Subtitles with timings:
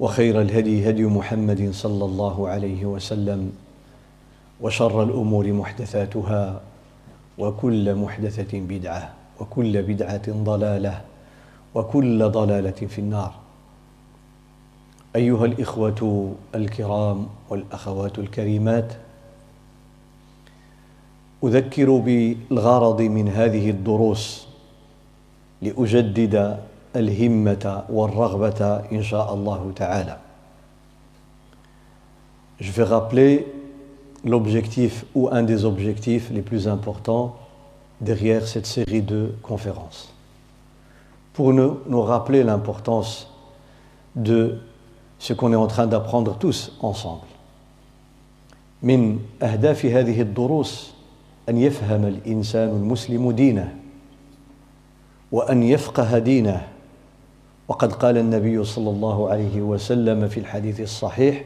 [0.00, 3.52] وخير الهدي هدي محمد صلى الله عليه وسلم
[4.60, 6.60] وشر الأمور محدثاتها
[7.38, 11.00] وكل محدثة بدعة وكل بدعة ضلالة
[11.74, 13.34] وكل ضلالة في النار.
[15.16, 18.92] أيها الإخوة الكرام والأخوات الكريمات
[21.44, 24.46] أذكر بالغرض من هذه الدروس
[25.62, 26.58] لأجدد
[26.95, 30.17] الهمة والرغبة إن شاء الله تعالى.
[32.59, 33.47] Je vais rappeler
[34.25, 37.35] l'objectif ou un des objectifs les plus importants
[38.01, 40.13] derrière cette série de conférences.
[41.33, 43.31] Pour nous, nous rappeler l'importance
[44.15, 44.59] de
[45.19, 47.23] ce qu'on est en train d'apprendre tous ensemble.
[48.83, 50.91] من أهداف هذه الدروس
[51.49, 53.75] أن يفهم الإنسان المسلم دينه
[55.31, 56.67] وان يفقه دينه
[57.68, 61.44] وقد قال النبي صلى الله عليه وسلم في الحديث الصحيح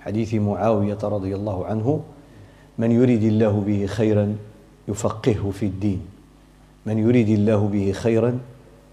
[0.00, 2.00] حديث معاويه رضي الله عنه
[2.78, 4.36] من يريد الله به خيرا
[4.88, 6.00] يفقهه في الدين
[6.86, 8.38] من يريد الله به خيرا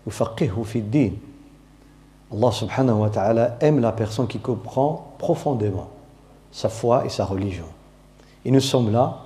[0.08, 1.18] يفقهه في الدين
[2.32, 5.90] Allah subhanahu wa ta'ala aime la personne qui comprend profondément
[6.52, 7.66] sa foi et sa religion.
[8.46, 9.18] Et nous sommes là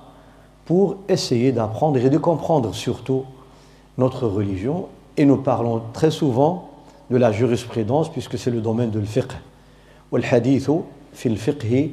[0.64, 3.24] pour essayer d'apprendre et de comprendre surtout
[3.98, 6.70] notre religion et nous parlons très souvent
[7.10, 9.36] de la jurisprudence puisque c'est le domaine de الفقه
[10.12, 10.70] والحديث
[11.12, 11.90] في الفقه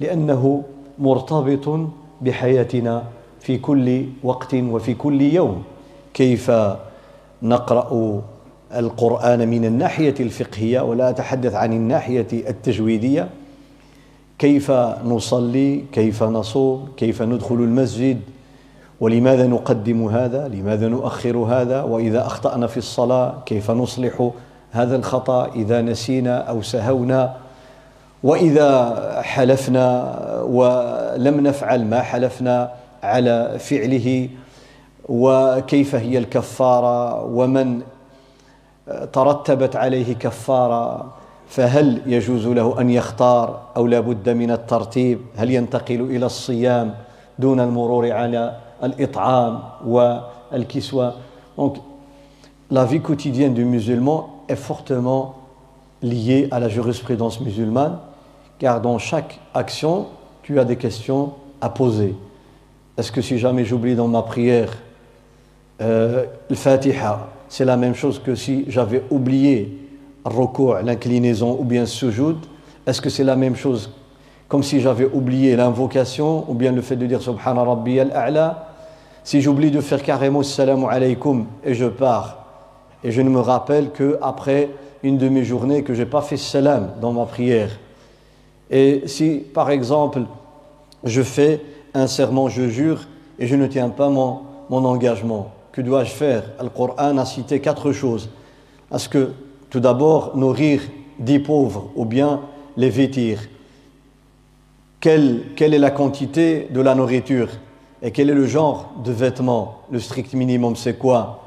[0.00, 0.62] لأنه
[0.98, 1.88] مرتبط
[2.20, 3.04] بحياتنا
[3.40, 5.62] في كل وقت وفي كل يوم.
[6.14, 6.50] كيف
[7.42, 8.22] نقرأ
[8.74, 13.28] القرآن من الناحية الفقهية ولا أتحدث عن الناحية التجويدية؟
[14.38, 14.70] كيف
[15.04, 18.20] نصلي؟ كيف نصوم؟ كيف ندخل المسجد؟
[19.00, 24.30] ولماذا نقدم هذا؟ لماذا نؤخر هذا؟ وإذا أخطأنا في الصلاة كيف نصلح؟
[24.72, 27.34] هذا الخطأ إذا نسينا أو سهونا
[28.22, 32.70] وإذا حلفنا ولم نفعل ما حلفنا
[33.02, 34.28] على فعله
[35.08, 37.80] وكيف هي الكفارة ومن
[39.12, 41.12] ترتبت عليه كفارة
[41.48, 46.94] فهل يجوز له أن يختار أو لا بد من الترتيب؟ هل ينتقل إلى الصيام
[47.38, 51.14] دون المرور على الإطعام والكسوة؟
[51.56, 51.76] Donc
[52.70, 55.36] la vie quotidienne du musulman est fortement
[56.02, 57.98] liée à la jurisprudence musulmane
[58.58, 60.06] car dans chaque action
[60.42, 62.14] tu as des questions à poser
[62.96, 64.70] est-ce que si jamais j'oublie dans ma prière
[65.80, 69.78] euh, le Fatiha c'est la même chose que si j'avais oublié
[70.24, 72.38] recours, l'inclinaison ou bien sujoud
[72.86, 73.90] est-ce que c'est la même chose
[74.48, 78.68] comme si j'avais oublié l'invocation ou bien le fait de dire Subhana Rabbi al-A'la?
[79.24, 82.45] Si j'oublie de faire carrément Salam alaykum et je pars
[83.04, 84.70] et je ne me rappelle que après
[85.02, 87.70] une demi-journée que j'ai pas fait salam dans ma prière.
[88.70, 90.22] Et si par exemple
[91.04, 91.60] je fais
[91.94, 93.06] un serment, je jure
[93.38, 94.40] et je ne tiens pas mon,
[94.70, 96.50] engagement, que dois-je faire?
[96.60, 98.28] Le Coran a cité quatre choses.
[98.92, 99.30] Est-ce que
[99.70, 100.80] tout d'abord nourrir
[101.18, 102.40] dix pauvres ou bien
[102.76, 103.40] les vêtir.
[105.00, 107.48] Quelle, quelle est la quantité de la nourriture?
[108.02, 109.82] Et quel est le genre de vêtements?
[109.90, 111.45] Le strict minimum, c'est quoi?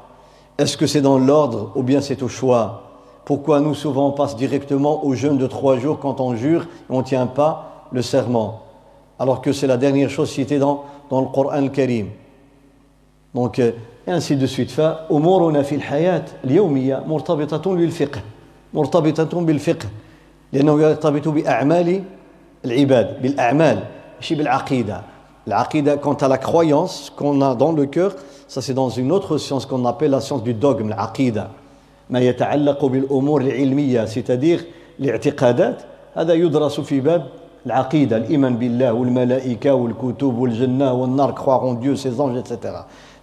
[0.59, 2.83] Est-ce que c'est dans l'ordre ou bien c'est au choix
[3.25, 6.65] Pourquoi nous souvent on passe directement au jeûne de trois jours quand on jure et
[6.89, 8.61] on ne tient pas le serment
[9.19, 12.09] Alors que c'est la dernière chose citée dans, dans le Coran الكريم
[13.33, 13.73] donc et
[14.07, 18.21] ainsi de suite فأمورنا في الحياة اليومية مرتبطة بالفقه
[18.73, 19.87] مرتبطة بالفقه
[20.53, 22.03] لأنه يرتبط بأعمال
[22.65, 23.83] العباد بالأعمال
[24.15, 25.01] ماشي بالعقيدة
[25.46, 28.14] العقيدة quant à la croyance qu'on a dans le cœur
[28.48, 31.48] ça c'est dans une autre science qu'on appelle la science du dogme العقيدة
[32.10, 34.60] ما يتعلق بالأمور العلمية c'est-à-dire
[35.00, 35.82] الاعتقادات
[36.14, 37.26] هذا يدرس في باب
[37.66, 42.68] العقيدة الإيمان بالله والملائكة والكتب والجنة والنار croire en Dieu ses anges etc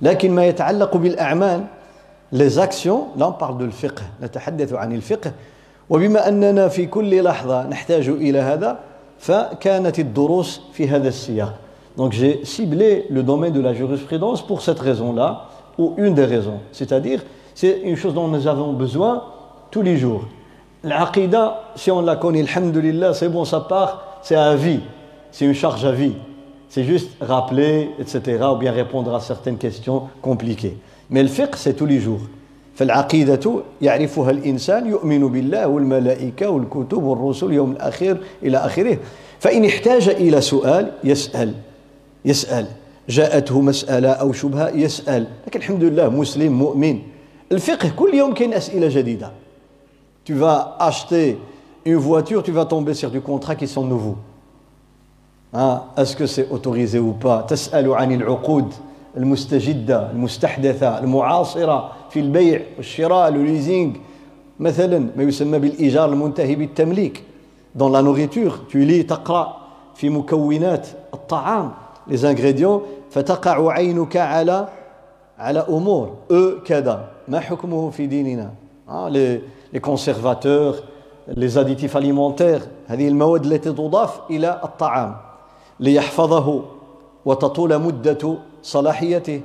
[0.01, 1.63] لكن ما يتعلق بالأعمال
[2.33, 5.31] les actions là on parle de الفقه نتحدث عن الفقه
[5.89, 8.79] وبما أننا في كل لحظة نحتاج إلى هذا
[9.19, 11.53] فكانت الدروس في هذا السياق
[11.96, 15.48] Donc j'ai ciblé le domaine de la jurisprudence pour cette raison-là,
[15.78, 16.60] ou une des raisons.
[16.72, 17.22] C'est-à-dire,
[17.54, 19.24] c'est une chose dont nous avons besoin
[19.70, 20.24] tous les jours.
[20.84, 24.80] L'aqidah, si on la connaît, alhamdulillah, c'est bon, ça part, c'est à vie.
[25.30, 26.14] C'est une charge à vie.
[26.68, 30.78] C'est juste rappeler, etc., ou bien répondre à certaines questions compliquées.
[31.10, 32.20] Mais le fiqh, c'est tous les jours.
[32.74, 38.98] فالعقيدة يعرفها الإنسان يؤمن بالله والملائكة والكتب والرسل يوم الأخير إلى آخره
[39.40, 41.54] فإن احتاج إلى سؤال يسأل
[42.27, 42.65] يسأل.
[43.09, 45.27] جاءته مسألة أو شبهة يسأل.
[45.47, 46.99] لكن الحمد لله مسلم مؤمن.
[47.51, 49.31] الفقه كل يوم كاين أسئلة جديدة.
[50.25, 51.37] Tu vas acheter
[51.85, 54.17] une voiture tu vas tomber sur du contrat qui sont nouveaux.
[55.53, 57.45] Hein, est-ce que c'est autorisé ou pas?
[57.47, 58.73] تسأل عن العقود
[59.17, 63.93] المستجدة المستحدثة المعاصرة في البيع والشراء الليزينغ
[64.59, 67.23] مثلا ما يسمى بالإيجار المنتهي بالتمليك.
[67.75, 69.57] Dans la nourriture tu lis تقرأ
[69.95, 71.71] في مكونات الطعام.
[72.08, 72.80] les ingrédients
[73.10, 74.68] فتقع عينك على
[75.38, 78.50] على أمور eux كذا ما حكمه في ديننا
[79.08, 79.40] les,
[79.72, 80.82] les conservateurs
[81.36, 85.16] les additifs alimentaires هذه المواد التي تضاف إلى الطعام
[85.80, 86.62] ليحفظه
[87.24, 89.40] وتطول مدة صلاحيته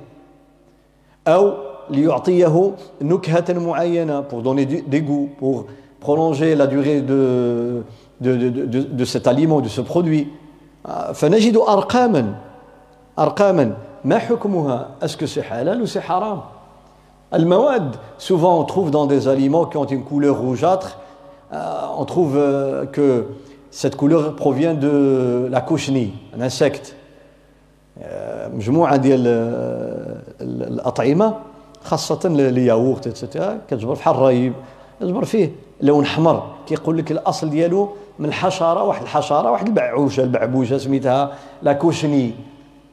[1.27, 1.53] أو
[1.89, 2.71] ليعطيه
[3.01, 5.65] نكهة معينة pour donner des goûts pour
[5.99, 7.83] prolonger la durée de,
[8.21, 10.27] de, de, de, de cet aliment de ce produit
[11.13, 12.35] فنجد أرقاما
[13.18, 13.74] أرقاما
[14.04, 15.86] ما حكمها؟ Est-ce que c'est halal ou
[17.34, 20.98] المواد souvent on trouve dans des aliments qui ont une couleur rougeâtre.
[21.52, 22.34] On trouve
[22.92, 23.26] que
[23.70, 26.94] cette couleur provient de la cochenille un insecte.
[28.54, 29.26] مجموعه ديال
[30.40, 31.34] الاطعمه
[31.84, 34.52] خاصه الياغورت اتسيتيرا كتجبر بحال الرايب
[35.00, 37.88] كتجبر فيه لون احمر كيقول لك الاصل ديالو
[38.18, 41.32] من الحشره واحد الحشره واحد البعوشه البعبوشه سميتها
[41.62, 42.34] لا كوشني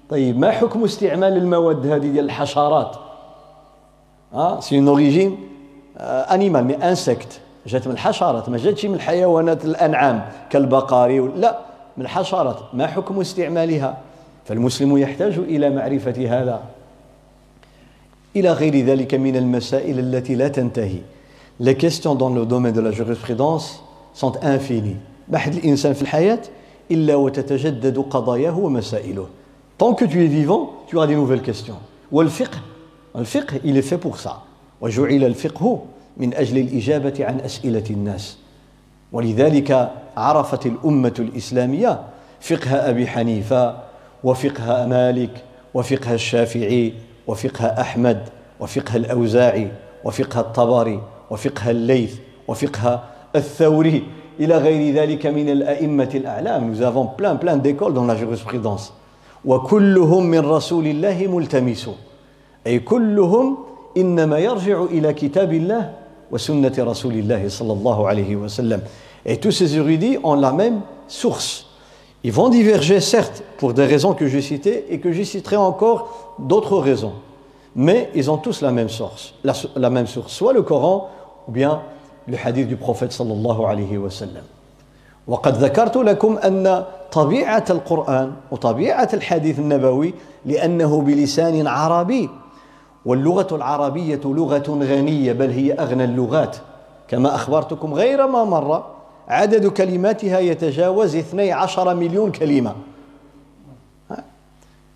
[0.09, 2.95] طيب ما حكم استعمال المواد هذه ديال الحشرات؟
[4.33, 5.37] آه c'est une origine
[5.99, 11.59] animale mais insecte جات من الحشرات ما جاتش من الحيوانات الأنعام كالبقر لا
[11.97, 12.59] من الحشرات.
[12.73, 13.97] ما حكم استعمالها؟
[14.45, 16.59] فالمسلم يحتاج إلى معرفة هذا.
[18.35, 21.01] إلى غير ذلك من المسائل التي لا تنتهي.
[21.59, 23.83] Les questions dans le domaine de la jurisprudence
[24.13, 24.97] sont infinies.
[25.27, 26.39] بحث الإنسان في الحياة
[26.91, 29.25] إلا وتتجدد قضاياه ومسائله.
[29.79, 31.79] Tant que tu es vivant, tu auras des nouvelles questions.
[32.11, 32.59] والفقه
[33.15, 34.43] الفقه il est fait pour ça.
[34.81, 35.79] وجعل الفقه
[36.17, 38.37] من أجل الإجابة عن أسئلة الناس.
[39.11, 41.99] ولذلك عرفت الأمة الإسلامية
[42.41, 43.75] فقه أبي حنيفة
[44.23, 45.43] وفقه مالك
[45.73, 46.93] وفقه الشافعي
[47.27, 49.71] وفقه أحمد وفقه الأوزاعي
[50.03, 52.15] وفقه الطبري وفقه الليث
[52.47, 53.03] وفقه
[53.35, 54.03] الثوري
[54.39, 58.93] إلى غير ذلك من الأئمة الأعلام nous avons plein plein d'écoles dans la jurisprudence
[59.45, 61.89] وكلهم من رسول الله ملتمس
[62.67, 63.57] أي كلهم
[63.97, 65.93] إنما يرجع إلى كتاب الله
[66.31, 68.81] وسنة رسول الله صلى الله عليه وسلم
[69.25, 71.69] et tous ces érudits ont la même source
[72.23, 76.35] Ils vont diverger, certes, pour des raisons que j'ai citées et que j'y citerai encore
[76.37, 77.13] d'autres raisons.
[77.75, 81.09] Mais ils ont tous la même source, la, la, même source, soit le Coran
[81.47, 81.81] ou bien
[82.27, 84.43] le hadith du prophète sallallahu alayhi wa sallam.
[85.27, 90.13] وقد ذكرت لكم أن طبيعة القرآن وطبيعة الحديث النبوي
[90.45, 92.29] لأنه بلسان عربي
[93.05, 96.57] واللغة العربية لغة غنية بل هي أغنى اللغات
[97.07, 98.87] كما أخبرتكم غير ما مرة
[99.27, 102.73] عدد كلماتها يتجاوز 12 millions كلمة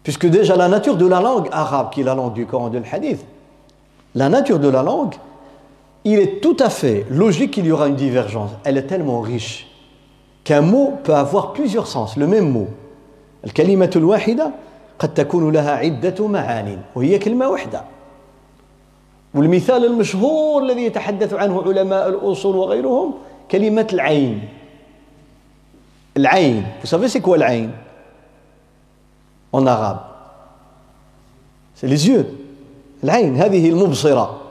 [0.04, 2.78] Puisque déjà la nature de la langue arabe, qui est la langue du Coran de
[2.78, 3.24] l'Hadith,
[4.16, 5.16] la nature de la langue,
[6.04, 8.52] il est tout à fait logique qu'il y aura une divergence.
[8.66, 9.73] Elle est tellement riche
[10.44, 12.68] qu'un mot peut avoir plusieurs sens, le même mot.
[13.46, 14.52] الكلمة الواحدة
[15.00, 17.84] قد تكون لها عدة معان وهي كلمة واحدة.
[19.34, 23.14] والمثال المشهور الذي يتحدث عنه علماء الأصول وغيرهم
[23.52, 24.50] كلمة العين.
[26.18, 26.64] العين.
[26.84, 27.72] Vous savez العين؟
[29.52, 30.00] En arabe.
[31.76, 32.26] C'est les yeux.
[33.04, 33.36] العين.
[33.36, 34.42] هذه المبصرة.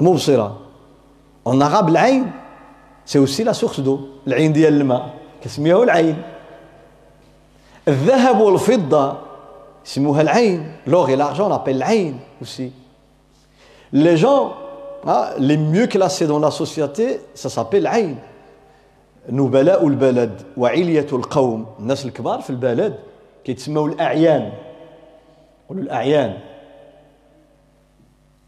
[0.00, 0.56] المبصرة.
[1.46, 2.24] En arabe العين
[3.04, 4.00] c'est aussi la source d'eau.
[4.26, 5.23] العين ديال الماء.
[5.44, 6.22] كسميها العين.
[7.88, 9.16] الذهب والفضة
[9.86, 10.72] يسموها العين.
[10.86, 12.72] L'or et l'argent العين aussi.
[13.92, 14.54] Les gens
[15.06, 18.16] hein, les mieux classés dans la société ça s'appelle العين
[19.28, 21.66] نبلاء البلد وعلية القوم.
[21.80, 22.94] الناس الكبار في البلد
[23.44, 24.52] كيتسموا الأعيان.
[25.64, 26.38] يقولوا الأعيان.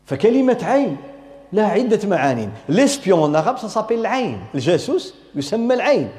[0.07, 0.97] فكلمة عين
[1.53, 2.49] لها عدة معاني.
[2.69, 6.11] ليسبيون en سا سابيل العين الجاسوس يسمى العين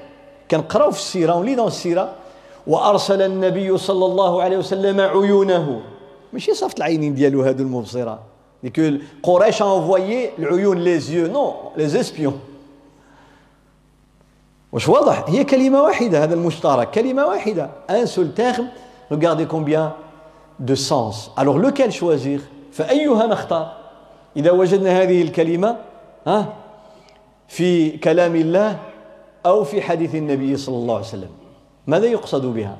[0.51, 2.15] كنقراو في السيرة ولينا السيرة.
[2.67, 5.81] وأرسل النبي صلى الله عليه وسلم عيونه.
[6.33, 8.19] ماشي صافت العينين ديالو هادو المبصرة.
[8.65, 9.65] Que قريش a
[10.39, 11.27] العيون les yeux.
[11.27, 12.33] Non les espions.
[14.71, 18.67] واش واضح هي كلمة واحدة هذا المشترك كلمة واحدة un seul terme.
[19.09, 19.93] Regardez combien
[20.59, 21.31] de sens.
[21.37, 22.41] Alors lequel choisir?
[22.71, 23.73] فأيها نختار
[24.37, 25.75] إذا وجدنا هذه الكلمة
[26.27, 26.53] ها
[27.47, 28.79] في كلام الله
[29.47, 31.29] أو في حديث النبي صلى الله عليه وسلم.
[31.87, 32.77] ماذا يقصد بها؟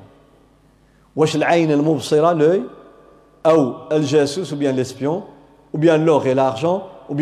[1.15, 2.61] واش العين المبصرة لوي؟
[3.45, 5.23] أو الجاسوس ou bien l'espion
[5.73, 7.15] ou bien l'or et l'argent ou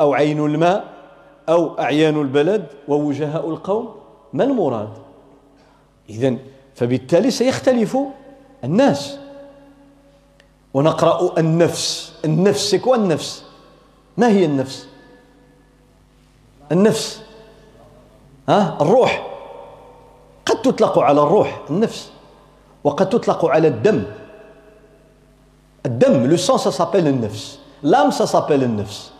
[0.00, 0.84] أو عين الماء؟
[1.48, 3.94] أو أعيان البلد؟ ووجهاء القوم؟
[4.32, 4.92] ما المراد؟
[6.10, 6.38] إذن
[6.74, 7.98] فبالتالي سيختلف
[8.64, 9.18] الناس.
[10.74, 12.12] ونقرأ النفس.
[12.24, 13.44] النفس quoi النفس.
[14.16, 14.88] ما هي النفس؟
[16.72, 17.25] النفس.
[18.48, 19.26] ها؟ الروح.
[20.46, 22.10] قد تطلق على الروح النفس.
[22.84, 24.02] وقد تطلق على الدم.
[25.86, 29.12] الدم le sang ça s'appelle النفس l'âme ça s'appelle النفس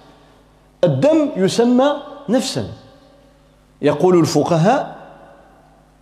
[0.84, 1.92] الدم يسمى
[2.28, 2.68] نفسا.
[3.82, 4.96] يقول الفقهاء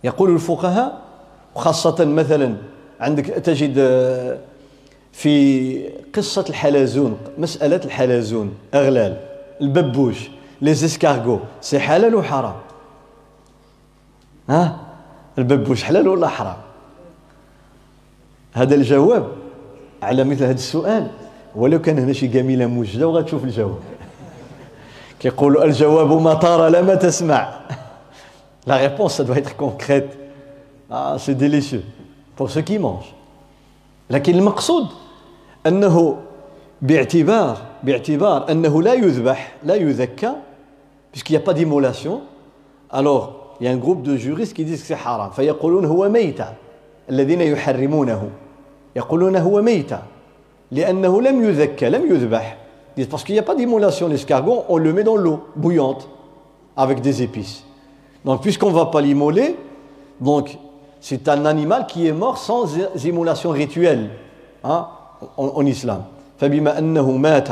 [0.03, 1.01] يقول الفقهاء
[1.55, 2.55] خاصة مثلا
[2.99, 3.77] عندك تجد
[5.11, 9.17] في قصة الحلزون مسألة الحلزون أغلال
[9.61, 10.29] الببوش
[10.61, 12.55] les escargots c'est حلال وحرام
[14.49, 14.79] ها؟
[15.37, 16.57] الببوش حلال ولا حرام؟
[18.53, 19.27] هذا الجواب
[20.03, 21.11] على مثل هذا السؤال.
[21.55, 23.79] ولو كان هنا شي جميلة موجودة وغتشوف الجواب.
[25.19, 27.53] كيقولوا الجواب ما طار لما تسمع.
[28.67, 30.17] لا ريبونس ça doit être concrète.
[30.91, 31.83] Ah c'est délicieux.
[32.35, 32.79] Pour ceux qui
[34.09, 34.87] لكن المقصود
[35.67, 36.17] أنه
[36.81, 40.31] باعتبار باعتبار أنه لا يذبح لا يذكى
[41.11, 42.21] puisqu'il n'y a pas d'immolation
[42.91, 46.08] alors il y a un groupe de juristes qui disent que c'est haram فيقولون هو
[46.08, 46.46] ميتة
[47.10, 48.30] الذين يحرمونه
[48.96, 49.98] يقولون هو ميتة
[50.72, 52.56] لأنه لم يذكى لم يذبح
[53.08, 56.08] parce qu'il n'y a pas d'immolation l'escargot on le met dans l'eau bouillante
[56.76, 57.64] avec des épices
[58.24, 59.56] donc puisqu'on ne va pas l'immoler
[60.20, 60.58] donc
[61.00, 62.66] c'est un animal qui est mort sans
[63.04, 64.10] immolation rituelle
[64.64, 64.86] hein
[65.36, 66.02] en islam
[66.40, 67.48] فبما أنه مات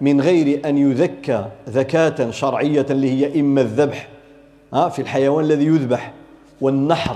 [0.00, 4.08] من غير أن يذكى ذكاة شرعية اللي هي إما الذبح
[4.71, 6.13] في الحيوان الذي يذبح
[6.61, 7.15] والنحر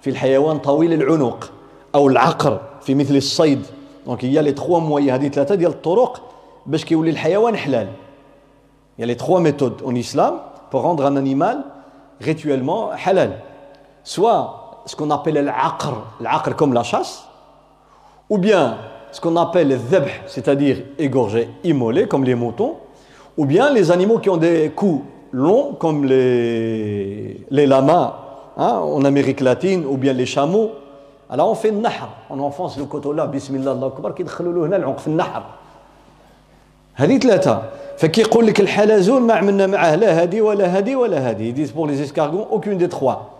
[0.00, 1.52] في الحيوان طويل العنق
[1.94, 3.66] أو العقر في مثل الصيد.
[4.06, 6.22] donc هي les trois moyens هذه ثلاثة ديال الطرق
[6.66, 7.88] باش كيولي الحيوان حلال.
[8.98, 10.38] y a les trois méthodes en islam
[10.72, 11.64] pour rendre un animal
[12.22, 13.38] rituellement حلال
[14.04, 14.46] soit
[14.86, 17.22] ce qu'on appelle العقر العقر comme la chasse
[18.30, 18.76] ou bien
[19.12, 22.74] ce qu'on appelle الذبح c'est-à-dire égorger immoler comme les moutons
[23.38, 24.98] ou bien les animaux qui ont des cous
[25.32, 28.14] longs, comme les, les lamas
[28.56, 30.70] hein, en Amérique latine, ou bien les chameaux.
[31.30, 34.52] Alors on fait le نحر, on enfonce le couteau là, بسم الله، الله أكبر, كيدخلوا
[34.52, 35.42] له هنا العنق في النحر.
[36.94, 37.62] هذه ثلاثة
[37.96, 41.88] فكيقول لك الحلزون ما عملنا معاه لا هذه ولا هذه ولا هذه ils disent pour
[41.88, 43.30] les escargots aucune des trois.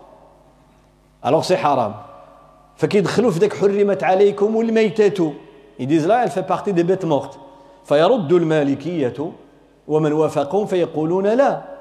[1.21, 1.93] Alors c'est haram.
[2.77, 5.33] فكيدخلوا في ذاك حرمت عليكم الميتة
[5.79, 7.37] Ils disent là, elle fait partie des bêtes mortes.
[7.85, 9.31] فيرد المالكية
[9.87, 11.72] ومن وافقهم فيقولون لا.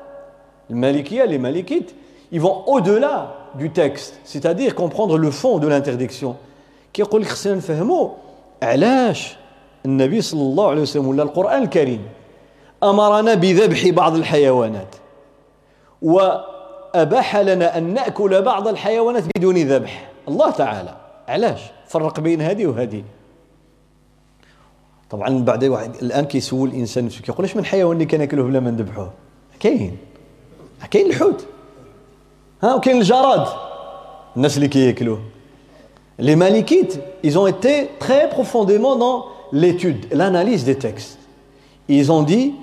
[0.71, 1.95] المالكية, les malikites,
[2.33, 6.37] ils vont au-delà du texte, c'est-à-dire comprendre le fond de l'interdiction.
[6.99, 8.09] لك خصنا نفهموا
[8.63, 9.37] علاش
[9.87, 12.01] النبي صلى الله عليه وسلم ولا القرآن الكريم
[12.83, 14.97] أمرنا بذبح بعض الحيوانات
[16.03, 20.11] وأباح لنا أن نأكل بعض الحيوانات بدون ذبح.
[20.29, 20.97] الله تعالى.
[21.29, 23.05] علاش؟ فرق بين هذه وهذه.
[25.11, 28.71] طبعا بعد واحد الآن كيسول الإنسان نفسه كيقول أش من حيوان اللي كناكلوه بلا ما
[28.71, 29.13] نذبحوه؟
[29.61, 29.97] كاين.
[30.92, 31.46] كاين الحوت
[32.64, 33.48] ها وكاين الجراد
[34.38, 35.20] الناس اللي كياكلوه
[36.20, 41.20] Les Malikites, ils ont été très profondément dans l'étude, l'analyse des textes.
[41.88, 42.56] Ils ont dit,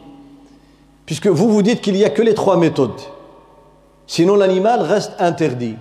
[1.06, 3.00] puisque vous vous dites qu'il n'y a que les trois méthodes,
[4.08, 5.76] sinon l'animal reste interdit.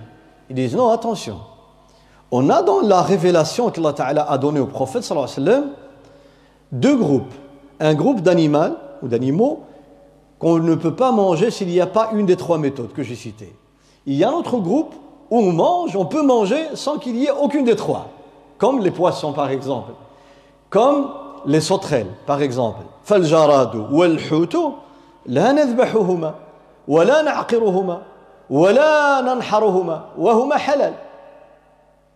[0.50, 1.38] Ils disent non, attention.
[2.30, 5.70] On a dans la révélation qu'Allah a donnée au prophète, sallallahu alayhi wa sallam,
[6.70, 7.34] deux groupes.
[7.80, 9.64] Un groupe d'animaux ou d'animaux
[10.38, 13.14] qu'on ne peut pas manger s'il n'y a pas une des trois méthodes que j'ai
[13.14, 13.54] citées.
[14.06, 14.94] Il y a un autre groupe
[15.30, 18.08] où on mange, on peut manger sans qu'il y ait aucune des trois,
[18.58, 19.92] comme les poissons par exemple,
[20.70, 21.10] comme
[21.46, 22.82] les sauterelles par exemple.
[23.04, 24.56] فالجراد والحوت
[25.26, 26.34] لا نذبحهما
[26.88, 28.02] ولا نعقرهما
[28.50, 30.94] ولا ننحرهما وهما حلال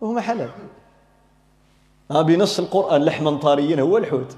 [0.01, 0.49] وهما حلال
[2.09, 4.35] بنص القرآن لحما طريا هو الحوت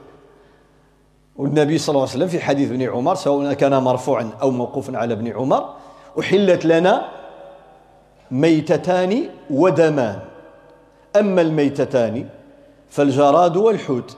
[1.38, 5.14] والنبي صلى الله عليه وسلم في حديث ابن عمر سواء كان مرفوعا أو موقوفا على
[5.14, 5.74] ابن عمر
[6.20, 7.08] أحلت لنا
[8.30, 10.18] ميتتان ودمان.
[11.16, 12.26] أما الميتتان
[12.90, 14.16] فالجراد والحوت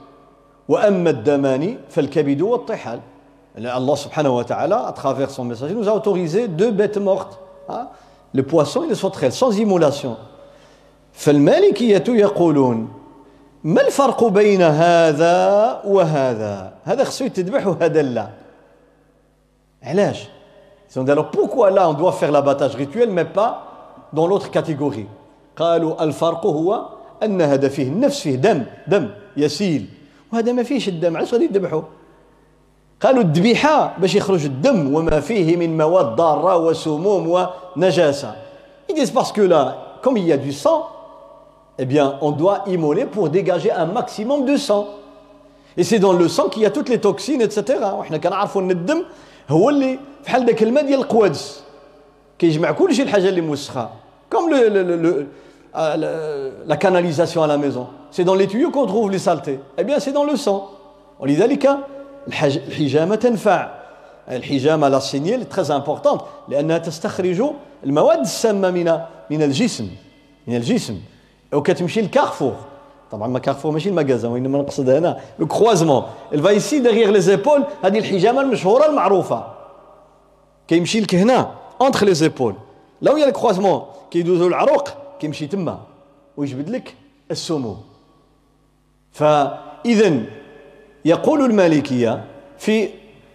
[0.68, 3.00] وأما الدمان فالكبد والطحال.
[3.56, 7.88] Allah subhanahu wa ta'ala, à travers son message, nous a autorisé deux bêtes mortes, hein,
[8.32, 8.44] le
[9.30, 10.16] sans immolation.
[11.12, 12.88] فالمالكية يقولون
[13.64, 18.28] ما الفرق بين هذا وهذا؟ هذا خصو يتذبح وهذا لا.
[19.82, 20.28] علاش؟
[20.96, 23.62] Alors pourquoi là on doit faire l'abattage rituel mais pas
[24.12, 25.06] dans l'autre catégorie?
[25.56, 26.84] قالوا الفرق هو
[27.22, 29.86] أن هذا فيه النفس فيه دم دم يسيل.
[30.32, 31.82] وهذا ما فيش الدم علاش غادي يذبحوا؟
[33.00, 38.34] قالوا الذبيحة باش يخرج الدم وما فيه من مواد ضارة وسموم ونجاسة.
[38.88, 40.26] Ils disent parce que là comme il
[41.79, 44.87] eh bien on doit immoler pour dégager un maximum de sang
[45.77, 47.61] et c'est dans le sang qu'il y a toutes les toxines etc
[47.99, 49.03] وحنا كنعرفوا ان الدم
[49.49, 51.63] هو اللي بحال داك الماء ديال القوادس
[52.39, 53.89] كيجمع كل شيء الحاجه اللي موسخه
[54.35, 55.27] comme le, le, le,
[56.65, 59.99] la canalisation à la maison c'est dans les tuyaux qu'on trouve les saletés eh bien
[59.99, 60.61] c'est dans le sang
[61.19, 61.69] ولذلك
[62.43, 63.71] الحجامه تنفع
[64.31, 67.43] الحجامه لا سينيل très importante لانها تستخرج
[67.83, 68.99] المواد السامه من
[69.29, 69.87] من الجسم
[70.47, 70.97] من الجسم
[71.52, 72.54] وكتمشي للكارفور
[73.10, 77.62] طبعا ما كارفور ماشي المكازا وإنما نقصد هنا لو il va ici derrière les épaules
[77.82, 79.54] هذه الحجامة المشهورة المعروفة.
[80.68, 81.50] كيمشي لك هنا
[81.82, 82.54] entre les épaules.
[83.02, 84.88] لو هي الكروازمون كيدوزو العروق
[85.20, 85.80] كيمشي تما.
[86.36, 86.94] ويجبد لك
[87.30, 87.82] السموم
[89.12, 90.22] فاذا
[91.04, 92.24] يقول المالكية
[92.58, 92.88] في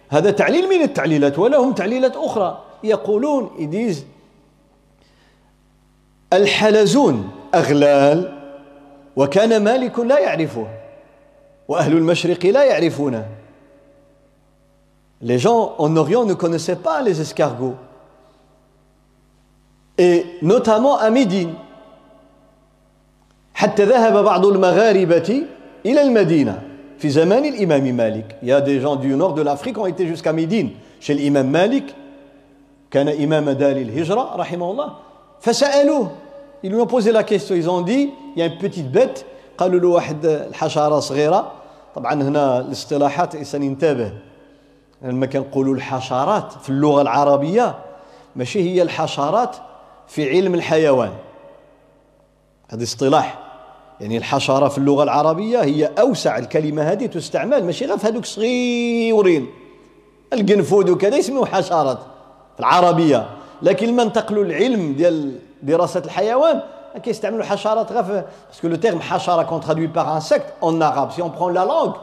[0.08, 2.62] هذا تعليل من التعليلات ولهم تعليلات أخرى.
[2.84, 4.04] يقولون يديز
[6.32, 7.30] الحلزون.
[7.54, 8.32] اغلال
[9.16, 10.66] وكان مالك لا يعرفه
[11.68, 13.24] واهل المشرق لا يعرفونه
[15.22, 17.76] Les gens en Orient ne connaissaient pas les escargots.
[19.96, 21.54] Et notamment à Médine.
[23.62, 23.64] Il
[28.42, 31.48] y a des gens du nord de l'Afrique qui ont été jusqu'à Médine chez l'imam
[31.48, 31.94] Malik.
[32.90, 34.92] كان إمام دار الهجرة رحمه الله.
[35.40, 36.10] فسألوه.
[36.64, 37.54] Ils lui ont posé la question.
[37.54, 39.26] Ils ont dit il y a une petite bête.
[39.58, 41.52] قالوا له واحد الحشرة صغيرة.
[41.94, 44.12] طبعا هنا الاصطلاحات الإنسان ينتبه.
[45.02, 47.74] لما كنقولوا الحشرات في اللغة العربية
[48.36, 49.56] ماشي هي الحشرات
[50.06, 51.12] في علم الحيوان
[52.68, 53.38] هذا اصطلاح
[54.00, 59.46] يعني الحشرة في اللغة العربية هي أوسع الكلمة هذه تستعمل ماشي غير في هذوك صغيورين
[60.32, 61.98] القنفود وكذا يسموه حشرات
[62.54, 63.28] في العربية
[63.62, 66.61] لكن لما انتقلوا العلم ديال دراسة الحيوان
[67.03, 68.01] كيستعملوا حشرات غير
[68.49, 71.93] باسكو لو تيرم حشرة كون ترادوي بار انسecte en arabe si on prend la langue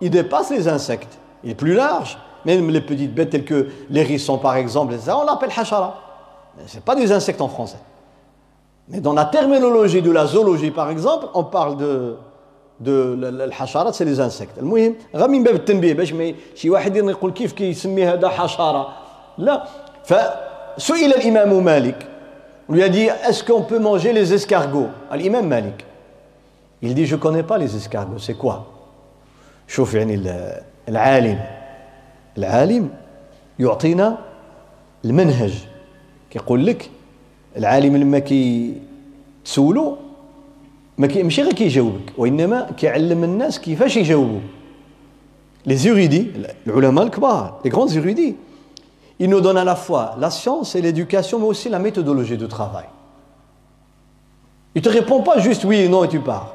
[0.00, 4.00] il dépasse les insectes il est plus large même les petites bêtes telles que les
[4.00, 5.94] hérissons par exemple, on l'appelle hachara.
[6.66, 7.78] Ce n'est pas des insectes en français.
[8.88, 12.16] Mais dans la terminologie de la zoologie par exemple, on parle de
[12.80, 17.32] de الحشرات c'est les insectes المهم غير من باب التنبيه باش ما شي واحد يقول
[17.32, 18.88] كيف كيسمي هذا حشره
[19.38, 19.64] لا
[20.04, 22.06] فسئل الامام مالك
[22.69, 24.89] on lui a dit est-ce qu'on peut manger les escargots?
[25.13, 25.85] الامام مالك
[26.83, 28.65] il dit je connais pas les escargots c'est quoi?
[29.67, 30.21] شوف يعني
[30.89, 31.39] العالم
[32.37, 32.89] العالم
[33.59, 34.17] يعطينا
[35.05, 35.53] المنهج
[36.29, 36.89] كيقول لك
[37.57, 38.73] العالم لما كي
[39.45, 39.97] تسولو
[40.97, 44.39] ما كي ماشي غير كيجاوبك وانما كيعلم الناس كيفاش يجاوبوا
[45.65, 46.31] لي زيريدي
[46.67, 48.35] العلماء الكبار لي غروند زيريدي
[49.20, 52.46] ils nous donnent à la fois la science et l'éducation mais aussi la méthodologie de
[52.46, 52.86] travail
[54.74, 56.54] il te répond pas juste oui non et tu pars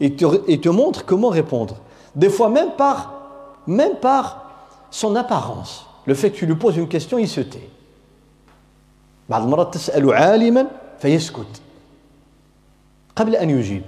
[0.00, 1.76] il te, il te montre comment répondre
[2.14, 3.12] des fois même par
[3.66, 4.50] même par
[4.90, 7.68] son apparence le fait que tu lui poses une question il se tait
[9.28, 10.66] بعض المرات تسأل عالما
[10.98, 11.60] فيسكت
[13.16, 13.82] قبل أن يجيب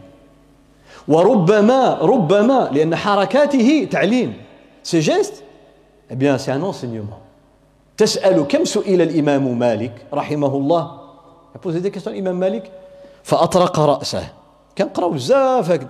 [1.08, 4.32] وربما ربما لأن حركاته تعليم
[4.82, 5.42] سي جيست
[6.10, 7.20] eh bien c'est un enseignement
[8.00, 11.00] تسأل كم سئل الإمام مالك رحمه الله
[11.56, 12.72] يقول دي كيستيون الإمام مالك
[13.24, 14.28] فأطرق رأسه
[14.76, 15.80] كان قراو بزاف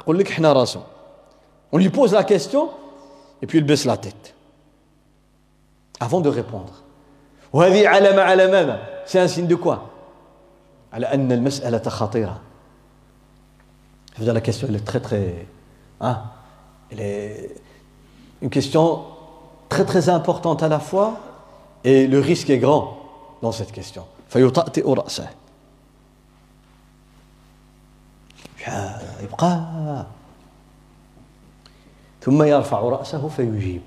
[0.00, 0.82] يقول لك حنا راسه
[1.74, 2.68] On lui pose la question
[3.40, 4.34] et puis il baisse la tête
[6.00, 6.82] avant de répondre.
[9.06, 9.90] C'est un signe de quoi
[10.92, 11.08] La
[14.40, 15.46] question elle est très très.
[16.00, 16.22] Hein,
[16.90, 17.54] elle est
[18.42, 19.04] une question
[19.70, 21.18] très très importante à la fois
[21.84, 22.98] et le risque est grand
[23.42, 24.04] dans cette question.
[29.22, 30.06] يبقى
[32.20, 33.82] ثم يرفع رأسه فيجيب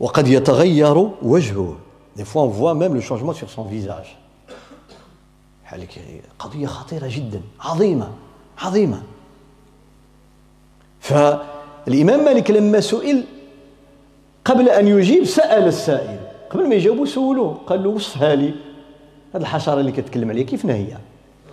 [0.00, 1.76] وقد يتغير وجهه
[2.16, 4.16] des fois on voit même le changement sur son visage
[6.38, 8.12] قضية خطيرة جدا عظيمة
[8.58, 9.02] عظيمة
[11.00, 13.24] فالإمام مالك لما سئل
[14.45, 16.19] قبل أن يجيب سأل السائل.
[16.49, 17.57] قبل ما يجاوبوا سولوه.
[17.67, 18.53] قال له وصفها لي.
[19.35, 20.97] هذه الحشرة اللي كتكلم عليها كيف هي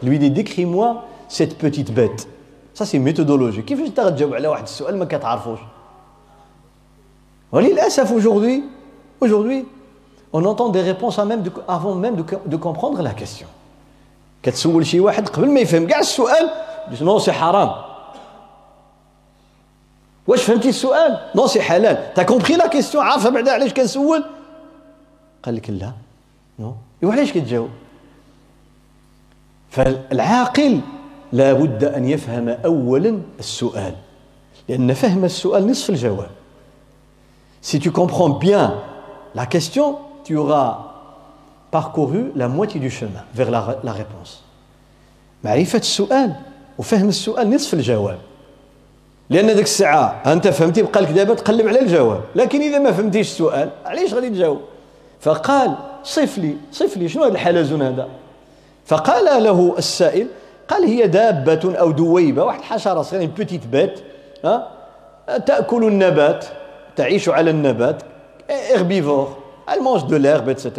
[0.03, 2.29] lui dit décris moi cette petite bête.
[2.75, 5.59] Ça c'est méthodologie كيفاش انت غتجاوب على واحد السؤال ما كتعرفوش؟
[7.53, 8.63] وللأسف aujourd'hui
[9.25, 9.65] aujourd'hui
[10.33, 13.47] on entend des réponses même de, avant même de, de comprendre la question.
[14.43, 16.51] كتسول شي واحد قبل ما يفهم كاع السؤال
[17.01, 17.71] non c'est حرام
[20.29, 24.25] واش فهمتي السؤال؟ non c'est حلال t'as compris la question عارفة بعدا علاش كنسول؟
[25.43, 25.93] قال لك لا.
[26.59, 27.71] non وعلاش كتجاوب؟
[29.71, 30.81] فالعاقل
[31.33, 33.95] لابد أن يفهم أولا السؤال
[34.69, 36.31] لأن فهم السؤال نصف الجواب.
[37.61, 38.75] Si tu comprends bien
[39.35, 40.79] la question, tu auras
[41.71, 44.43] parcouru la moitié du chemin vers la, la réponse.
[45.45, 46.35] معرفة السؤال
[46.79, 48.19] وفهم السؤال نصف الجواب.
[49.31, 52.21] لأن ذاك الساعة أنت فهمتي بقى لك دابا تقلب على الجواب.
[52.35, 54.61] لكن إذا ما فهمتيش السؤال علاش غادي تجاوب؟
[55.21, 58.09] فقال صف لي صف لي شنو هذا الحلزون هذا؟
[58.87, 60.27] فقال له السائل
[60.69, 64.01] قال هي دابة أو دويبة واحد الحشرة صغيرة petite bête
[64.45, 64.69] ها؟
[65.47, 66.45] تأكل النبات
[66.97, 68.03] تعيش على النبات
[68.49, 69.37] herbivore
[69.67, 70.71] elle mange de l'herbe etc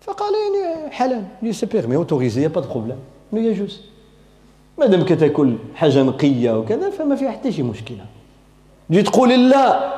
[0.00, 2.98] فقال يعني حلال c'est permis autorisé pas de problème
[3.32, 3.80] non يجوز
[4.78, 8.04] مادام كتاكل حاجة نقية وكذا فما فيها حتى شي مشكلة.
[8.90, 9.94] تجي تقول لا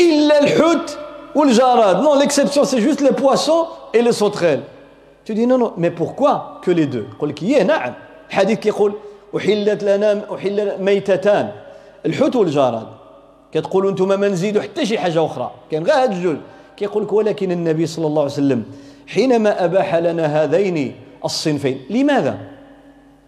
[0.00, 0.98] إلا الحوت
[1.34, 2.02] والجراد.
[2.02, 4.60] non l'exception c'est juste les poissons et les sauterelles
[5.24, 7.04] Tu dis non, non, mais pourquoi que les deux?
[7.16, 7.92] يقول لك يه نعم
[8.28, 8.92] الحديث كيقول
[9.36, 11.52] أحلت لنا أحل ميتتان
[12.06, 12.86] الحوت والجراد.
[13.52, 15.50] كتقولوا أنتم ما نزيدوا حتى شي حاجة أخرى.
[15.70, 16.36] كان غير هاد الجوج.
[16.76, 18.62] كيقول لك ولكن النبي صلى الله عليه وسلم
[19.06, 21.80] حينما أباح لنا هذين الصنفين.
[21.90, 22.38] لماذا؟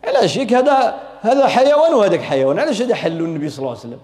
[0.04, 2.58] علاش ياك هذا هذا حيوان وهذاك حيوان.
[2.58, 3.98] علاش هذا حلوا النبي صلى الله عليه وسلم؟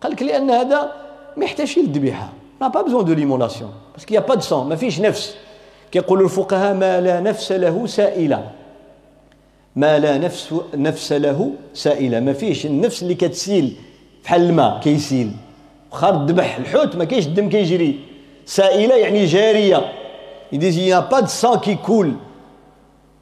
[0.00, 0.92] قال لك لأن هذا
[1.36, 2.28] ما يحتاجش للذبيحه
[2.60, 5.36] n'a pas besoin de l'immolation parce que y a pas de sang ما فيش نفس
[5.92, 8.50] كيقول الفقهاء ما لا نفس له سائلة
[9.76, 13.76] ما لا نفس نفس له سائلة ما فيش النفس اللي كتسيل
[14.24, 15.32] بحال الماء كيسيل
[15.92, 18.00] واخا الذبح الحوت ما كاينش الدم كيجري
[18.46, 19.26] سائلة يعني
[20.52, 22.14] il n'y a pas de sang qui coule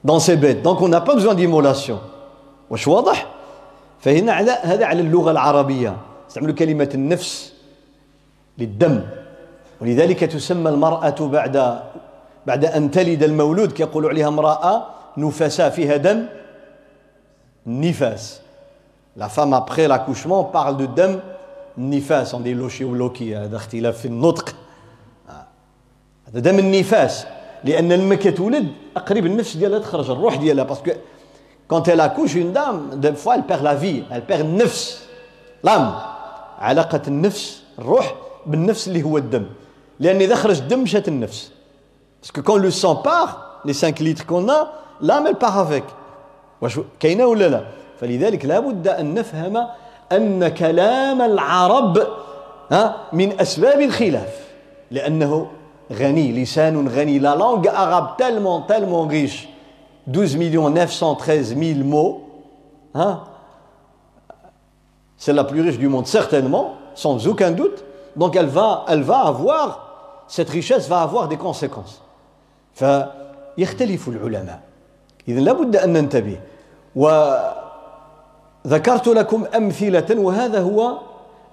[0.03, 0.63] dans ces bêtes.
[0.63, 2.01] Donc on n'a d'immolation.
[2.71, 3.27] واش واضح؟
[4.01, 5.97] فهنا على هذا على اللغة العربية.
[6.29, 7.53] استعملوا كلمة النفس
[8.59, 9.03] للدم.
[9.81, 11.83] ولذلك تسمى المرأة بعد
[12.47, 16.27] بعد أن تلد المولود كيقولوا عليها امرأة نفساء فيها دم.
[17.67, 18.41] نفاس
[19.17, 21.21] la femme après l'accouchement parle de دم
[21.79, 24.55] النفاس on dit lochies ou lochies هذا اختلاف في النطق.
[26.29, 27.27] هذا دم النفاس
[27.65, 28.67] لأن لما كتولد
[29.07, 30.65] قريب النفس ديالها تخرج الروح ديالها.
[30.65, 30.91] parce que
[31.71, 35.07] quand elle accouche une dame des fois elle perd la vie elle perd النفس
[35.65, 35.95] l'âme
[36.59, 38.15] علاقة النفس الروح
[38.47, 39.47] بالنفس اللي هو الدم
[40.01, 41.53] لأن إذا خرج الدم مشات النفس
[42.29, 45.85] que quand le sang part, les 5 litres qu'on a, l'âme elle part avec.
[47.01, 47.65] كاينة ولا لا؟
[48.01, 49.67] فلذلك لابد ان نفهم
[50.13, 52.07] ان كلام العرب
[53.13, 54.49] من اسباب الخلاف
[54.91, 55.47] لأنه
[55.93, 59.49] غني لسان غني لا langue arabe tellement tellement riche
[60.08, 62.30] 12 millions 913 000 mots
[62.94, 63.24] hein?
[65.18, 67.84] c'est la plus riche du monde certainement sans aucun doute
[68.16, 72.02] donc elle va elle va avoir cette richesse va avoir des conséquences
[72.76, 74.60] فيختلف العلماء
[75.28, 76.40] إذا لابد أن ننتبه
[76.96, 80.98] وذكرت لكم أمثلة وهذا هو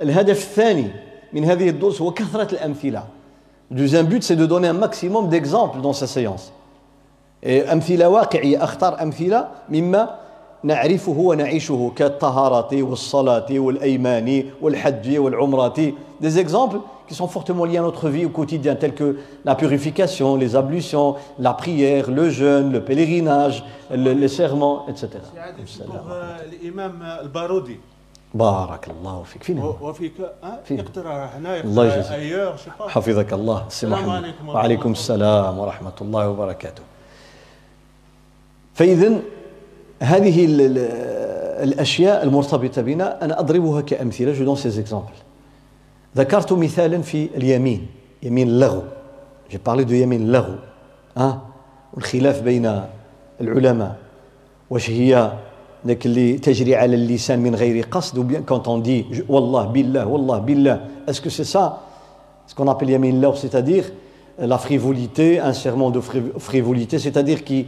[0.03, 0.91] الهدف الثاني
[1.33, 3.05] من هذه الدروس هو كثرة الأمثلة
[3.73, 6.53] Le deuxième but, c'est de donner un maximum d'exemples dans sa séance.
[7.44, 10.16] Et أمثلة واقعية أختار أمثلة مما
[10.64, 18.10] نعرفه ونعيشه كالطهارة والصلاة والأيمان والحج والعمرة des exemples qui sont fortement liés à notre
[18.10, 23.64] vie au quotidien, tels que la purification, les ablutions, la prière, le jeûne, le pèlerinage,
[23.92, 25.10] le, les serments, etc.
[25.86, 25.96] pour
[26.62, 27.80] l'imam al-Baroudi.
[28.34, 30.14] بارك الله فيك فين؟ وفيك؟
[30.66, 32.54] فين؟ يقترح هنا الله يجزيك.
[32.88, 36.84] حفظك الله سي السلام محمد عليكم وعليكم السلام ورحمة الله وبركاته
[38.78, 39.10] فإذا
[40.00, 40.78] هذه ال- ال-
[41.74, 44.32] الأشياء المرتبطة بنا أنا أضربها كأمثلة.
[44.34, 45.18] je donne ces exemples
[46.18, 47.88] ذكرت مثالا في اليمين
[48.24, 48.82] يمين اللغو
[49.52, 50.56] جي بارلي دو يمين اللغو
[51.18, 51.42] ها
[51.94, 52.82] والخلاف بين
[53.42, 53.96] العلماء.
[54.70, 55.32] واش هي؟
[55.88, 60.38] ذاك اللي تجري على اللسان من غير قصد quand on dit je- والله بالله والله
[60.38, 60.76] بالله.
[61.54, 61.66] Ça؟
[62.48, 63.86] Ce qu'on appelle yamin law c'est-à-dire
[64.40, 67.60] la frivolité un serment de fri- frivolité c'est-à-dire qui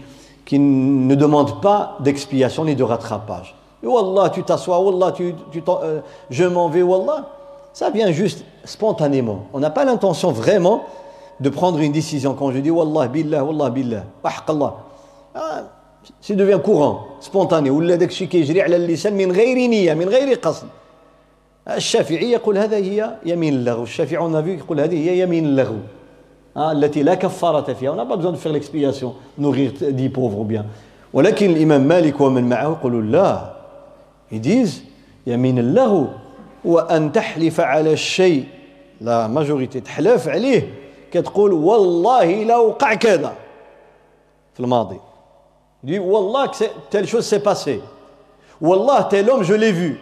[0.48, 5.62] qui ne demande pas d'expiation ni de rattrapage Et wallah tu t'assois wallah tu, tu
[5.62, 7.26] t'en- euh, je m'en vais wallah
[7.72, 10.82] ça vient juste spontanément on n'a pas l'intention vraiment
[11.40, 14.72] de prendre une décision quand je dis wallah billah wallah billah وحق الله
[15.36, 15.64] آه،
[16.20, 20.34] سي devient courant spontané ولا داك الشيء كيجري على اللسان من غير نية من غير
[20.38, 20.66] قصد
[21.68, 25.74] الشافعي يقول هذا هي يمين اللغو الشافعي on a vu يقول هذه هي يمين اللغو
[25.74, 25.97] آه،
[26.59, 30.65] آه، التي لا كفارة فيها ولا besoin faire l'expiation nourrir dix pauvres bien
[31.13, 33.53] ولكن الإمام مالك ومن معه يقولوا لا.
[34.31, 34.83] ils disent
[35.27, 36.13] يمين اللغو
[36.65, 38.45] أن تحلف على الشيء.
[39.01, 40.73] la majorité تحلف عليه
[41.11, 43.33] كتقول والله لا وقع كذا.
[44.53, 44.99] في الماضي.
[45.83, 46.51] dit والله
[46.91, 47.81] telle chose s'est passée
[48.61, 49.95] والله tel homme je l'ai vu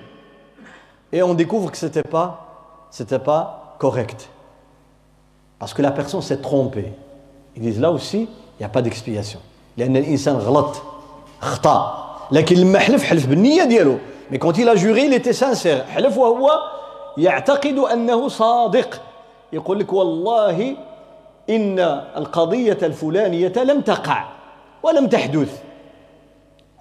[1.13, 2.35] et on découvre que c'était pas
[2.91, 4.27] c'était pas correct
[5.59, 6.91] Parce que la personne s'est trompée.
[7.55, 8.19] Ils disent là aussi
[8.59, 9.39] il n'y a pas d'expiation.
[9.77, 10.81] لأن الإنسان غلط
[11.41, 13.97] خطأ لكن لما حلف حلف بالنية ديالو
[14.31, 15.85] mais quand il a juré il était sincère.
[15.89, 16.49] حلف وهو
[17.17, 19.01] يعتقد أنه صادق
[19.53, 20.75] يقول لك والله
[21.49, 21.79] إن
[22.17, 24.25] القضية الفلانية لم تقع
[24.83, 25.61] ولم تحدث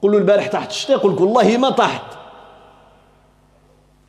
[0.02, 2.02] قل له البارح تحت الشتاء يقول لك والله ما طحت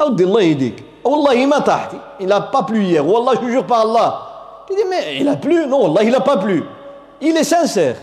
[0.01, 3.05] أودي الله يهديك والله ما طحت il n'a pas plu hier.
[3.05, 4.26] والله je jure par Allah.
[4.67, 5.65] Tu dis mais il a plu.
[5.67, 6.63] Non والله il n'a pas plu.
[7.21, 7.97] Il est sincère.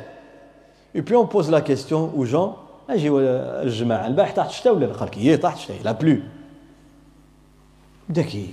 [0.95, 2.57] Et puis on pose la question aux gens.
[2.91, 3.09] أجي
[3.63, 6.21] الجماعه البارح تحت الشتاء ولا لا قال لك هي تحت الشتاء il a plu.
[8.09, 8.51] بداك ي-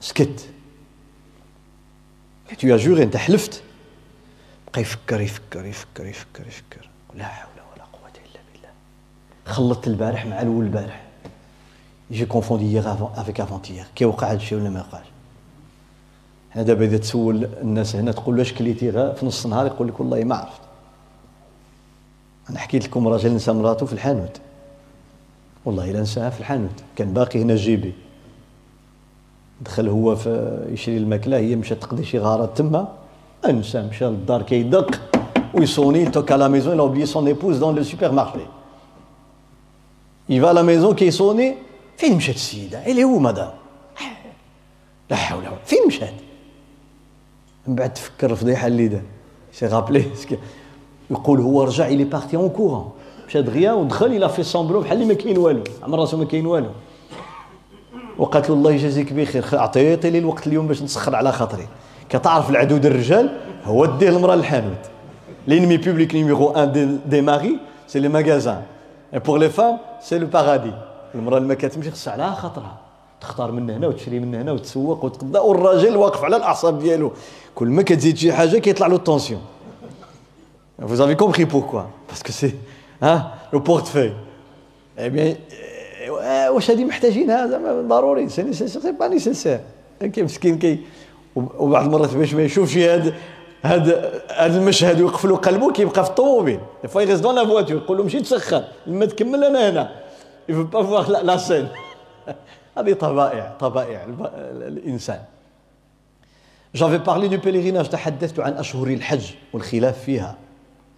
[0.00, 0.40] سكت
[2.58, 3.62] tu as juré انت حلفت
[4.72, 8.68] بقى يفكر يفكر يفكر يفكر يفكر لا حول ولا قوة إلا بالله
[9.46, 11.02] خلطت البارح مع الأول البارح
[12.10, 15.19] j'ai confondu hier avec avant-hier كي وقع هذا الشيء ولا ما وقعش هنا
[16.56, 20.24] دابا إذا تسول الناس هنا تقول له كليتي غا في نص النهار يقول لك والله
[20.24, 20.60] ما عرفت.
[22.50, 24.40] أنا حكيت لكم راجل نسى مراته في الحانوت.
[25.64, 26.84] والله إلا نساها في الحانوت.
[26.96, 27.94] كان باقي هنا جيبي.
[29.60, 32.88] دخل هو في يشري الماكلة هي مشات تقضي شي غارات تما.
[33.44, 35.00] انسى مشى للدار كيدق
[35.54, 38.46] ويصوني توك la maison il a oublié son épouse dans le supermarché.
[40.28, 41.54] Il va à كيصوني
[41.96, 43.50] فين مشات السيدة؟ اللي هو مدام؟
[45.10, 45.58] لا حول ولا قوة.
[45.64, 46.14] فين مشات؟
[47.70, 49.02] من بعد تفكر الفضيحه اللي دار.
[49.52, 50.04] s'est rappelé
[51.10, 52.90] يقول هو رجع il est parti en courant
[53.28, 55.64] مشى دغيا ودخل il a fait semblant بحال اللي ما كاين والو.
[55.82, 56.70] عمر راسو ما كاين والو.
[58.18, 59.42] وقالت له الله يجازيك بخير.
[59.42, 61.66] خ- عطيتي لي الوقت اليوم باش نسخر على خاطري.
[62.08, 63.30] كتعرف العدو ديال الرجال؟
[63.64, 64.78] هو ديه المرأة للحانوت
[65.48, 67.56] l'ennemi public numéro un des, des maris
[67.86, 68.62] c'est les magasins
[69.14, 70.74] et pour les femmes c'est le paradis.
[71.14, 72.78] المرأة اللي ما كتمشي خصها على خاطرها.
[73.20, 75.38] تختار من هنا وتشري من هنا وتسوق وتقضى.
[75.38, 77.12] والراجل واقف على الأعصاب ديالو.
[77.54, 79.40] كل ما كتزيد شي حاجة كيطلع له la tension
[81.16, 81.90] compris pourquoi?
[82.08, 82.54] Parce que c'est
[83.02, 84.14] hein, le portefeuille.
[84.98, 85.36] Eh bien,
[86.20, 89.60] آه، واش هذه محتاجينها زعما ضروري c'est nécessaire c'est pas nécessaire
[90.00, 90.80] كي مسكين كي
[91.36, 93.14] وبعض المرات باش ما يشوفش هذا
[93.62, 97.96] هذا هذا المشهد ويقفل له قلبه كيبقى في الطوموبيل il reste dans la voiture يقول
[97.98, 98.62] له مشي تسخن.
[98.86, 99.90] لما تكمل أنا هنا.
[100.48, 101.68] il veut pas voir la scène
[102.80, 104.06] هذه طبائع طبائع
[104.68, 105.20] الإنسان.
[106.74, 107.88] J'avais parlé du pèlerinage.
[107.88, 110.36] تحدثت عن أشهر الحج والخلاف فيها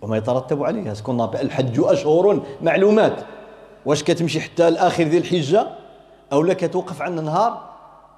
[0.02, 0.94] وما يترتب عليها.
[0.94, 3.16] سكون الحج أشهر معلومات.
[3.86, 5.66] واش كتمشي حتى الآخر ذي الحجة؟
[6.32, 7.72] أو لا كتوقف عن نهار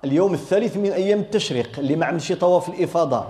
[0.04, 3.24] اليوم الثالث من أيام التشريق اللي ما عملش طواف الإفاضة.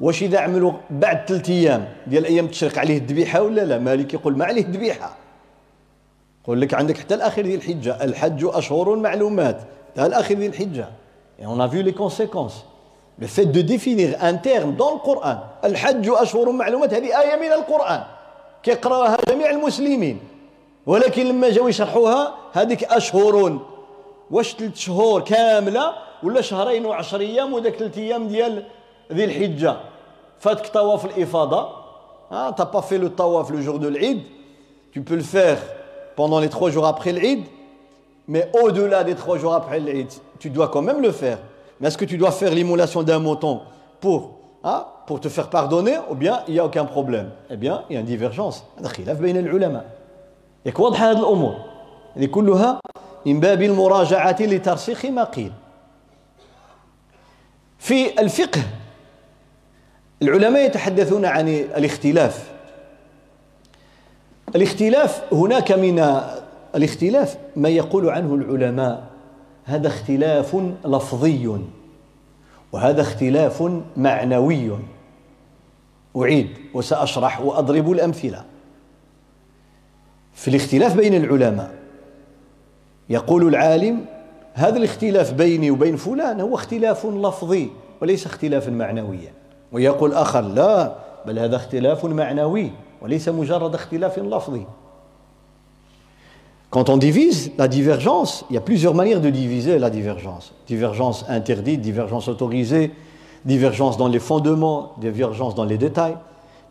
[0.00, 4.36] واش إذا عملوا بعد ثلاث أيام؟ ديال أيام التشريق عليه الذبيحة ولا لا؟ مالك يقول
[4.36, 5.16] ما عليه الذبيحة.
[6.48, 9.60] يقول لك عندك حتى الآخر ذي الحجة الحج أشهر معلومات.
[9.92, 10.88] حتى الآخر ذي الحجة.
[11.38, 12.64] Et on a vu les conséquences.
[13.18, 17.52] Le fait de définir un terme dans le Coran, الحج أشهر معلومات هذه آية من
[17.52, 18.02] القرآن.
[18.62, 20.20] كيقراها جميع المسلمين.
[20.86, 23.58] ولكن لما جاوا يشرحوها هذيك أشهر
[24.30, 28.64] واش ثلاث شهور كاملة ولا شهرين وعشر أيام وذاك ثلاث أيام ديال
[29.12, 29.76] ذي الحجة؟
[30.40, 31.68] فاتك طواف الإفاضة.
[32.30, 34.20] ah, t'as pas fait le tawaf le jour de l'Eid.
[34.92, 35.58] Tu peux le faire.
[36.17, 37.43] pendant les trois jours après l'Eid
[38.27, 40.07] Mais au-delà des trois jours après l'Eid,
[40.39, 41.39] tu dois quand même le faire.
[41.79, 43.61] Mais est-ce que tu dois faire l'immolation d'un mouton
[43.99, 44.31] pour,
[44.63, 47.93] hein, pour te faire pardonner ou bien il n'y a aucun problème Eh bien, il
[47.93, 48.63] y a une divergence.
[48.79, 49.85] هذا خلاف بين العلماء.
[50.65, 51.55] ياك واضحة هذه الأمور.
[52.15, 52.79] هذه كلها
[53.25, 55.51] من باب المراجعة لترسيخ ما قيل.
[57.79, 58.61] في الفقه
[60.21, 62.51] العلماء يتحدثون عن الاختلاف
[64.56, 66.20] الاختلاف هناك من
[66.74, 69.08] الاختلاف ما يقول عنه العلماء.
[69.64, 71.58] هذا اختلاف لفظي
[72.72, 74.70] وهذا اختلاف معنوي.
[76.16, 78.44] أعيد وسأشرح وأضرب الأمثلة.
[80.34, 81.70] في الاختلاف بين العلماء
[83.08, 84.04] يقول العالم
[84.54, 87.70] هذا الاختلاف بيني وبين فلان هو اختلاف لفظي
[88.02, 89.32] وليس اختلافا معنويا.
[89.72, 90.94] ويقول آخر لا
[91.26, 92.70] بل هذا اختلاف معنوي.
[93.01, 94.65] وليس مجرد اختلاف لفظي
[96.73, 100.55] Quand on divise la divergence, il y a plusieurs manières de diviser la divergence.
[100.65, 102.89] Divergence interdite, divergence autorisée,
[103.45, 106.17] divergence dans les fondements, divergence dans les détails.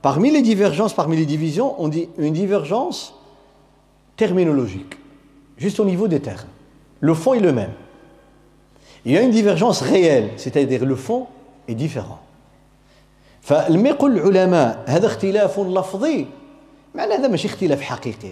[0.02, 3.14] Parmi les divergences, parmi les divisions, on dit une divergence
[4.16, 4.96] terminologique,
[5.56, 6.48] juste au niveau des termes.
[6.98, 7.72] Le fond est le même.
[9.04, 11.28] Il y a une divergence réelle, c'est-à-dire le fond
[11.68, 12.18] est différent.
[13.47, 16.25] فلما يقول العلماء هذا اختلاف لفظي.
[16.95, 18.31] معنى هذا ماشي اختلاف حقيقي.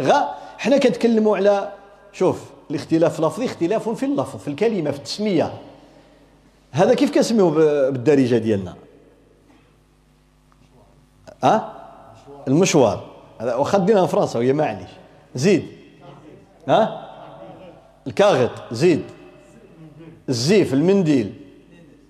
[0.00, 1.72] غا حنا كنتكلموا على
[2.12, 5.52] شوف الاختلاف اللفظي اختلاف في اللفظ في الكلمة في التسمية.
[6.70, 7.50] هذا كيف كنسميوه
[7.90, 8.74] بالدارجة ديالنا؟
[11.42, 11.72] ها
[12.48, 13.06] المشوار.
[13.40, 14.90] هذا واخا دينا فرنسا وهي معليش.
[15.34, 15.66] زيد.
[16.68, 17.10] ها
[18.06, 18.50] الكاغط.
[18.72, 19.02] زيد.
[20.28, 21.34] الزيف المنديل.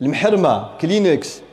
[0.03, 0.77] المحرمة.
[0.81, 1.46] كلينكس.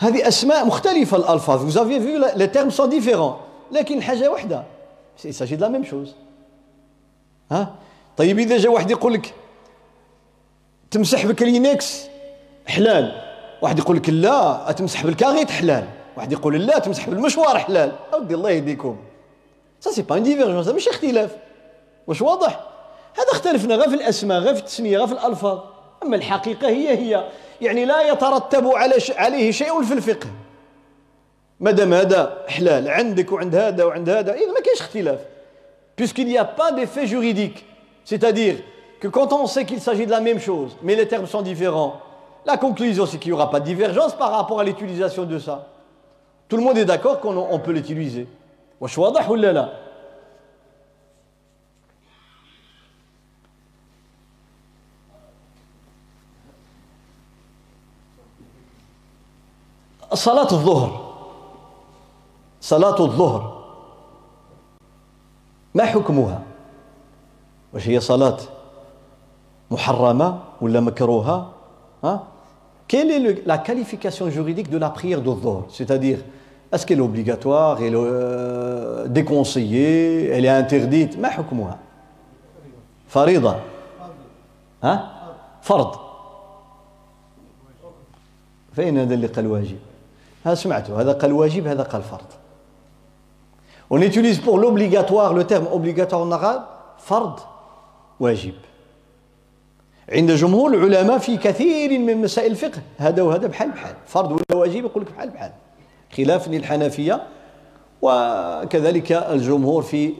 [0.00, 1.58] هذه أسماء مختلفة الألفاظ.
[1.64, 3.36] Vous avez vu les termes sont différents.
[3.72, 4.64] لكن حاجة واحدة
[5.24, 6.14] il s'agit de la même chose.
[7.52, 7.74] ها؟
[8.16, 9.34] طيب إذا جا واحد يقول لك
[10.90, 12.06] تمسح بكلينكس
[12.66, 13.22] حلال.
[13.62, 15.84] واحد يقول لك لا تمسح بالكاغيت؟ حلال.
[16.16, 17.92] واحد يقول لا تمسح بال mouchoir؟ حلال.
[18.14, 18.96] اودي الله يهديكم.
[19.80, 21.36] ça c'est pas une divergence ماشي اختلاف
[22.06, 22.60] واش واضح
[23.14, 25.58] هذا اختلفنا غير في الأسماء غير في التسمية غير في الألفاظ.
[26.02, 27.28] أما الحقيقة هي هي.
[27.61, 30.27] يعني لا يترتب على عليه شيء في الفقه
[31.59, 35.19] ما دام هذا حلال عندك وعند هذا وعند هذا اذا ما كاينش اختلاف
[35.95, 37.65] puisqu'il n'y a pas d'effet juridique
[38.03, 38.55] c'est-à-dire
[38.99, 42.01] que quand on sait qu'il s'agit de la même chose mais les termes sont différents
[42.45, 45.67] la conclusion c'est qu'il n'y aura pas de divergence par rapport à l'utilisation de ça
[46.49, 48.27] tout le monde est d'accord qu'on peut l'utiliser
[48.81, 49.78] واش واضح ولا لا
[60.14, 61.12] صلاة الظهر
[62.60, 63.60] صلاة الظهر
[65.74, 66.42] ما حكمها
[67.74, 68.36] واش هي صلاة
[69.70, 71.50] محرمة ولا مكروهة
[72.04, 72.24] ها
[72.88, 76.18] Quelle est la qualification juridique de la prière de Dhuhr C'est-à-dire,
[76.72, 81.78] est-ce qu'elle est obligatoire, elle est euh, déconseillée, elle est interdite ما حكمها
[83.08, 83.56] فريضة
[84.82, 85.10] ها
[85.62, 85.94] فرض
[88.72, 89.78] فين هذا اللي قال واجب
[90.44, 92.26] ها سمعتوا هذا قال واجب هذا قال فرض.
[93.92, 96.62] On utilise pour l'obligatoire le terme obligatoire en arabe
[96.98, 97.40] فرض
[98.20, 98.54] واجب
[100.12, 103.94] عند جمهور العلماء في كثير من مسائل الفقه هذا وهذا بحال بحال.
[104.06, 105.52] فرض ولا واجب يقول لك بحال بحال.
[106.16, 107.22] خلاف للحنفية
[108.02, 110.14] وكذلك الجمهور في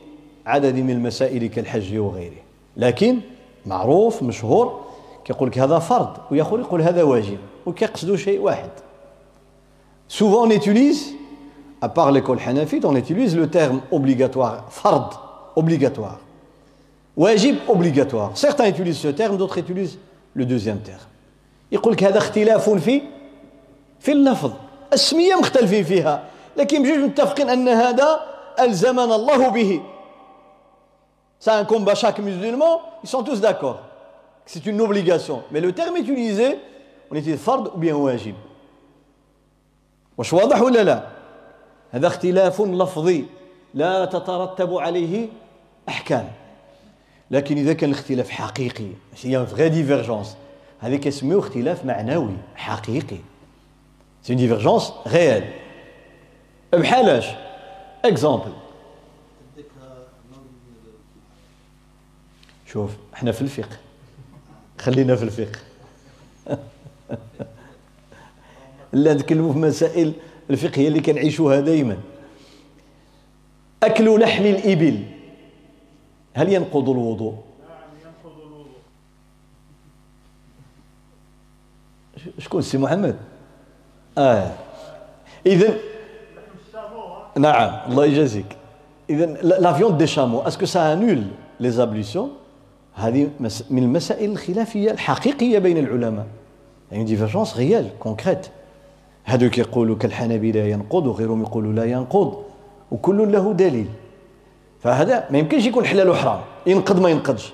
[0.46, 2.42] عدد من المسائل كالحج وغيره.
[2.76, 3.20] لكن
[3.66, 4.80] معروف مشهور
[5.24, 8.70] كيقول لك هذا فرض ويقول يقول هذا واجب وكيقصدوا شيء واحد.
[10.09, 11.13] Souvent on utilise,
[11.81, 16.19] à part l'école hanafite, on utilise le terme obligatoire, fard, obligatoire.
[17.17, 18.31] Wajib, obligatoire.
[18.35, 19.97] Certains utilisent ce terme, d'autres utilisent
[20.33, 20.99] le deuxième terme.
[21.71, 23.01] يقول لك هذا اختلاف في
[23.99, 24.51] في اللفظ
[24.93, 26.23] السمية مختلفين فيها
[26.57, 28.19] لكن بجوج متفقين أن هذا
[28.59, 29.81] ألزمنا الله به
[31.39, 33.81] C'est un combat chaque musulman, ils sont tous d'accord.
[34.45, 35.43] C'est une obligation.
[35.51, 36.57] Mais le terme utilisé,
[37.11, 38.35] on utilise fard ou bien wajib.
[40.20, 41.06] واش واضح ولا لا؟
[41.90, 43.24] هذا اختلاف لفظي
[43.74, 45.28] لا تترتب عليه
[45.88, 46.30] أحكام.
[47.30, 48.90] لكن إذا كان الاختلاف حقيقي
[49.22, 50.36] une vraie divergence
[50.80, 53.16] هذه كيسميو اختلاف معنوي حقيقي.
[54.22, 55.44] c'est divergence réelle
[56.72, 57.26] بحالاش
[58.04, 58.52] اكزومبل
[62.66, 63.76] شوف إحنا في الفقه.
[64.80, 65.58] خلينا في الفقه.
[68.92, 70.12] لا نتكلموا في مسائل
[70.50, 71.96] الفقهيه اللي كنعيشوها دائما
[73.82, 75.02] أكل لحم الإبل
[76.34, 77.34] هل ينقض الوضوء؟
[77.68, 78.66] نعم ينقض الوضوء
[82.38, 83.16] شكون سي محمد؟
[84.18, 84.52] آه.
[85.46, 85.74] اذا
[87.38, 88.56] نعم الله يجازيك.
[89.10, 92.30] اذا la viande de chameau est-ce que ça annule les ablutions
[92.94, 93.30] هذه
[93.70, 96.26] من المسائل الخلافية الحقيقية بين العلماء.
[96.92, 98.46] يعني divergence réelle concrète
[99.24, 102.42] هذوك يقولوا كالحنابلة ينقض وغيرهم يقولوا لا ينقض
[102.90, 103.88] وكل له دليل.
[104.80, 106.40] فهذا ما يمكنش يكون حلال وحرام.
[106.66, 107.52] ينقض ما ينقضش.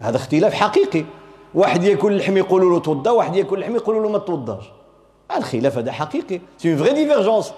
[0.00, 1.04] هذا اختلاف حقيقي.
[1.54, 4.64] واحد ياكل اللحم يقولوا له توضا واحد ياكل اللحم يقولوا له ما توضاش.
[5.36, 6.40] الخلاف هذا حقيقي.
[6.58, 7.52] c'est une vraie divergence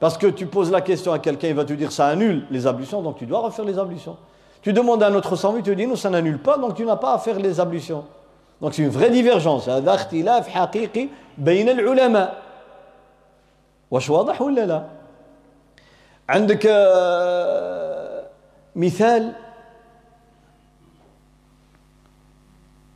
[0.00, 2.66] Parce que tu poses la question à quelqu'un, il va te dire ça annule les
[2.66, 4.16] ablutions, donc tu dois refaire les ablutions.
[4.60, 6.84] Tu demandes à un autre savant, il te dit non, ça n'annule pas, donc tu
[6.84, 8.04] n'as pas à faire les ablutions.
[8.62, 9.68] Donc c'est une vraie divergence.
[9.68, 12.42] هذا اختلاف حقيقي بين العلماء.
[13.90, 14.86] واش واضح ولا لا؟
[16.28, 16.66] عندك
[18.76, 19.32] مثال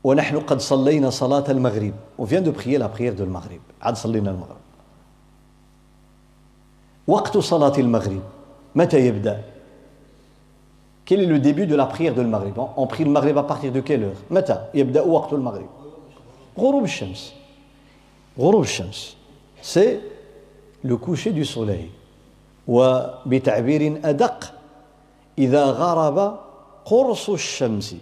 [0.05, 4.57] ونحن قد صلينا صلاة المغرب vient de prier la prière de المغرب عاد صلينا المغرب
[7.07, 8.23] وقت صلاة المغرب
[8.75, 9.43] متى يبدأ
[11.08, 13.72] Quel est le début de la prière de المغرب On prie le maghrib à partir
[13.72, 15.70] de quelle heure متى يبدأ وقت المغرب
[16.58, 17.34] غروب الشمس
[18.40, 19.18] غروب الشمس
[19.62, 20.00] c'est
[20.84, 21.90] le coucher du soleil
[22.68, 24.54] وبتعبير أدق
[25.38, 26.38] إذا غرب
[26.86, 27.96] قرص الشمس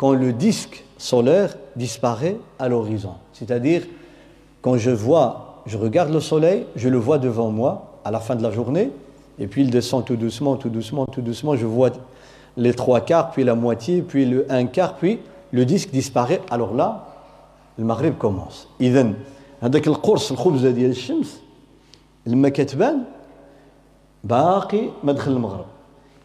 [0.00, 3.16] quand le disque solaire disparaît à l'horizon.
[3.34, 3.82] C'est-à-dire,
[4.62, 8.34] quand je vois, je regarde le soleil, je le vois devant moi à la fin
[8.34, 8.92] de la journée,
[9.38, 11.90] et puis il descend tout doucement, tout doucement, tout doucement, je vois
[12.56, 15.18] les trois quarts, puis la moitié, puis le un quart, puis
[15.52, 16.40] le disque disparaît.
[16.50, 17.06] Alors là,
[17.78, 18.66] le maghrib commence.
[18.80, 19.14] إذن
[19.60, 21.40] هذاك القرص الخبزة ديال الشمس
[22.26, 23.02] لما كتبان
[24.24, 25.66] باقي ما دخل المغرب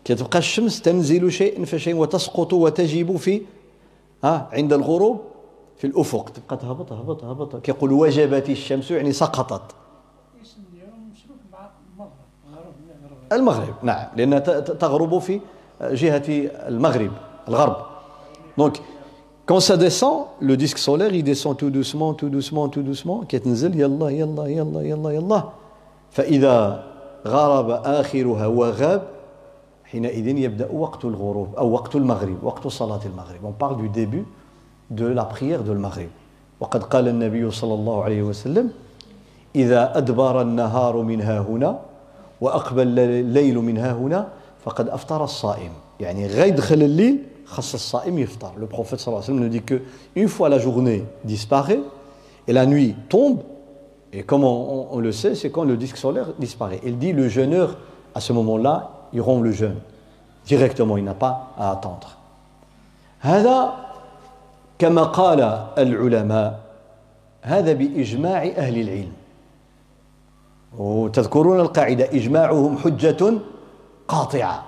[0.05, 3.41] كتبقى الشمس تنزل شيء فشيء وتسقط وتجب في
[4.23, 5.21] ها عند الغروب
[5.77, 9.61] في الافق تبقى تهبط هبط هبط كيقول وجبت الشمس يعني سقطت
[13.32, 13.74] المغرب.
[13.82, 15.40] نعم لانها تغرب في
[15.82, 16.22] جهة
[16.68, 17.10] المغرب
[17.48, 17.76] الغرب.
[18.58, 18.80] دونك
[19.46, 23.80] quand ça descend le disque solaire il descend tout doucement tout doucement tout doucement كتنزل
[23.80, 25.42] يلا يلا يلا يلا يلا
[26.10, 26.84] فاذا
[27.26, 29.02] غرب اخرها وغاب
[29.84, 34.24] حينئذ يبدا وقت الغروب أو وقت المغرب وقت صلاه المغرب on parle du début
[34.90, 36.08] de la prière de المغرب
[36.60, 38.70] وقد قال النبي صلى الله عليه وسلم
[39.56, 41.78] اذا ادبر النهار من ها هنا
[42.41, 44.27] واقبل الليل من ها هنا
[44.65, 49.33] فقد افطر الصائم يعني غير يدخل الليل خص الصائم يفطر le prophète صلى الله عليه
[49.33, 49.81] وسلم nous dit que
[50.15, 51.79] une fois la journée disparaît
[52.47, 53.39] et la nuit tombe
[54.13, 57.13] et comme on, on, on le sait c'est quand le disque solaire disparaît il dit
[57.13, 57.77] le jeûneur
[58.13, 59.75] à ce moment-là il rompt le jeûne
[60.45, 62.17] directement, il n'a pas à attendre.
[63.19, 63.73] هذا
[64.79, 65.41] كما قال
[65.77, 66.59] العلماء
[67.41, 69.11] هذا بإجماع أهل العلم
[70.78, 73.34] وتذكرون القاعدة إجماعهم حجة
[74.08, 74.66] قاطعة.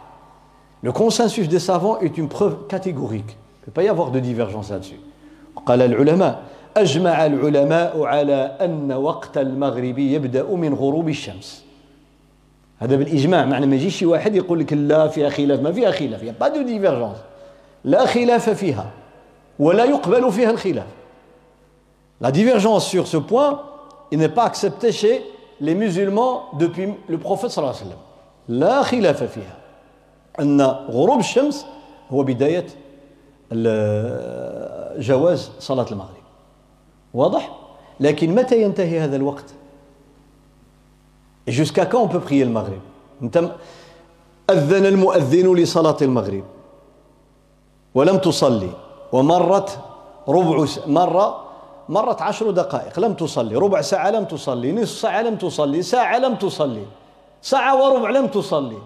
[0.83, 3.31] Le consensus des savants est une preuve catégorique.
[3.31, 5.01] Il ne peut pas y avoir de divergence là-dessus.
[5.67, 6.43] قال العلماء
[6.77, 11.65] أجمع العلماء على أن وقت المغرب يبدأ من غروب الشمس.
[12.79, 15.61] هذا بالإجماع معنى ما يجيش شي واحد يقول لك لا فيها خلاف.
[15.61, 16.23] ما فيها خلاف.
[16.23, 17.17] y a pas de divergence
[17.85, 18.91] لا خلاف فيها
[19.59, 20.87] ولا يقبل فيها الخلاف.
[22.21, 23.61] La divergence sur ce point,
[24.13, 25.23] il n'est pas accepté chez
[25.63, 27.99] les musulmans depuis le prophète صلى الله عليه وسلم.
[28.49, 29.57] لا خلاف فيها.
[30.41, 30.61] أن
[30.91, 31.67] غروب الشمس
[32.11, 32.67] هو بداية
[34.99, 36.25] جواز صلاة المغرب.
[37.15, 37.59] واضح؟
[38.01, 39.45] لكن متى ينتهي هذا الوقت؟
[41.49, 42.83] Jusqu'à quand on peut prier le maghrib
[44.51, 46.45] أذن المؤذن لصلاة المغرب
[47.95, 48.71] ولم تصلي
[49.13, 49.79] ومرت
[50.29, 51.42] ربع مرة
[51.89, 53.57] مرت عشر دقائق لم تصلي.
[53.57, 54.73] ربع ساعة لم تصلي.
[54.73, 55.83] نصف ساعة لم تصلي.
[55.83, 56.87] ساعة لم تصلي.
[57.43, 58.79] ساعة وربع لم تصلي.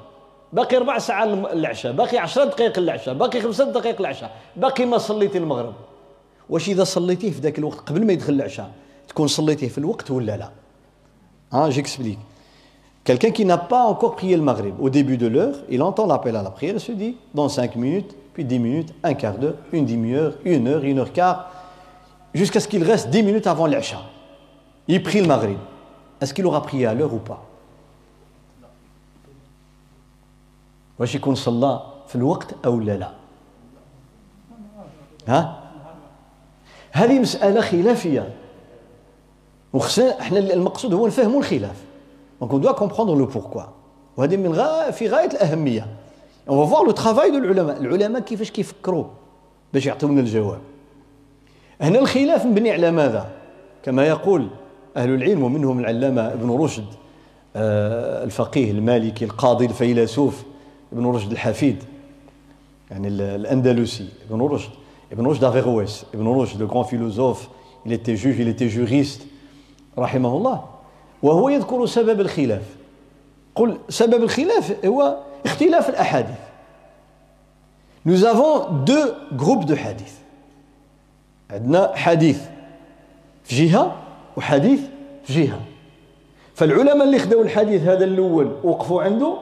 [0.52, 1.92] باقي ربع ساعة العشاء.
[1.92, 3.14] باقي عشر دقائق العشاء.
[3.14, 4.30] باقي خمسة دقائق العشاء.
[4.56, 5.74] باقي ما صليت المغرب.
[6.50, 8.70] واش إذا صليتيه في ذاك الوقت قبل ما يدخل العشاء
[9.08, 10.50] تكون صليتيه في الوقت ولا لا؟
[11.52, 12.18] ها جيكسبليك
[13.04, 16.34] Quelqu'un qui n'a pas encore prié le maghrib, au début de l'heure, il entend l'appel
[16.34, 19.54] à la prière, il se dit, dans 5 minutes, puis 10 minutes, un quart d'heure,
[19.72, 21.52] une demi-heure, une heure, une heure quart,
[22.36, 23.98] jusqu'à ce qu'il reste 10 minutes avant l'Isha.
[24.88, 25.58] Il prie le maghrib.
[26.20, 27.42] Est-ce qu'il aura prié à l'heure ou pas
[30.98, 33.10] واش يكون صلى في الوقت أو لا لا
[35.28, 35.62] ها
[36.92, 38.34] هذه مساله خلافيه
[39.72, 41.76] وخصنا إحنا المقصود هو نفهموا الخلاف
[42.40, 43.68] Donc on doit comprendre le pourquoi.
[44.16, 44.52] وهذه من
[44.90, 45.86] في غاية الأهمية.
[46.48, 47.80] On va voir le travail العلماء.
[47.80, 49.04] العلماء كيفاش كيفكروا
[49.72, 50.60] باش يعطيونا الجواب.
[51.80, 53.26] هنا الخلاف مبني على ماذا؟
[53.82, 54.48] كما يقول
[54.96, 56.84] أهل العلم ومنهم العلامة ابن رشد
[57.56, 60.42] آه، الفقيه المالكي القاضي الفيلسوف
[60.92, 61.84] ابن رشد الحفيد
[62.90, 64.70] يعني الأندلسي ابن رشد
[65.12, 67.48] ابن رشد d'Averroès ابن رشد grand philosophe
[67.86, 69.22] il était juge il était juriste
[69.98, 70.64] رحمه الله
[71.22, 72.62] وهو يذكر سبب الخلاف.
[73.54, 75.16] قل سبب الخلاف هو
[75.46, 76.36] اختلاف الأحاديث.
[78.06, 80.25] Nous avons deux groupes de hadith.
[81.50, 82.40] عندنا حديث
[83.44, 84.02] في جهة
[84.36, 84.80] وحديث
[85.24, 85.60] في جهة.
[86.54, 89.36] فالعلماء اللي خذوا الحديث هذا الأول وقفوا عنده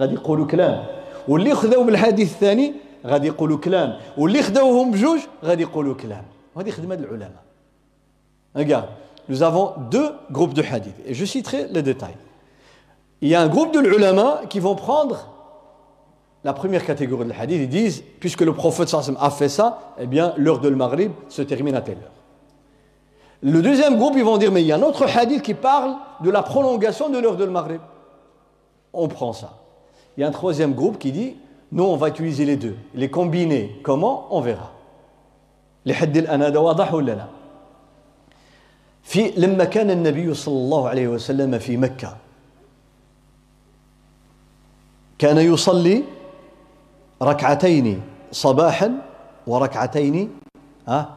[0.00, 0.84] غادي يقولوا كلام.
[1.28, 2.74] واللي خذوا بالحديث الثاني
[3.06, 3.96] غادي يقولوا كلام.
[4.18, 6.24] واللي خذوهم بجوج غادي يقولوا كلام.
[6.54, 7.42] وهذه خدمة العلماء.
[8.56, 8.88] Regarde,
[9.28, 10.96] nous avons deux groupes de hadith.
[11.06, 12.16] Et je citerai les détails.
[13.20, 15.28] Il y a un groupe de l'ulama qui vont prendre
[16.43, 20.05] la première catégorie de hadith, ils disent, puisque le prophète sallam a fait ça, eh
[20.05, 22.11] bien, l'heure de Maghrib se termine à telle heure.
[23.41, 25.95] Le deuxième groupe, ils vont dire, mais il y a un autre hadith qui parle
[26.21, 27.81] de la prolongation de l'heure de Maghrib.
[28.93, 29.57] On prend ça.
[30.15, 31.35] Il y a un troisième groupe qui dit,
[31.71, 32.75] nous, on va utiliser les deux.
[32.93, 33.79] Les combiner.
[33.83, 34.71] Comment On verra.
[35.83, 37.27] Les hadith al-anada واضح ولا لا؟
[39.03, 42.17] في لما كان النبي صلى الله عليه وسلم في مكة
[45.17, 46.03] كان يصلي
[47.22, 48.02] ركعتين
[48.32, 48.92] صباحا
[49.46, 50.30] وركعتين
[50.88, 51.16] ها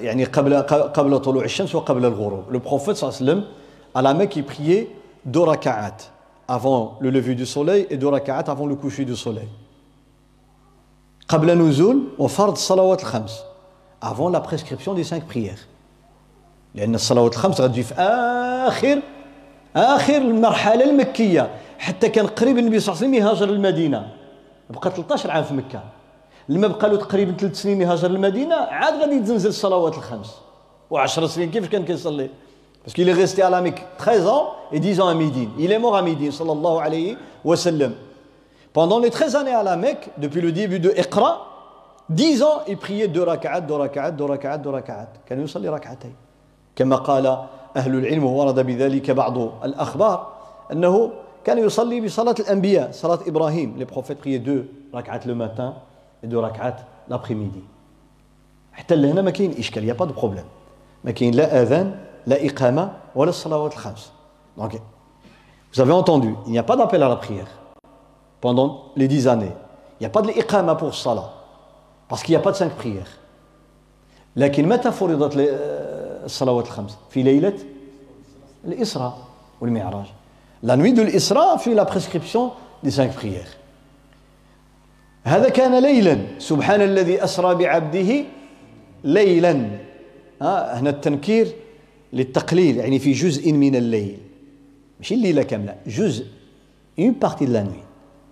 [0.00, 0.62] يعني قبل
[0.98, 2.44] قبل طلوع الشمس وقبل الغروب.
[2.50, 3.44] Le prophète صلى الله عليه وسلم
[3.94, 4.88] à la Mecque il priait
[5.24, 5.96] deux rak'at
[6.48, 9.48] avant le lever du soleil et deux rak'at avant le coucher du soleil.
[11.28, 13.42] قبل نزول وفرض الصلوات الخمس
[14.02, 15.66] avant la prescription des cinq prières.
[16.74, 17.94] لأن الصلوات الخمس غتجي في
[18.68, 19.02] آخر
[19.76, 24.08] آخر المرحلة المكية حتى كان قريب النبي صلى الله عليه وسلم يهاجر المدينة.
[24.70, 25.80] بقى 13 عام في مكة.
[26.48, 30.38] لما بقى له تقريبا ثلاث سنين يهاجر المدينة عاد غادي يتزنزل الصلوات الخمس.
[30.90, 32.30] وعشر سنين كيف كان كيصلي؟
[32.84, 35.50] parce qu'il est resté à la Mecque 13 ans et 10 ans à Médine.
[35.58, 37.94] Il est mort à صلى الله عليه وسلم
[38.74, 41.46] pendant les 13 années à la Mecque Mecque لو le دو إقرا
[42.10, 45.08] 10 ans il priait deux ركعات deux ركعات deux ركعات deux ركعات.
[45.28, 46.14] كان يصلي ركعتين
[46.76, 47.26] كما قال
[47.76, 50.32] أهل العلم وورد بذلك بعض الاخبار
[50.72, 51.10] انه
[51.46, 55.74] كان يصلي بصلاة الأنبياء صلاة إبراهيم les prophètes priaient deux ركعات le matin
[56.24, 56.76] et deux ركعات
[57.10, 57.62] l'après-midi
[58.72, 60.44] حتى لهنا ما كاين إشكال y a pas de problème
[61.04, 64.12] ما كاين لا أذان لا إقامة ولا الصلوات الخمس
[64.58, 64.72] donc
[65.72, 67.48] vous avez entendu il n'y a pas d'appel à la prière
[68.40, 69.52] pendant les dix années
[70.00, 71.30] il n'y a pas de l'إقامة pour salat
[72.08, 73.12] parce qu'il n'y a pas de cinq prières
[74.36, 75.32] لكن متى فرضت
[76.24, 77.56] الصلوات الخمس في ليلة
[78.64, 79.18] الإسراء
[79.60, 80.06] والمعراج
[80.62, 82.52] La nuit de l'Isra fait la prescription
[82.82, 83.56] des cinq prières.
[85.26, 88.24] هذا كان ليلا سبحان الذي أسرى بعبده
[89.04, 89.52] ليلا
[90.42, 91.48] هنا التنكير
[92.12, 94.18] للتقليل يعني في جزء من الليل
[94.98, 96.26] ماشي الليلة كاملة جزء
[96.98, 97.84] une partie de la nuit.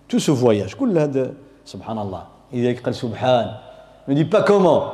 [0.08, 2.22] Tout ce voyage كل هذا سبحان الله
[2.52, 3.54] إذا قال سبحان
[4.08, 4.92] ne dit pas comment.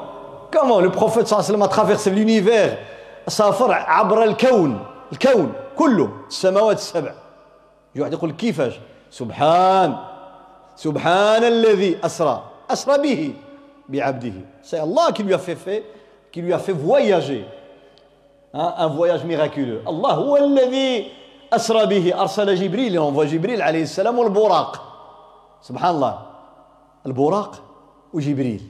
[0.50, 2.76] Comment le prophète صلى الله عليه وسلم a traversé l'univers
[3.28, 4.78] سافر عبر الكون
[5.12, 7.12] الكون كله السماوات السبع.
[7.94, 8.74] يجي واحد يقول كيفاش
[9.10, 9.96] سبحان.
[10.76, 12.36] سبحان الذي أسرى.
[12.70, 13.34] أسرى به
[13.88, 14.36] بعبده.
[15.24, 15.82] Lui a fait fait
[16.32, 17.44] qui lui a fait voyager.
[18.52, 19.80] Hein, un voyage miraculeux.
[19.88, 21.08] الله هو الذي
[21.52, 22.20] أسرى به.
[22.20, 24.70] أرسل جبريل envoie جبريل عليه السلام والبراق
[25.62, 26.18] سبحان الله.
[27.06, 27.62] البراق
[28.12, 28.62] وجبريل.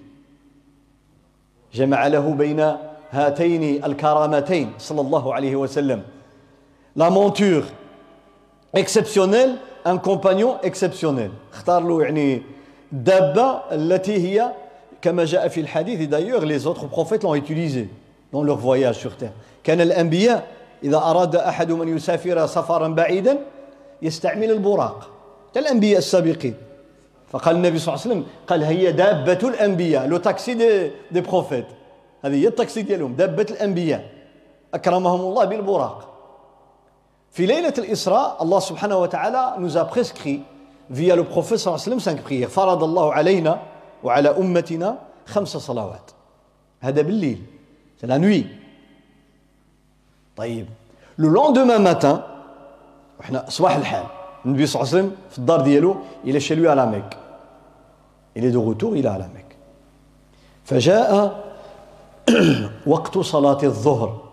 [1.75, 2.77] جمع له بين
[3.11, 6.03] هاتين الكرامتين صلى الله عليه وسلم.
[6.97, 7.65] La monture
[8.75, 11.31] exceptionnelle un compagnon exceptionnel.
[11.53, 12.43] اختار له يعني
[12.93, 14.53] دابة التي هي
[15.03, 17.89] كما جاء في الحديث d'ailleurs les autres prophètes l'ont utilisé
[18.33, 19.33] dans leur voyage sur terre.
[19.65, 20.47] كان الأنبياء
[20.85, 23.39] إذا أراد أحد من يسافر سفرا بعيدا
[24.03, 25.11] يستعمل البراق
[25.57, 26.55] الأنبياء السابقين
[27.31, 31.67] فقال النبي صلى الله عليه وسلم قال هي دابة الأنبياء le taxi des, des prophètes
[32.25, 34.05] هذه هي التاكسي ديالهم دابة الأنبياء
[34.75, 36.09] أكرمهم الله بالبراق
[37.31, 40.43] في ليلة الإسراء الله سبحانه وتعالى nous a prescrit
[40.91, 42.49] via le صلى الله عليه وسلم cinq prières.
[42.49, 43.63] فرض الله علينا
[44.05, 46.11] وعلى أمتنا خمس صلوات.
[46.81, 47.43] هذا بالليل.
[48.01, 48.47] C'est la nuit.
[50.37, 50.67] طيب.
[51.19, 52.21] Le lendemain matin
[53.21, 54.05] إحنا صباح الحال.
[54.47, 57.17] النبي صلى الله عليه وسلم في الدار ديالو Mecque.
[58.35, 59.57] Il est de retour il est à la Mecque.
[60.65, 61.41] فجاء
[62.87, 64.30] وقت صلاة الظهر.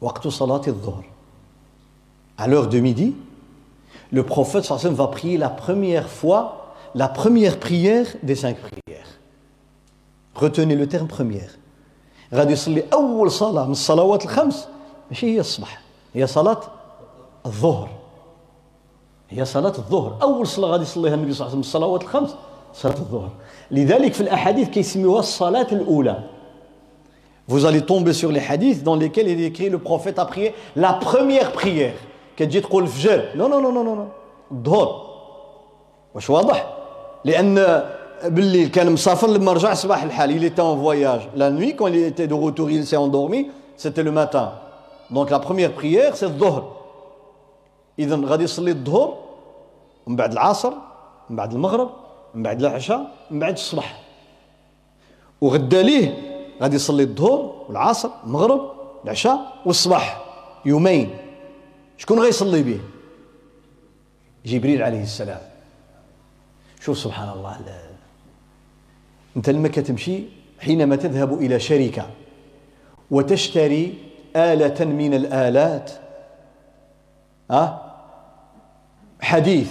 [0.00, 1.04] وقت صلاة الظهر.
[2.38, 3.14] À l'heure de midi
[4.12, 9.08] le prophète sallam va prier la première fois la première prière des cinq prières.
[10.34, 11.58] Retenez le terme première.
[12.34, 14.68] غادي يصلي اول صلاه من الصلوات الخمس
[15.10, 15.82] ماشي هي الصبح
[16.14, 16.60] هي صلاة
[17.46, 17.88] الظهر.
[19.30, 20.18] هي صلاة الظهر.
[20.22, 22.34] أول صلاة غادي يصليها النبي صلى الله عليه وسلم الصلوات الخمس
[22.74, 23.30] صلاة الظهر.
[23.70, 26.24] لذلك في الأحاديث كيسميوها الصلاة الأولى.
[27.47, 30.53] Vous allez tomber sur les hadiths dans lesquels il est écrit le prophète a prié
[30.75, 31.93] la première prière.
[32.37, 34.07] كتجي تقول الفجر نو نو نو نو نو
[34.51, 34.89] الظهر
[36.15, 36.73] واش واضح
[37.25, 37.83] لان
[38.23, 41.97] بالليل كان مسافر لما رجع صباح الحال il était en voyage la nuit quand il
[41.97, 44.53] était de retour il s'est endormi c'était le matin
[45.11, 46.63] donc la première prière c'est الظهر
[47.99, 49.13] اذا غادي يصلي الظهر
[50.07, 50.73] من بعد العصر
[51.29, 51.89] من بعد المغرب
[52.35, 54.01] من بعد العشاء من بعد الصباح
[55.41, 56.26] وغدا ليه
[56.62, 58.72] غادي يصلي الظهر والعصر المغرب
[59.04, 60.24] العشاء والصباح
[60.64, 61.10] يومين.
[61.96, 62.80] شكون غيصلي به
[64.46, 65.40] جبريل عليه السلام.
[66.80, 67.58] شوف سبحان الله
[69.36, 70.22] انت لما كتمشي
[70.60, 72.06] حينما تذهب إلى شركة
[73.10, 73.94] وتشتري
[74.36, 75.90] آلة من الآلات
[77.50, 77.80] أه؟
[79.20, 79.70] حديث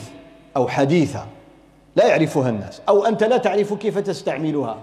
[0.57, 1.25] أو حديثة
[1.95, 4.77] لا يعرفها الناس أو أنت لا تعرف كيف تستعملها.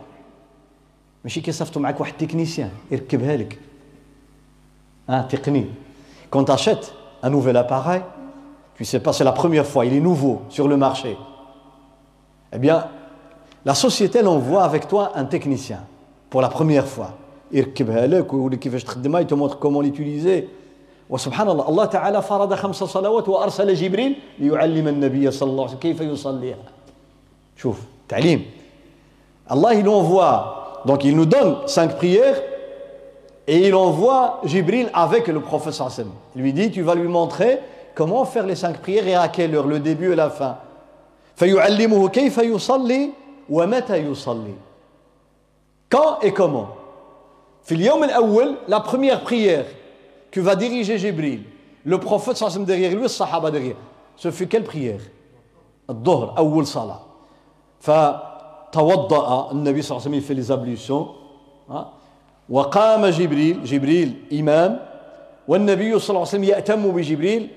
[1.25, 3.59] ماشي كيصيفطوا معك واحد technicien يركبها لك.
[5.11, 5.66] آه تقني.
[6.30, 6.87] quand t'achètes
[7.25, 8.03] un nouvel appareil
[8.77, 11.16] tu sais pas c'est la première fois il est nouveau sur le marché.
[12.53, 12.87] Eh bien
[13.64, 15.81] la société l'envoie avec toi un technicien
[16.31, 17.11] pour la première fois.
[17.53, 20.45] يركبها لك ويقول لك كيفاش تخدمها il te montre comment l'utiliser
[21.11, 25.81] وسبحان الله الله تعالى فرض خمس صلوات وارسل جبريل ليعلم النبي صلى الله عليه وسلم
[25.81, 26.59] كيف يصليها
[27.57, 28.47] شوف تعليم
[29.53, 32.41] الله envoie Donc il nous donne cinq prières
[33.47, 35.80] et il envoie Jibril avec le prophète.
[36.35, 37.61] Il lui dit, tu vas lui montrer
[37.95, 40.59] comment faire les cinq prières et à quelle heure, le début et la fin.
[45.91, 46.68] Quand et comment?
[48.68, 49.64] La première prière
[50.30, 51.45] que va diriger Jibril,
[51.85, 53.76] le prophète derrière lui, le sahaba derrière,
[54.16, 55.01] ce fut quelle prière?
[55.89, 57.03] Dhuhr, salat.
[58.74, 61.07] ف توضأ النبي صلى الله عليه وسلم في les ablutions
[62.49, 64.80] وقام جبريل جبريل إمام
[65.47, 67.49] والنبي صلى الله عليه وسلم يأتم بجبريل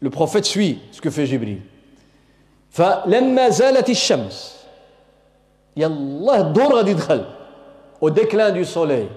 [0.00, 1.60] le prophète suit ce que fait جبريل
[2.70, 4.64] فلما زالت الشمس
[5.76, 7.24] يلا الظهر غادي يدخل
[8.00, 9.08] au déclin du soleil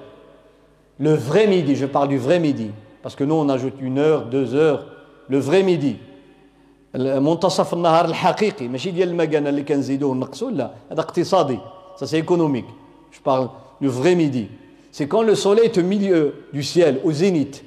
[1.00, 2.72] le vrai midi je parle du vrai midi
[3.04, 4.86] parce que nous on ajoute une heure deux heures
[5.30, 5.98] le vrai midi
[6.97, 11.59] منتصف النهار الحقيقي ماشي ديال المكانة اللي كنزيدوه ونقصوه لا هذا اقتصادي.
[11.99, 12.67] C'est économique.
[13.11, 13.49] Je parle
[13.81, 14.49] du vrai midi.
[14.93, 17.63] C'est quand le soleil est au milieu du ciel au zénith.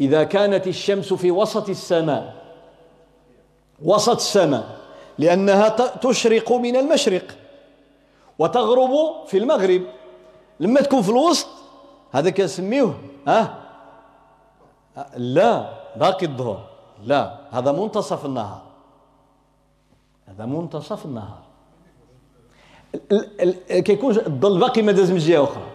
[0.00, 2.34] إذا كانت الشمس في وسط السماء
[3.82, 4.64] وسط السماء
[5.18, 5.68] لأنها
[6.02, 7.36] تشرق من المشرق
[8.38, 8.90] وتغرب
[9.26, 9.82] في المغرب.
[10.60, 11.46] لما تكون في الوسط
[12.12, 12.94] هذا كنسميوه
[13.28, 13.58] ها؟
[15.16, 16.71] لا باقي الظهر.
[17.03, 18.61] لا هذا منتصف النهار
[20.27, 21.39] هذا منتصف النهار
[23.69, 25.67] كيكون الظل باقي ما داز من جهه اخرى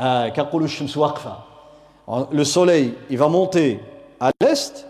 [0.00, 1.36] آه كنقولوا الشمس واقفه
[2.30, 3.80] le soleil il va monter
[4.20, 4.86] à l'est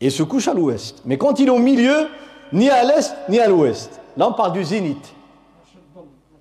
[0.00, 2.08] et se couche à l'ouest mais quand il est au milieu
[2.52, 5.14] ni à l'est ni à l'ouest là on parle du zénith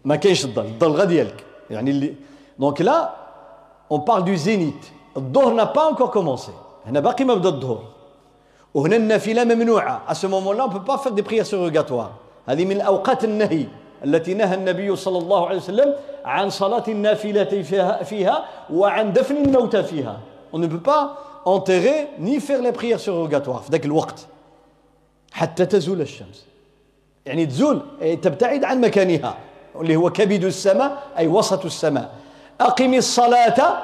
[0.05, 2.15] ما كاينش الظل الظل غادي يالك يعني اللي
[2.61, 3.15] donc là
[3.89, 6.51] on parle du zénith الظهر n'a pas encore commencé
[6.87, 7.83] هنا باقي ما بدا الظهر
[8.74, 10.03] وهنا النافلة ممنوعة.
[10.24, 12.12] moment là on peut pas faire des prières surrogatoires.
[12.47, 13.66] هذه من أوقات النهي
[14.05, 19.83] التي نهى النبي صلى الله عليه وسلم عن صلاة النافلة فيها, فيها وعن دفن الموتى
[19.83, 20.20] فيها.
[20.53, 24.26] On ne peut pas enterrer ni faire les prières في ذاك الوقت.
[25.33, 26.47] حتى تزول الشمس.
[27.26, 27.83] يعني تزول
[28.22, 29.35] تبتعد عن مكانها.
[29.76, 32.11] اللي هو كبد السماء أي وسط السماء.
[32.61, 33.83] أقم الصلاة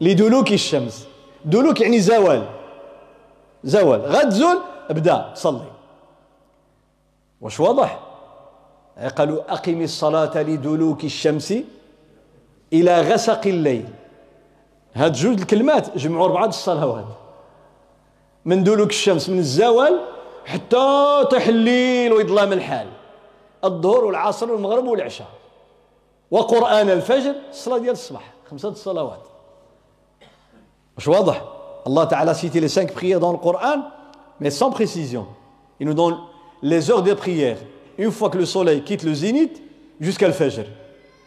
[0.00, 1.06] لدلوك الشمس.
[1.44, 2.46] دلوك يعني زوال.
[3.64, 4.00] زوال.
[4.00, 4.58] غتزول
[4.90, 5.70] أبدا صلي.
[7.40, 8.00] واش واضح؟
[9.16, 11.54] قالوا أقم الصلاة لدلوك الشمس
[12.72, 13.88] إلى غسق الليل.
[14.94, 17.04] هاد جوج الكلمات جمعوا أربعة الصلوات.
[18.44, 20.00] من دلوك الشمس من الزوال
[20.44, 22.12] حتى طيح الليل
[22.52, 22.88] الحال.
[23.64, 25.28] الظهر والعصر والمغرب والعشاء.
[26.30, 28.32] وقرآن الفجر الصلاة ديال الصباح.
[28.50, 29.31] خمسة الصلوات.
[31.85, 33.83] Allah Ta'ala a cité les cinq prières dans le Coran,
[34.39, 35.27] mais sans précision.
[35.79, 36.17] Il nous donne
[36.61, 37.57] les heures de prière,
[37.97, 39.61] une fois que le soleil quitte le zénith
[39.99, 40.65] jusqu'à le fajr.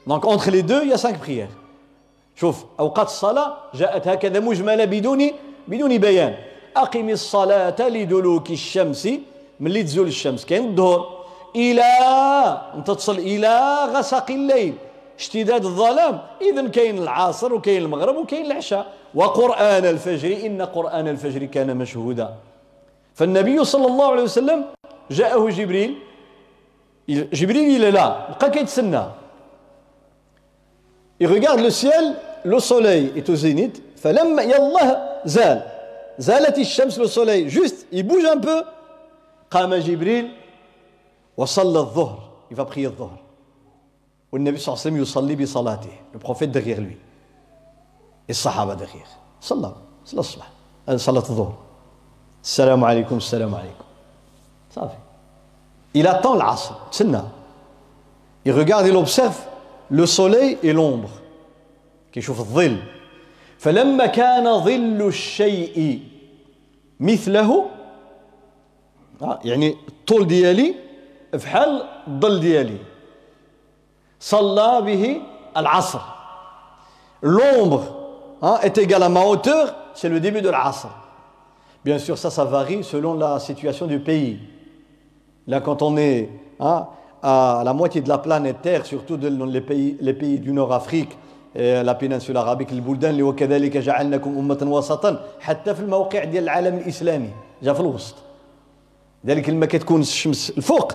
[0.06, 1.48] Donc entre les deux, il y a cinq prières.
[2.40, 5.30] شوف أوقات الصلاة جاءت هكذا مجملة بدون
[5.68, 6.34] بدون بيان
[6.76, 9.06] أقم الصلاة لدلوك الشمس
[9.60, 11.24] من اللي تزول الشمس كاين الظهر
[11.56, 11.82] إلى
[12.74, 14.74] أنت تصل إلى غسق الليل
[15.19, 16.21] اشتداد الظلام.
[16.41, 18.85] إذا كاين العصر وكاين المغرب وكاين العشاء.
[19.15, 22.35] وقرآن الفجر إن قرآن الفجر كان مشهودا.
[23.15, 24.65] فالنبي صلى الله عليه وسلم
[25.11, 25.95] جاءه جبريل.
[27.09, 29.03] جبريل est là بقى كيتسنى.
[31.19, 33.81] Il regarde le ciel le soleil est au zénith.
[33.97, 34.87] فلما يالله
[35.25, 35.61] زال.
[36.19, 37.49] زالت الشمس le soleil.
[37.49, 38.65] Juste il bouge un peu.
[39.51, 40.31] قام جبريل
[41.37, 42.19] وصلى الظهر.
[42.51, 43.24] Il va الظهر.
[44.35, 45.89] والنبي صلى الله عليه وسلم يصلي بصلاته.
[46.13, 46.97] le prophète derrière lui
[48.29, 49.07] الصحابة derrière
[49.41, 49.75] صلى.
[50.05, 50.49] صلى الصبح
[50.95, 51.57] صلاة الظهر.
[52.43, 53.85] السلام عليكم السلام عليكم.
[54.75, 54.97] صافي.
[55.93, 57.21] il attend l'asr تسنى.
[58.43, 59.39] Il regarde il observe
[59.89, 61.11] le soleil et l'ombre
[62.11, 62.77] كيشوف الظل.
[63.57, 65.99] فلما كان ظل الشيء
[66.99, 67.65] مثله
[69.21, 70.75] يعني الطول ديالي
[71.39, 72.77] فحال الظل ديالي.
[74.24, 75.20] صلى به
[75.56, 76.00] العصر
[77.22, 77.82] l'ombre
[78.42, 80.88] hein, est égale à ma hauteur c'est le début de l'asr
[81.84, 84.38] bien sûr ça ça varie selon la situation du pays
[85.46, 86.28] là quand on est
[86.60, 86.86] hein,
[87.22, 91.16] à la moitié de la planète Terre surtout dans les pays, les pays du Nord-Afrique
[91.54, 97.30] la péninsule arabique البلدان اللي وكذلك جعلناكم أمة وسطا حتى في الموقع ديال العالم الإسلامي
[97.62, 98.14] جا في الوسط
[99.26, 100.92] ذلك لما كتكون الشمس الفوق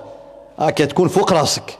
[0.60, 1.78] اه كتكون فوق راسك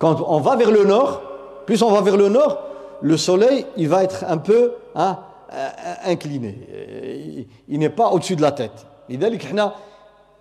[0.00, 1.22] quand on va vers le nord
[1.66, 2.58] plus on va vers le nord
[3.02, 5.18] le soleil il va être un peu hein,
[6.04, 9.72] incliné il n'est pas au-dessus de la tête لذلك احنا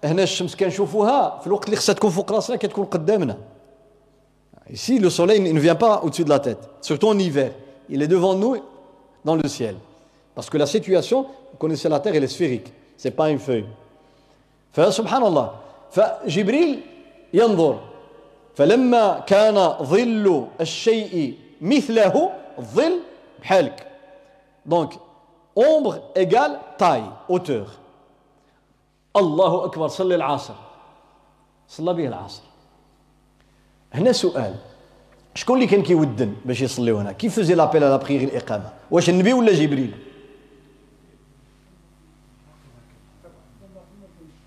[0.03, 3.37] هنا الشمس كنشوفوها في الوقت اللي خصها تكون فوق راسنا كتكون قدامنا
[4.71, 7.51] Ici, le soleil ne vient pas au-dessus de la tête, surtout en hiver.
[7.87, 8.57] Il est devant nous
[9.23, 9.75] dans le ciel.
[10.33, 12.73] Parce que la situation, vous connaissez la terre, elle est sphérique.
[12.97, 13.65] Ce n'est pas une feuille.
[14.73, 15.51] فسبحان الله
[15.91, 16.79] فجبريل
[17.33, 17.79] ينظر
[18.60, 23.00] فلما كان ظل الشيء مثله الظل
[23.42, 23.86] بحالك
[24.68, 24.92] donc
[25.56, 27.68] ombre égale taille hauteur.
[29.16, 30.54] الله أكبر صلي العصر
[31.68, 32.42] صلى به العصر
[33.92, 34.54] هنا سؤال
[35.34, 39.32] شكون اللي كان كيودن باش يصليو هنا كيف فزي لابيل على بخير الاقامه واش النبي
[39.32, 39.94] ولا جبريل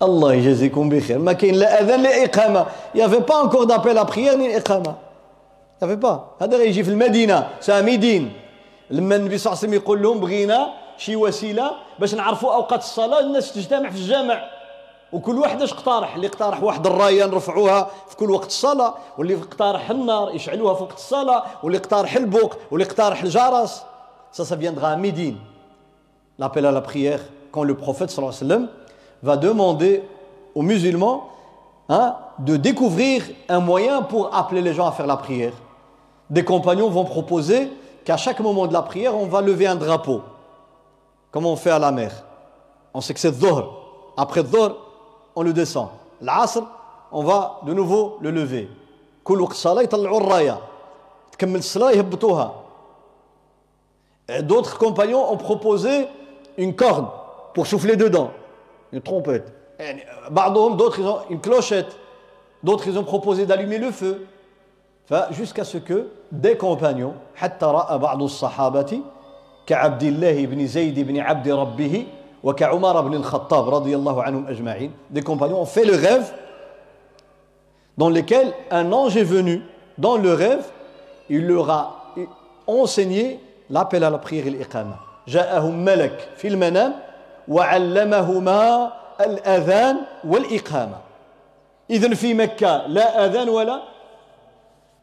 [0.02, 4.02] الله يجازيكم بخير ما كاين لا اذان لا اقامه y avait pas encore d'appel à
[4.02, 4.94] prière ni اقامه
[5.82, 8.32] y avait pas هذا غيجي في المدينة ça à Médine
[8.90, 10.68] لما النبي صلى الله عليه وسلم يقول لهم بغينا
[10.98, 14.44] شي وسيله باش نعرفوا اوقات الصلاه الناس تجتمع في الجامع
[15.12, 19.90] وكل واحد اش اقترح اللي اقترح واحد الرايه نرفعوها في كل وقت الصلاه واللي اقترح
[19.90, 23.82] النار يشعلوها في وقت الصلاه واللي اقترح البوق واللي اقترح الجرس
[24.36, 25.36] ça ça viendra à Médine.
[26.40, 27.20] L'appel à la prière
[27.52, 28.68] quand le prophète sallallahu alayhi wa
[29.24, 30.02] va demander
[30.54, 31.30] aux musulmans
[31.88, 35.54] hein, de découvrir un moyen pour appeler les gens à faire la prière.
[36.28, 37.70] Des compagnons vont proposer
[38.04, 40.20] qu'à chaque moment de la prière, on va lever un drapeau,
[41.30, 42.12] comme on fait à la mer?
[42.92, 44.12] On sait que c'est d'or.
[44.14, 44.76] Après d'or,
[45.34, 45.88] on le descend.
[46.20, 46.62] L'Asr,
[47.10, 48.68] on va de nouveau le lever.
[54.42, 56.08] D'autres compagnons ont proposé
[56.58, 57.06] une corde
[57.54, 58.30] pour souffler dedans
[58.93, 59.51] une trompette.
[60.29, 61.97] بعضهم d'autres ils ont une clochette,
[62.63, 64.25] d'autres ils ont proposé d'allumer le feu.
[65.31, 69.01] Jusqu'à ce que des compagnons, حتى رأى بعض الصحابة
[69.65, 72.05] كعبد الله بن زيد بن عبد ربه
[72.43, 76.31] وكعمر بن الخطاب رضي الله عنهم أجمعين des compagnons ont fait le rêve
[77.97, 79.61] dans lequel un ange est venu
[79.97, 80.65] dans le rêve
[81.29, 82.13] il leur a
[82.67, 83.39] enseigné
[83.69, 84.95] l'appel à la prière الإقامة
[85.27, 86.93] جاءهم ملك في المنام
[87.47, 88.91] وعلمهما
[89.21, 90.97] الأذان والإقامة
[91.89, 93.81] إذن في مكة لا أذان ولا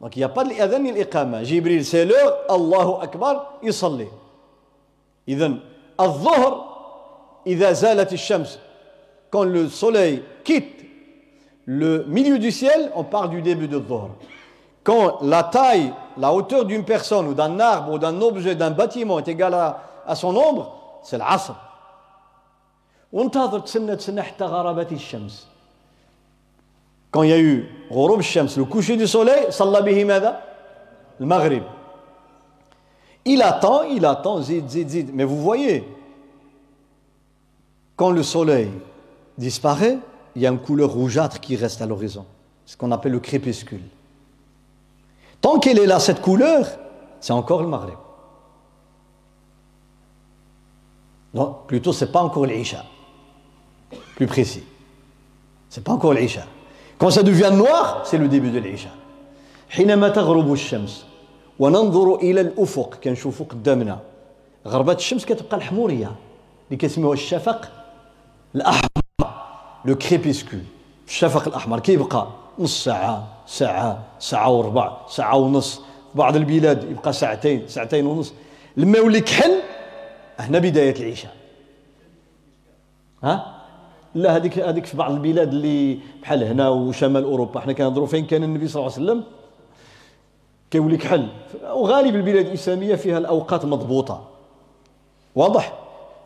[0.01, 1.43] Donc il n'y a pas de l'adhan ni l'iqama.
[1.43, 4.09] Jibril, c'est l'heure, Allahu Akbar, يصلي.
[5.29, 5.59] إذن
[6.01, 6.65] الظهر
[7.47, 8.59] إذا زالت الشمس
[9.31, 10.85] quand le soleil quitte
[11.65, 14.11] le milieu du ciel on part du début de Dhuhr
[14.85, 19.19] quand la taille la hauteur d'une personne ou d'un arbre ou d'un objet d'un bâtiment
[19.19, 21.55] est égale à, à son ombre c'est l'asr
[23.13, 25.47] وانتظر تسنى تسنى حتى غربت الشمس
[27.13, 30.43] quand il y a eu غروب الشمس le coucher du soleil صلى به ماذا
[31.21, 31.63] المغرب
[33.29, 35.85] il attend il attend zid zid zid mais vous voyez
[37.97, 38.71] quand le soleil
[39.39, 39.99] disparaît,
[40.35, 42.27] il y a une couleur rougeâtre qui reste à l'horizon,
[42.67, 43.81] ce qu'on appelle le crépuscule.
[45.41, 46.67] Tant qu'elle est là, cette couleur,
[47.21, 47.97] c'est encore le Maghreb.
[51.33, 52.85] Non, plutôt, ce n'est pas encore l'Isha.
[54.22, 54.64] Plus précis.
[55.72, 56.44] Ce n'est pas encore l'Isha.
[57.00, 58.90] Quand ça devient noir, c'est le début de l'Isha.
[59.70, 61.06] حينما تغرب الشمس
[61.60, 64.00] وننظر إلى الأفق كنشوفوا قدامنا
[64.68, 66.12] غربات الشمس كتبقى الحمورية
[66.68, 67.72] اللي كيسميوها الشفق
[68.56, 68.90] الأحمر
[69.86, 70.60] le crépuscule
[71.08, 72.28] الشفق الأحمر كيبقى
[72.60, 78.34] نص ساعة ساعة ساعة وربع ساعة ونص في بعض البلاد يبقى ساعتين ساعتين ونص
[78.78, 79.62] لما يولي كحل
[80.40, 81.36] هنا بداية العشاء
[83.24, 83.61] ها
[84.16, 87.60] لا هذيك هذيك في بعض البلاد اللي بحال هنا وشمال أوروبا.
[87.60, 89.24] حنا كنهضروا فين؟ كان النبي صلى الله عليه وسلم
[90.72, 91.28] كيولي كحل.
[91.74, 94.28] وغالب البلاد الإسلامية فيها الأوقات مضبوطة.
[95.36, 95.74] واضح؟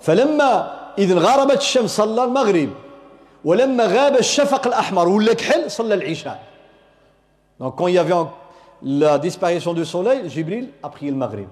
[0.01, 2.69] فلما اذا غربت الشمس صلى المغرب
[3.45, 6.55] ولما غاب الشفق الأحمر ولا كحل صلى العشاء.
[7.57, 8.13] Il y avait
[8.83, 11.47] la disparition du soleil, Jibril a prié le Maghrib.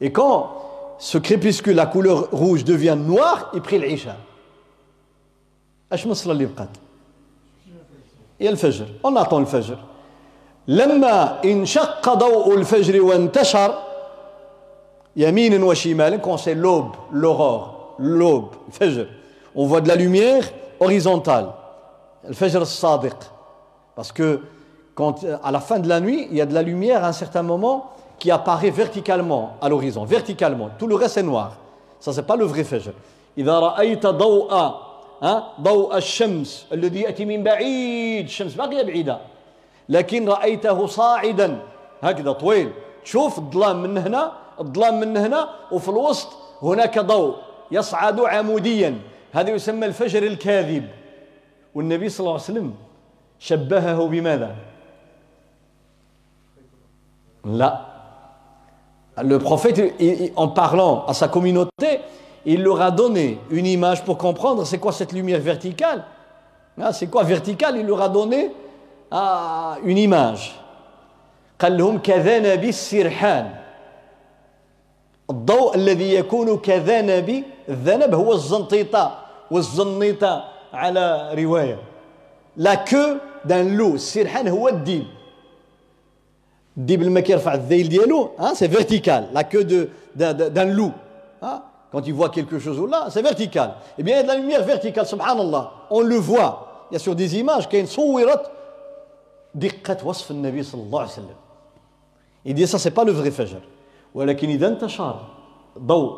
[0.00, 0.50] Et quand
[0.98, 3.62] ce crépuscule, la couleur rouge devient noire, il.
[5.91, 6.69] اش من الصلاه اللي بقات
[8.39, 9.77] هي الفجر on attend الفجر
[10.67, 13.73] لما انشق ضوء الفجر وانتشر
[15.15, 19.07] يمينا وشمالا quand c'est l'aube l'aurore l'aube الفجر
[19.55, 20.43] on voit de la lumière
[20.79, 21.51] horizontale
[22.25, 23.17] الفجر الصادق
[23.95, 24.39] parce que
[24.95, 27.13] quand à la fin de la nuit il y a de la lumière à un
[27.13, 31.53] certain moment qui apparaît verticalement à l'horizon verticalement tout le reste est noir
[31.99, 32.91] ça c'est pas le vrai fajr
[33.37, 34.51] إذا رأيت ضوء
[35.22, 38.24] ها؟ ضوء الشمس الذي يأتي من بعيد.
[38.24, 39.18] الشمس باقية بعيدة.
[39.88, 41.62] لكن رأيته صاعدا.
[42.02, 42.72] هكذا طويل.
[43.04, 46.28] تشوف الظلام من هنا الظلام من هنا وفي الوسط
[46.62, 47.36] هناك ضوء
[47.70, 48.98] يصعد عموديا.
[49.32, 50.88] هذا يسمى الفجر الكاذب.
[51.74, 52.74] والنبي صلى الله عليه وسلم
[53.38, 54.56] شبهه بماذا؟
[57.44, 57.86] لا.
[59.22, 59.78] Le prophète
[60.36, 61.91] en parlant à sa communauté
[62.44, 66.04] il leur a donné une image pour comprendre c'est quoi cette lumière verticale.
[66.80, 68.50] Ah, c'est quoi verticale Il leur a donné
[69.10, 70.58] ah, une image.
[71.62, 73.54] قال لهم كذنب السرحان
[75.30, 79.18] الضوء الذي يكون كذنب الذنب هو الزنطيطة
[79.50, 81.78] والزنيطة على رواية
[82.56, 85.06] لا كو دان لو السرحان هو الديب
[86.76, 89.86] الديب لما كيرفع الذيل ديالو ها سي فيرتيكال لا كو دو
[90.16, 90.92] دان لو ها
[91.91, 93.75] quand il voit quelque chose là, c'est vertical.
[93.97, 95.71] Eh bien, il y a de la lumière verticale, subhanallah.
[95.89, 96.85] On le voit.
[96.91, 98.51] Il y a sur des images qu'il y a une صورت
[99.55, 101.35] دقة وصف النبي صلى الله عليه وسلم.
[102.45, 103.61] Il dit ça, c'est pas le vrai fajr.
[104.15, 105.15] ولكن إذا انتشر
[105.79, 106.17] ضوء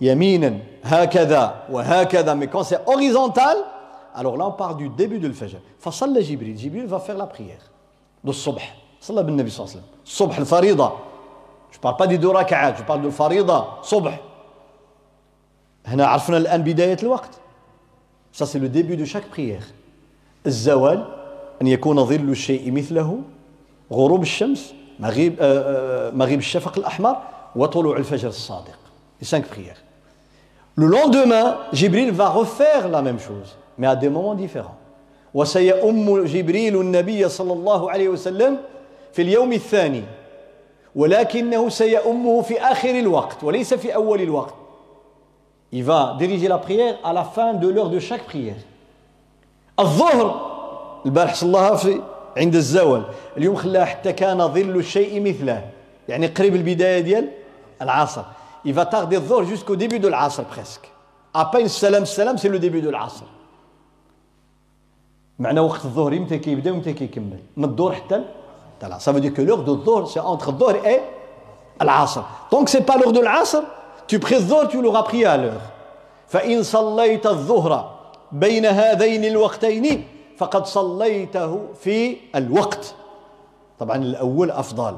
[0.00, 3.56] يمينا هكذا وهكذا mais quand c'est horizontal
[4.14, 7.70] alors là on part du début du fajr فصلى جبريل جبريل va faire la prière
[8.24, 10.92] de الصبح صلى بالنبي صلى الله عليه وسلم الصبح الفريضة
[11.72, 14.20] je parle pas des deux rak'at je parle de الفريضة صبح
[15.89, 17.29] هنا عرفنا الآن بداية الوقت.
[18.31, 19.63] Ça c'est le début de chaque prière.
[20.45, 21.05] الزوال
[21.61, 23.19] أن يكون ظل الشيء مثله
[23.91, 27.17] غروب الشمس مغيب آه مغيب الشفق الأحمر
[27.55, 28.79] وطلوع الفجر الصادق.
[29.21, 29.81] Les cinq prières.
[30.75, 34.77] Le lendemain Jibril va refaire la même chose mais à des moments différents.
[35.33, 38.57] وسيؤم جبريل النبي صلى الله عليه وسلم
[39.13, 40.03] في اليوم الثاني
[40.95, 44.53] ولكنه سيؤمه في آخر الوقت وليس في أول الوقت.
[45.71, 48.57] Il va diriger la prière à la fin de l'heure de chaque prière.
[49.79, 50.49] الظهر
[51.05, 52.01] البارح صلاها في
[52.37, 53.03] عند الزوال.
[53.37, 55.69] اليوم خلاها حتى كان ظل الشيء مثله.
[56.09, 57.29] يعني قريب البداية ديال
[57.81, 58.23] العصر.
[58.65, 60.89] Il va tarder الظهر jusqu'au début de العصر presque.
[61.33, 63.25] À peine السلام السلام c'est le début de العصر
[65.39, 67.39] معنى وقت الظهر متى كيبدأ ومتى كيكمل.
[67.57, 68.23] من الظهر حتى
[68.83, 69.11] العصر.
[69.11, 70.99] Ça veut dire que l'heure de الظهر c'est entre الظهر et
[71.81, 72.23] العصر.
[72.51, 73.63] Donc c'est pas l'heure de العصر
[74.09, 75.61] Tu الظهر tu l'auras pris à l'heure.
[76.27, 77.99] فإن صليت الظهر
[78.31, 80.07] بين هذين الوقتين
[80.37, 82.95] فقد صليته في الوقت.
[83.79, 84.95] طبعا الأول أفضل.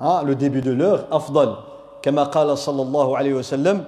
[0.00, 1.56] ها le début de l'heure أفضل.
[2.02, 3.84] كما قال صلى الله عليه وسلم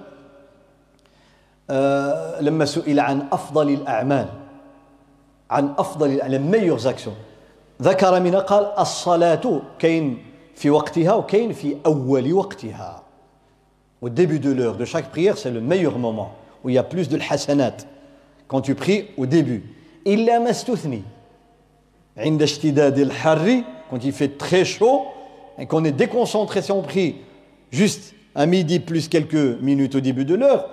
[1.70, 4.28] آه لما سئل عن أفضل الأعمال
[5.50, 7.18] عن أفضل الأعمال meilleures actions.
[7.82, 13.02] ذكر من قال الصلاة كاين في وقتها وكاين في أول وقتها.
[14.01, 16.83] Au début de l'heure de chaque prière, c'est le meilleur moment où il y a
[16.83, 17.77] plus de l'hasanat.
[18.47, 19.63] Quand tu pries au début.
[20.07, 21.01] إلا ما استثني
[22.17, 25.05] عند اشتداد الحر quand il fait très chaud
[25.57, 27.15] et qu'on est déconcentré si on prie
[27.71, 30.65] juste à midi plus quelques minutes au début de l'heure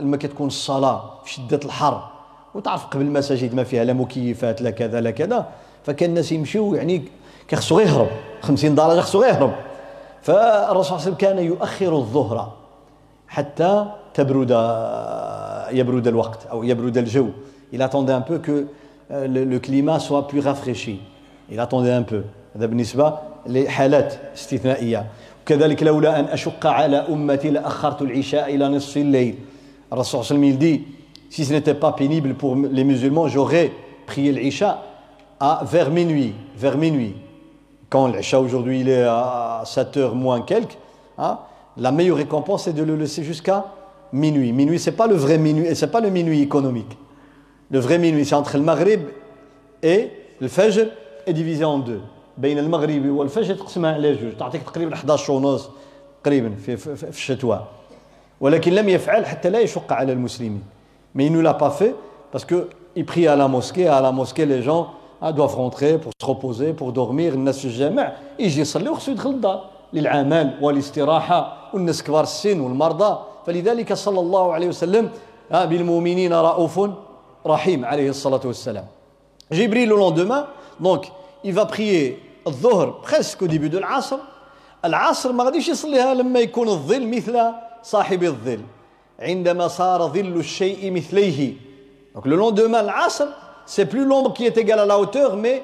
[0.00, 2.10] لما كتكون الصلاة في شدة الحر
[2.54, 5.48] وتعرف قبل المساجد ما فيها لا مكيفات لا كذا لا كذا
[5.86, 7.02] فكان الناس يمشيو يعني
[7.48, 8.08] كيخصو يهرب
[8.42, 9.52] 50 درجة خصو يهرب
[10.25, 12.53] فالرسول صلى الله عليه وسلم كان يؤخر الظهر
[13.27, 14.51] حتى تبرد
[15.71, 17.27] يبرد الوقت أو يبرد الجو
[17.73, 18.67] il attendait un peu que
[19.11, 20.99] euh, le, le climat soit plus rafraîchi.
[21.51, 22.23] Il attendait un peu.
[22.55, 23.13] هذا بالنسبة
[23.47, 25.05] لحالات استثنائية
[25.45, 29.35] كذلك لولا أن أشق على أمتي لأخرت العشاء إلى نصف الليل
[29.93, 30.81] الرسول صلى الله عليه وسلم dit
[31.29, 33.71] si ce n'était pas pénible pour les musulmans j'aurais
[34.07, 34.81] prié l'Isha
[35.39, 37.15] à vers minuit vers minuit
[37.88, 40.78] quand l'Isha aujourd'hui il est à 7 heures moins quelques
[41.18, 41.38] hein,
[41.76, 43.66] la meilleure récompense c'est de le laisser jusqu'à
[44.12, 46.98] minuit minuit c'est pas le vrai minuit c'est pas le minuit économique
[47.70, 49.00] le vrai minuit c'est entre le Maghrib
[49.82, 50.10] et
[50.40, 50.86] le Fajr
[51.26, 52.00] est divisé en deux
[52.40, 55.70] بين المغرب والفجر تقسمها على جوج تعطيك تقريبا 11 ونص
[56.22, 57.66] تقريبا في, في, في الشتوى
[58.40, 60.62] ولكن لم يفعل حتى لا يشق على المسلمين
[61.14, 61.94] mais il ne l'a pas fait
[62.30, 64.94] parce que il prie à la mosquée à la mosquée les gens
[65.31, 67.33] doivent rentrer pour se reposer pour dormir.
[67.33, 73.93] الناس في الجامع يجي يصلي وخصو يدخل الدار للعمل والاستراحة والناس كبار السن والمرضى فلذلك
[73.93, 75.09] صلى الله عليه وسلم
[75.51, 76.89] بالمؤمنين رؤوف
[77.47, 78.85] رحيم عليه الصلاة والسلام
[79.51, 80.47] جبريل le lendemain
[80.79, 81.11] donc
[81.43, 84.17] il va prier الظهر presque au début de العصر
[84.85, 87.51] العصر ما غاديش يصليها لما يكون الظل مثل
[87.83, 88.61] صاحب الظل
[89.19, 91.53] عندما صار ظل الشيء مثليه
[92.15, 93.27] donc le العصر
[93.65, 95.63] c'est plus l'ombre qui est égale à la hauteur mais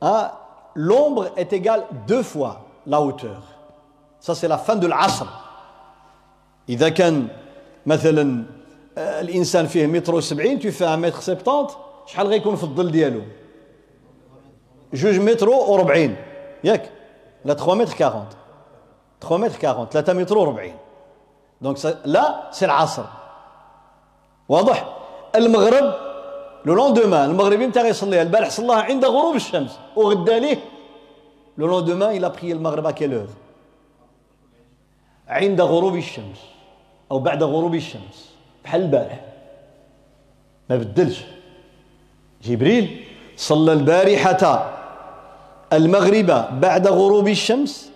[0.00, 0.30] hein,
[0.74, 3.42] l'ombre est égale deux fois la hauteur.
[4.20, 5.26] Ça c'est la fin de العصر
[6.68, 7.28] إذا كان
[7.86, 8.44] مثلا
[8.98, 11.66] الإنسان فيه متر وسبعين tu fais 1 متر 70
[12.06, 13.22] شحال غيكون في الظل ديالو
[14.92, 16.10] جوج متر و40
[16.64, 16.90] ياك
[17.44, 18.26] لا 3 متر 40
[19.20, 20.70] 3 متر 40 3 متر و40
[21.60, 23.04] donc là c'est العصر
[24.48, 24.96] واضح
[25.34, 26.09] المغرب
[26.64, 30.58] le lendemain المغرب متى غيصليها البارح صلاها عند غروب الشمس وغدا ليه؟
[31.58, 32.94] le lendemain il a prié المغرب à
[35.28, 36.38] عند غروب الشمس
[37.10, 38.30] أو بعد غروب الشمس
[38.64, 39.20] بحال البارح.
[40.70, 41.24] ما بدلش.
[42.42, 43.04] جبريل
[43.36, 44.72] صلى البارحة
[45.72, 47.90] المغرب بعد غروب الشمس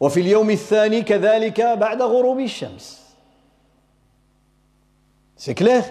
[0.00, 3.04] وفي اليوم الثاني كذلك بعد غروب الشمس.
[5.36, 5.82] c'est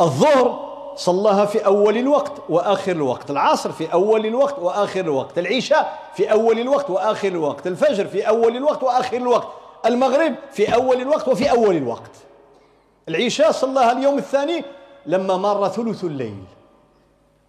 [0.00, 0.65] الظهر
[0.96, 6.58] صلاها في أول الوقت وآخر الوقت العصر في أول الوقت وآخر الوقت العشاء في أول
[6.58, 9.48] الوقت وآخر الوقت الفجر في أول الوقت وآخر الوقت
[9.86, 12.10] المغرب في أول الوقت وفي أول الوقت
[13.08, 14.64] العشاء صلاها اليوم الثاني
[15.06, 16.44] لما مر ثلث الليل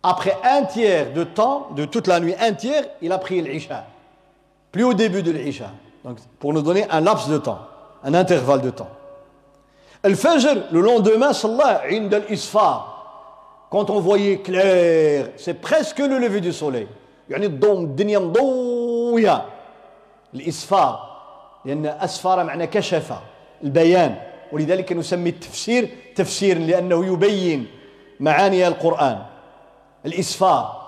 [0.03, 3.85] après un tiers de temps, de toute la nuit entière, il a prié l'Isha.
[4.71, 5.71] Plus au début de l'Isha.
[6.05, 7.59] Donc, pour nous donner un laps de temps,
[8.03, 8.89] un intervalle de temps.
[10.03, 12.96] Al-Fajr, le lendemain, sallah, ind al-Isfar.
[13.69, 16.87] Quand on voyait clair, c'est presque le lever du soleil.
[17.29, 19.45] يعني الضوء الدنيا مضوية
[20.33, 21.17] الإسفار
[21.65, 23.13] لأن أسفار معنى كشف
[23.63, 24.15] البيان
[24.51, 27.67] ولذلك نسمي التفسير تفسير لأنه يبين
[28.19, 29.23] معاني القرآن
[30.05, 30.87] الإسفار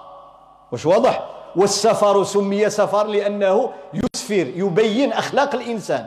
[0.71, 1.25] واش واضح
[1.55, 6.05] والسفر سمي سفر لأنه يسفر يبين أخلاق الإنسان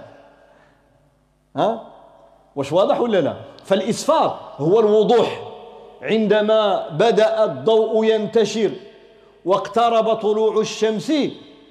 [1.57, 1.83] ها
[2.57, 5.52] واش واضح ولا لا فالإسفار هو الوضوح
[6.03, 8.71] عندما بدأ الضوء ينتشر
[9.45, 11.13] واقترب طلوع الشمس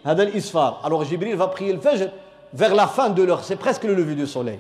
[0.06, 2.10] هذا الإسفار alors جبريل va prier le fajr
[2.54, 3.44] vers la fin de l'heure.
[3.44, 4.60] C'est presque le lever du soleil.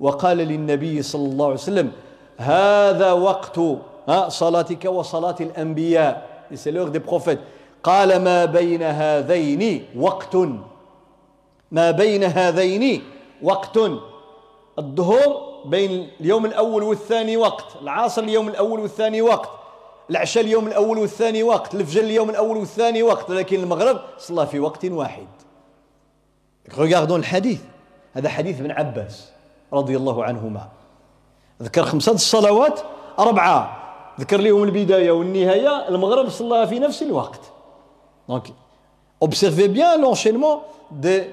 [0.00, 1.90] وقال للنبي صلى الله عليه وسلم
[2.38, 3.60] هذا وقت
[4.28, 6.28] صلاتك وصلاة الأنبياء.
[6.54, 7.40] C'est l'heure des prophètes.
[7.82, 10.36] قال ما بين هذين وقت؟
[11.72, 13.02] ما بين هذين
[13.42, 13.78] وقت.
[14.78, 19.50] الظهر بين اليوم الأول والثاني وقت العصر اليوم الأول والثاني وقت
[20.10, 24.84] العشاء اليوم الأول والثاني وقت الفجر اليوم الأول والثاني وقت لكن المغرب صلى في وقت
[24.84, 25.26] واحد.
[26.70, 27.60] Regardons الحديث
[28.12, 29.30] هذا حديث ابن عباس
[29.72, 30.68] رضي الله عنهما.
[31.62, 32.80] ذكر خمسة الصلوات
[33.18, 33.78] أربعة.
[34.20, 35.88] ذكر لهم البداية والنهاية.
[35.88, 37.40] المغرب صلاها في نفس الوقت.
[38.28, 38.44] Donc
[39.20, 41.30] observez bien l'enchaînement des,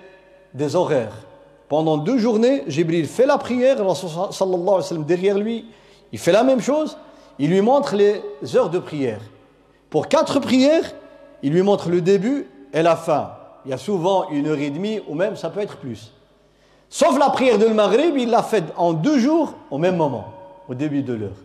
[0.54, 1.29] des horaires.
[1.69, 5.65] pendant deux journées Jibril fait la prière Rasul sallallahu alayhi wa sallam derrière lui
[6.13, 6.97] il fait la même chose
[7.39, 8.23] il lui montre les
[8.55, 9.21] heures de prière
[9.91, 10.95] pour quatre prières
[11.43, 13.33] il lui montre le début et la fin
[13.65, 16.13] il y a souvent une heure et demie ou même ça peut être plus
[16.89, 20.27] sauf la prière de Maghrib il l'a fait en deux jours au même moment
[20.69, 21.39] au début de l'heure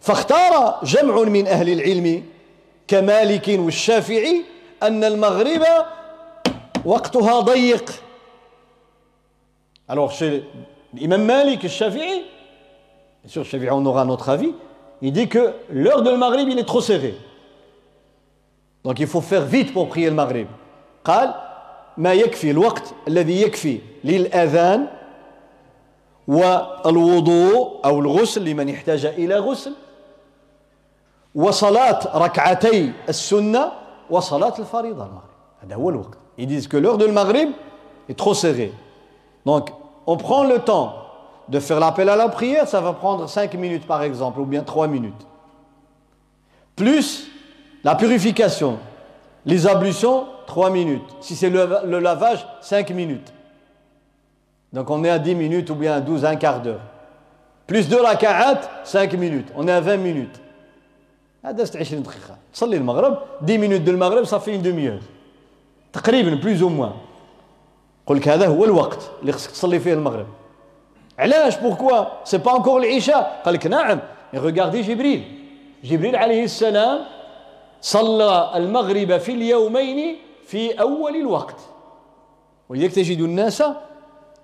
[0.00, 2.22] فاختار جمع من أهل العلم
[2.88, 4.44] كمالك والشافعي
[4.82, 5.62] أن المغرب
[6.84, 7.92] وقتها ضيق
[9.92, 10.44] Alors chez
[10.94, 12.24] l'imam Malik, le Shafi'i,
[13.22, 14.54] bien sûr, Shafi'i, on aura notre avis,
[15.00, 17.14] il dit que l'heure de Maghrib, il est trop serré.
[18.84, 20.48] Donc il faut faire vite pour prier le Maghrib.
[21.04, 21.34] قال
[21.96, 24.86] ما يكفي الوقت الذي يكفي للأذان
[26.28, 29.74] والوضوء أو الغسل لمن احتاج إلى غسل
[31.34, 33.72] وصلاة ركعتي السنة
[34.10, 35.28] وصلاة الفريضة المغرب
[35.62, 37.50] هذا هو الوقت ils disent que l'heure de Maghrib
[38.08, 38.72] est trop serrée
[39.46, 39.70] donc
[40.07, 40.95] on prend le temps
[41.49, 44.63] de faire l'appel à la prière, ça va prendre 5 minutes par exemple, ou bien
[44.63, 45.27] 3 minutes.
[46.75, 47.27] Plus
[47.83, 48.79] la purification,
[49.45, 51.03] les ablutions, 3 minutes.
[51.21, 53.33] Si c'est le, lavage, 5 minutes.
[54.71, 56.81] Donc on est à 10 minutes ou bien à 12, un quart d'heure.
[57.67, 59.49] Plus de raka'at, 5 minutes.
[59.55, 60.41] On est à 20 minutes.
[63.41, 65.01] 10 minutes de المغرب, ça fait une demi-heure.
[66.41, 66.95] Plus ou moins.
[68.07, 70.25] قول لك هذا هو الوقت اللي خصك تصلي فيه المغرب.
[71.19, 73.99] علاش؟ pourquoi c'est pas encore العشاء قال لك نعم.
[74.33, 75.23] regardez جبريل
[75.83, 76.99] جبريل عليه السلام
[77.81, 81.59] صلى المغرب في اليومين في أول الوقت.
[82.69, 83.63] ولذلك تجد الناس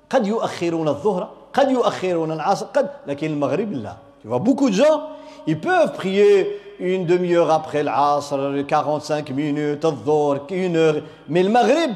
[0.09, 3.95] قد يؤخرون الظهر قد يؤخرون العصر قد لكن المغرب لا.
[4.21, 5.01] Tu vois beaucoup de gens
[5.47, 8.37] ils peuvent prier une demi-heure après l'Asr,
[8.67, 11.01] 45 minutes, الظهر, une heure.
[11.27, 11.91] Mais le Maghrib,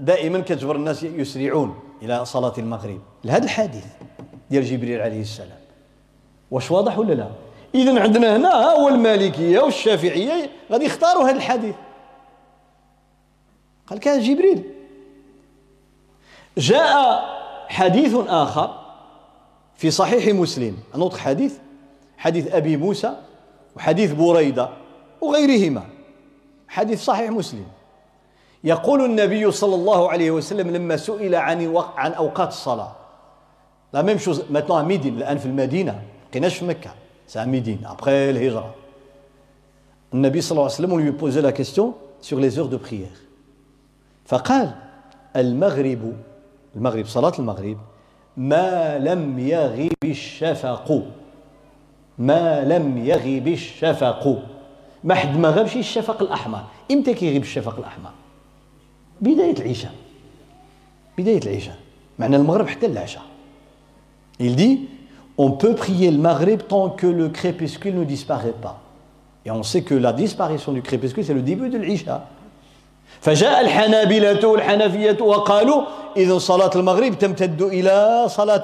[0.00, 3.00] دائما كتجبر الناس يسرعون إلى صلاة المغرب.
[3.24, 3.84] لهذا الحديث
[4.50, 5.58] ديال جبريل عليه السلام.
[6.50, 7.28] واش واضح ولا لا؟
[7.74, 11.74] إذا عندنا هنا ها هو المالكية والشافعية غادي يختاروا هذا الحديث.
[13.86, 14.62] قال كان جبريل.
[16.58, 17.24] جاء
[17.68, 18.80] حديث آخر
[19.76, 21.54] في صحيح مسلم، autre حديث
[22.18, 23.16] حديث أبي موسى
[23.76, 24.68] وحديث بريدة
[25.20, 25.84] وغيرهما
[26.68, 27.66] حديث صحيح مسلم
[28.64, 32.92] يقول النبي صلى الله عليه وسلم لما سئل عن عن أوقات الصلاة.
[33.92, 36.02] la même chose maintenant Médine الآن في المدينة.
[36.30, 36.90] بقيناش في مكة؟
[37.26, 38.74] c'est Médine après الهجرة.
[40.14, 43.18] النبي صلى الله عليه وسلم lui posait la question sur les heures de prière.
[44.26, 44.70] فقال
[45.36, 46.16] المغرب
[46.76, 47.78] المغرب صلاة المغرب.
[48.36, 51.02] ما لم يغب الشفق.
[52.18, 54.42] ما لم يغب الشفق.
[55.04, 56.64] ما حد ما غابش الشفق الأحمر.
[56.90, 58.10] إمتى كيغيب الشفق الأحمر؟
[59.21, 59.91] بدايه العشاء
[61.17, 61.75] بدايه العشاء
[62.19, 63.23] معنى المغرب حتى العشاء
[64.39, 64.87] il dit
[65.37, 68.81] on peut prier le maghrib tant que le crépuscule ne disparaît pas
[69.45, 72.27] et on sait que la disparition du crépuscule c'est le début de l'isha
[73.21, 75.81] فجاء الحنابلة والحنفية وقالوا
[76.17, 78.63] إذا صلاة المغرب تمتد إلى صلاة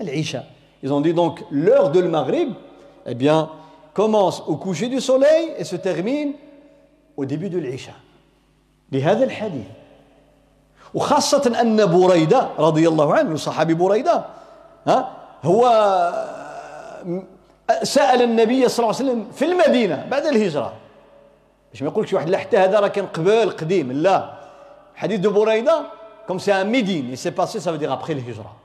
[0.00, 0.46] العشاء
[0.82, 2.50] Ils ont dit donc l'heure de Maghrib,
[3.06, 3.48] eh bien,
[3.94, 6.32] commence au coucher du soleil et se termine
[7.16, 7.92] au début de l'Isha.
[8.91, 9.65] بهذا الحديث.
[10.93, 14.25] وخاصة أن بريدة رضي الله عنه صحابي بريدة
[14.87, 15.11] ها
[15.43, 15.63] هو
[17.83, 20.73] سأل النبي صلى الله عليه وسلم في المدينة بعد الهجرة.
[21.71, 24.33] باش ما يقولكش واحد لا حتى هذا راه كان قبل قديم لا.
[24.95, 25.81] حديث de بريدة
[26.27, 28.55] comme c'est en Médine c'est passé ça veut dire après الهجرة.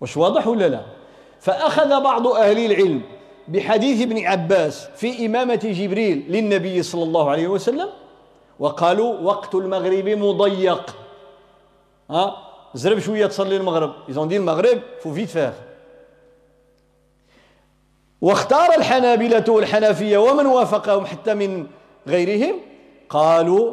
[0.00, 0.80] واش واضح ولا لا؟
[1.40, 3.02] فأخذ بعض أهل العلم
[3.48, 7.88] بحديث ابن عباس في إمامة جبريل للنبي صلى الله عليه وسلم
[8.58, 10.96] وقالوا وقت المغرب مضيق.
[12.10, 12.36] ها؟
[12.74, 13.92] زرب شوية تصلي المغرب.
[14.08, 15.54] Dit le maghrib faut vite faire.
[18.20, 21.66] واختار الحنابلة والحنفية ومن وافقهم حتى من
[22.08, 22.54] غيرهم؟
[23.08, 23.72] قالوا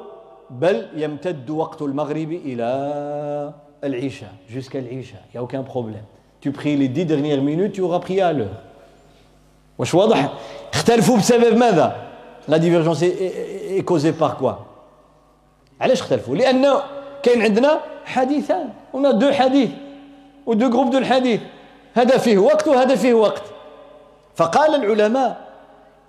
[0.50, 3.54] بل يمتد وقت المغرب إلى
[3.84, 5.24] العشاء jusqu'à العشاء.
[5.30, 6.06] Il n'y a aucun problème.
[6.42, 8.64] Tu pries les dix dernières minutes, tu auras prié à l'heure.
[9.78, 10.34] واش واضح.
[10.74, 11.96] اختلفوا بسبب ماذا؟
[12.48, 14.69] لا ديفيرجونس est causée par quoi
[15.82, 16.68] علاش اختلفوا؟ لأن
[17.24, 18.70] كاين عندنا حديثان.
[18.94, 19.70] هنا deux حديث
[20.46, 21.42] و deux groupes de الحديث.
[21.94, 23.44] هذا فيه وقت وهذا فيه وقت.
[24.36, 25.38] فقال العلماء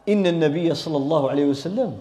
[0.08, 1.96] إن النبي صلى الله عليه وسلم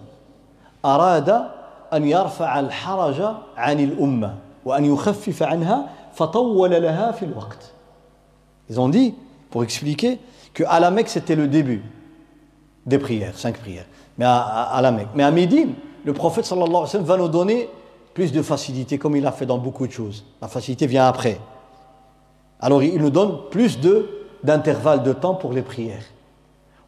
[0.85, 1.45] أراد
[1.93, 3.21] أن يرفع الحرج
[3.57, 4.35] عن الأمة
[4.65, 7.71] وان يخفف عنها فطول لها في الوقت.
[8.69, 9.15] Ils ont dit,
[9.49, 10.19] pour expliquer,
[10.53, 11.81] qu'à la Mecque, c'était le début
[12.85, 13.85] des prières, cinq prières.
[14.17, 15.09] Mais à, à, à, la Mecque.
[15.15, 15.73] Mais à Médine,
[16.04, 17.68] le prophète sallallahu alayhi wa sallam va nous donner
[18.14, 20.24] plus de facilité, comme il a fait dans beaucoup de choses.
[20.40, 21.40] La facilité vient après.
[22.60, 23.78] Alors il nous donne plus
[24.42, 26.04] d'intervalles de, de temps pour les prières.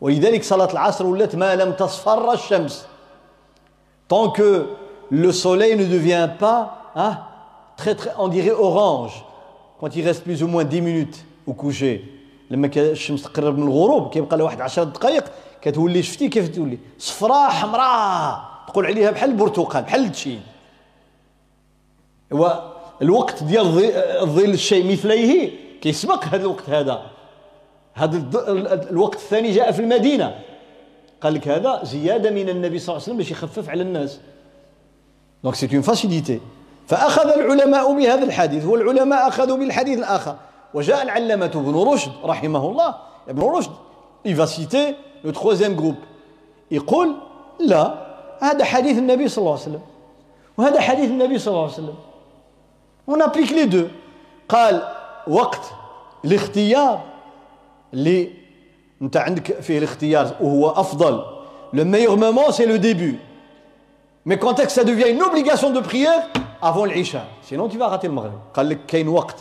[0.01, 2.87] ولذلك صلاة العصر ولات ما لم تصفر الشمس
[4.09, 4.67] tant que
[5.11, 7.19] le soleil ne devient pas hein,
[7.77, 9.25] très, très, on dirait orange
[9.81, 12.01] quand il reste plus ou moins 10 minutes وكوشي
[12.51, 15.25] لما الشمس تقرب من الغروب كيبقى لها واحد 10 دقائق
[15.63, 20.42] كتولي شفتي كيف تولي صفراء حمراء تقول عليها بحال البرتقال بحال التشين.
[22.34, 22.72] هو
[23.02, 23.66] الوقت ديال
[24.26, 25.52] ظل الشيء مثليه
[25.82, 27.02] كيسبق هذا الوقت هذا.
[27.94, 28.18] هذا
[28.90, 30.40] الوقت الثاني جاء في المدينة.
[31.22, 34.20] قال لك هذا زيادة من النبي صلى الله عليه وسلم باش يخفف على الناس.
[35.44, 36.40] donc c'est une facilité
[36.88, 40.36] فأخذ العلماء بهذا الحديث والعلماء أخذوا بالحديث الآخر.
[40.74, 42.96] وجاء العلامة ابن رشد رحمه الله.
[43.30, 43.72] ابن رشد
[44.24, 46.04] il va citer groupe.
[46.72, 47.16] يقول
[47.60, 48.11] لا.
[48.42, 49.82] هذا حديث النبي صلى الله عليه وسلم.
[50.58, 51.96] وهذا حديث النبي صلى الله عليه وسلم.
[53.08, 53.90] On applique les deux.
[54.50, 54.84] قال
[55.28, 55.62] وقت
[56.26, 57.02] الاختيار.
[57.94, 58.30] اللي
[59.02, 61.24] أنت عندك فيه الاختيار وهو أفضل.
[61.74, 63.20] Le meilleur moment c'est le début.
[64.26, 66.24] Mais quand est-ce une obligation de prière?
[66.62, 69.36] Avant العشاء tu vas rater المغرب قال لك كاين وقت.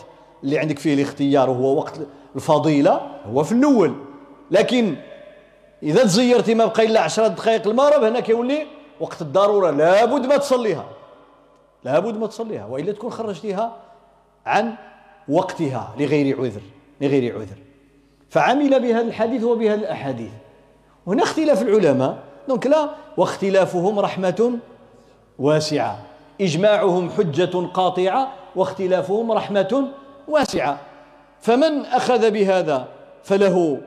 [0.44, 1.94] اللي عندك فيه الاختيار وهو وقت
[2.36, 3.94] الفضيلة هو في الأول.
[4.50, 4.96] لكن
[5.82, 8.66] إذا تزيرتي ما بقى إلا 10 دقائق المغرب هنا كيولي
[9.00, 10.84] وقت الضرورة لابد ما تصليها.
[11.84, 13.76] لابد ما تصليها وإلا تكون خرجتيها
[14.46, 14.74] عن
[15.28, 16.60] وقتها لغير عذر
[17.00, 17.56] لغير عذر.
[18.30, 20.30] فعمل بهذا الحديث وبهذه الأحاديث.
[21.06, 22.18] هنا اختلاف العلماء.
[22.48, 24.58] دونك لا واختلافهم رحمة
[25.38, 25.98] واسعة.
[26.40, 29.88] إجماعهم حجة قاطعة واختلافهم رحمة
[30.28, 30.78] واسعة.
[31.40, 32.88] فمن أخذ بهذا
[33.22, 33.80] فله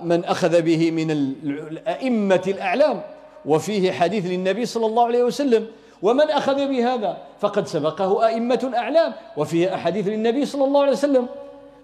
[0.00, 1.10] من أخذ به من
[1.44, 3.02] الأئمة الأعلام.
[3.46, 5.66] وفيه حديث للنبي صلى الله عليه وسلم
[6.02, 11.26] ومن أخذ بهذا فقد سبقه أئمة أعلام وفيه أحاديث للنبي صلى الله عليه وسلم.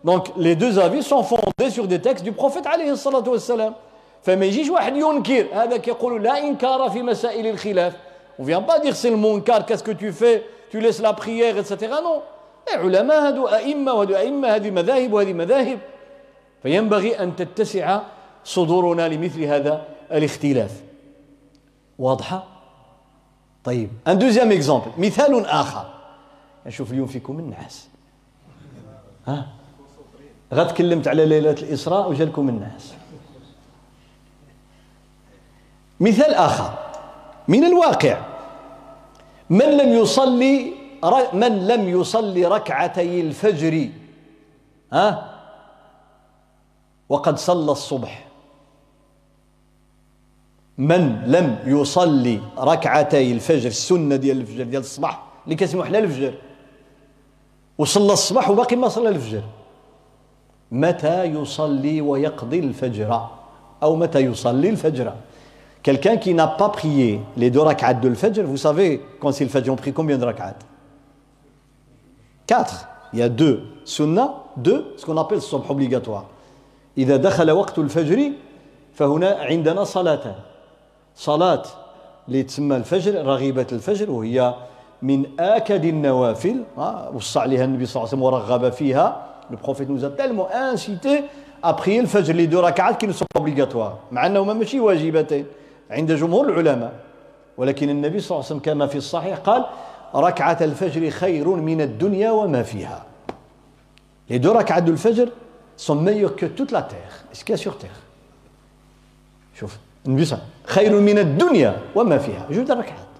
[0.04, 3.74] Donc les deux avis sont fondés sur des textes du prophète عليه الصلاة والسلام
[4.22, 7.92] فما يجيش واحد ينكر هذا كيقول لا إنكار في مسائل الخلاف
[8.38, 11.58] On vient pas dire c'est le munkar, qu'est-ce que tu fais, tu laisses la prière,
[11.58, 11.76] etc.
[12.02, 12.22] Non.
[12.74, 15.78] العلماء هذو أئمة وهذو أئمة هذه مذاهب وهذه مذاهب
[16.62, 18.00] فينبغي أن تتسع
[18.44, 20.70] صدورنا لمثل هذا الاختلاف
[21.98, 22.44] واضحة؟
[23.64, 25.94] طيب ان دوزيام اكزومبل مثال آخر.
[26.66, 27.88] نشوف اليوم فيكم النعاس
[29.26, 29.46] ها؟
[30.54, 32.92] غد تكلمت على ليلة الإسراء وجالكم النعاس
[36.00, 36.78] مثال آخر.
[37.48, 38.20] من الواقع
[39.50, 40.72] من لم يصلي
[41.32, 43.88] من لم يصلي ركعتي الفجر
[44.92, 45.38] ها؟
[47.08, 48.26] وقد صلى الصبح.
[50.78, 56.34] من لم يصلي ركعتي الفجر السنة ديال الفجر ديال الصباح اللي كيسموا حنا الفجر.
[57.78, 59.42] وصلى الصباح وباقي ما صلى الفجر.
[60.72, 63.28] متى يصلي ويقضي الفجر؟
[63.82, 65.12] أو متى يصلي الفجر؟
[65.82, 69.50] Quelqu'un qui n'a pas prié les deux rak'at de l'Fajr, vous savez, quand c'est le
[69.50, 70.54] Fajr, on prie combien de rak'at?
[72.46, 72.88] Quatre.
[73.12, 76.24] Il y a deux sunnah, deux, ce qu'on appelle الصبح obligatoire.
[76.98, 78.32] إذا دخل وقت الفجر
[78.94, 80.34] فهنا عندنا صلاتان
[81.16, 81.62] صلاة
[82.28, 84.54] اللي تسمى الفجر رغيبة الفجر وهي
[85.02, 86.62] من آكد النوافل
[87.14, 89.28] وصى عليها النبي صلى الله عليه وسلم ورغب فيها.
[89.50, 91.24] Nous a tellement incité
[91.62, 93.98] à prier الفجر les deux ركعات sont pas obligatoires.
[94.12, 95.46] مع أنهما ماشي واجبتين
[95.90, 96.92] عند جمهور العلماء
[97.56, 99.64] ولكن النبي صلى الله عليه وسلم كما في الصحيح قال
[100.14, 103.04] ركعة الفجر خير من الدنيا وما فيها
[104.30, 105.28] les deux ركعات الفجر
[105.76, 107.24] sont meilleures que toute la terre.
[107.32, 108.00] Ce qu'il y a sur terre?
[109.54, 112.46] شوف النبي صلى خير من الدنيا وما فيها.
[112.50, 113.12] جود الركعات.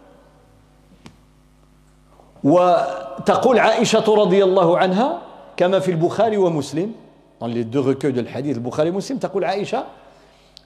[2.45, 5.19] وتقول عائشة رضي الله عنها
[5.57, 6.93] كما في البخاري ومسلم.
[7.41, 9.85] Dans les deux recueils de الحديث البخاري ومسلم تقول عائشة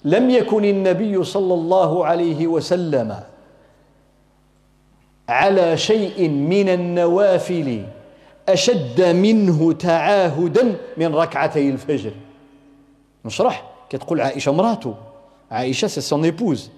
[0.04, 3.20] لم يكن النبي صلى الله عليه وسلم
[5.28, 7.84] على شيء من النوافل
[8.48, 12.12] أشد منه تعاهدا من ركعتي الفجر.
[13.24, 13.64] نشرح.
[13.90, 14.94] كتقول عائشة مراته
[15.50, 16.70] عائشة c'est son épouse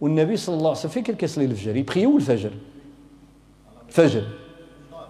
[0.00, 2.50] والنبي صلى الله عليه وسلم فين كان كيصلي الفجر il priait الفجر
[3.88, 4.24] الفجر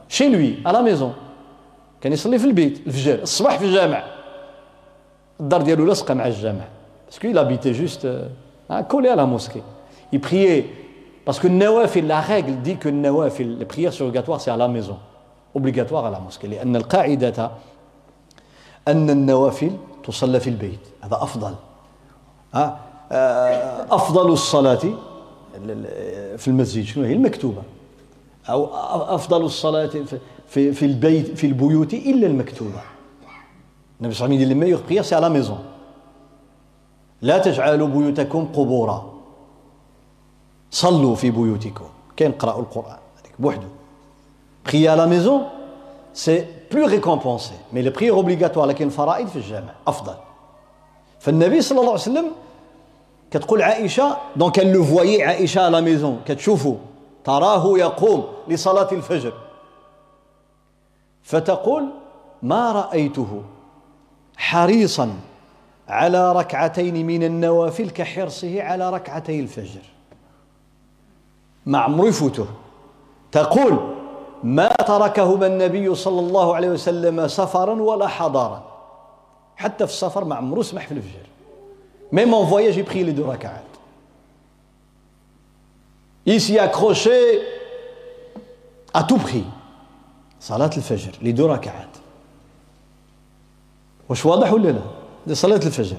[0.09, 1.15] chez lui à la maison
[2.01, 4.05] كان يصلي في البيت الفجر الصباح في الجامع
[5.41, 6.69] الدار ديالو لاصقه مع الجامع
[7.07, 8.07] parce qu'il habitait juste
[8.89, 9.63] collé à la mosquée.
[10.13, 10.67] Il priait
[11.25, 14.99] parce que النوافل la règle dit que النوافل les prières surrogatoires c'est à la maison.
[15.55, 16.49] Obligatoire à la mosquée.
[16.49, 17.51] لأن القاعدة
[18.89, 19.71] أن النوافل
[20.05, 21.55] تصلى في البيت هذا أفضل
[22.55, 22.81] ها
[23.91, 24.81] أفضل الصلاة
[26.37, 26.85] في المسجد.
[26.85, 27.63] شنو هي؟ المكتوبة.
[28.49, 28.69] أو
[29.15, 29.91] أفضل الصلاة
[30.49, 32.81] في في البيت في البيوت إلا المكتوبة.
[34.01, 35.59] النبي صلى الله عليه وسلم لما يغ c'est à la maison.
[37.23, 39.13] لا تجعلوا بيوتكم قبورا.
[40.71, 41.85] صلوا في بيوتكم.
[42.17, 42.99] كاين قرأوا القرآن.
[43.41, 43.61] هذيك
[44.65, 45.45] prier à la maison
[46.15, 47.55] c'est plus récompensé.
[47.73, 50.15] Mais les prières obligatoires لكن الفرائض في الجامع أفضل.
[51.21, 52.27] فالنبي صلى الله عليه وسلم
[53.33, 56.77] كتقول عائشة دونك elle le عائشة à la maison كتشوفه
[57.25, 59.33] تراه يقوم لصلاة الفجر.
[61.23, 61.89] فتقول
[62.43, 63.43] ما رأيته؟
[64.37, 65.13] حريصا
[65.89, 69.81] على ركعتين من النوافل كحرصه على ركعتي الفجر.
[71.67, 72.47] مع عمرو يفوته.
[73.33, 73.95] تقول
[74.45, 78.63] ما تركهما النبي صلى الله عليه وسلم سفرا ولا حضارا
[79.57, 81.32] حتى في السفر مع عمرو سمح في الفجر.
[82.13, 83.65] Même en voyage, j'ai pris les deux rak'at.
[86.27, 87.41] Il s'y accroché
[88.95, 89.45] à tout prix.
[90.39, 91.89] Salat al-Fajr, les deux rak'at.
[94.09, 94.69] واش واضح ولا
[95.27, 95.97] لا؟ صلاة الفجر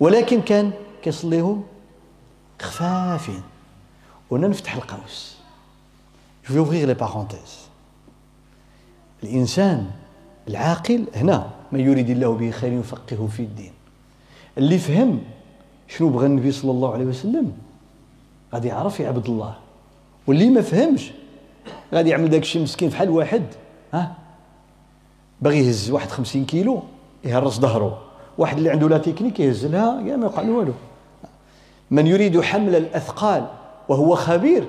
[0.00, 1.64] ولكن كان كيصليهم
[2.62, 3.42] خفافين
[4.30, 5.36] وهنا نفتح القوس
[6.48, 7.58] je vais ouvrir les parenthèses
[9.22, 9.90] الانسان
[10.48, 13.72] العاقل هنا من يريد الله به خير يفقهه في الدين
[14.58, 15.22] اللي فهم
[15.96, 17.52] شنو بغى النبي صلى الله عليه وسلم؟
[18.54, 19.54] غادي يعرف يعبد الله.
[20.26, 21.12] واللي ما فهمش
[21.94, 23.42] غادي يعمل داك الشيء مسكين بحال واحد
[23.92, 24.14] ها؟
[25.40, 26.82] باغي يهز واحد 50 كيلو
[27.24, 27.98] يهرس ظهره.
[28.38, 30.72] واحد اللي عنده لا تكنيك يهز لها يا ما يقع له والو.
[31.90, 33.46] من يريد حمل الأثقال
[33.88, 34.64] وهو خبير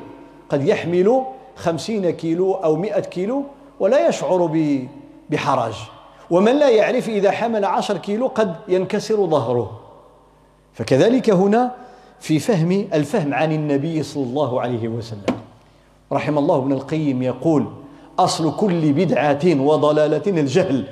[0.49, 1.23] قد يحمل
[1.55, 3.43] خمسين كيلو أو مئة كيلو
[3.79, 4.45] ولا يشعر
[5.29, 5.73] بحرج.
[6.29, 9.82] ومن لا يعرف إذا حمل عشر كيلو قد ينكسر ظهره.
[10.73, 11.71] فكذلك هنا
[12.19, 15.35] في فهم الفهم عن النبي صلى الله عليه وسلم.
[16.11, 17.65] رحم الله ابن القيم يقول
[18.19, 20.85] أصل كل بدعة وضلالة الجهل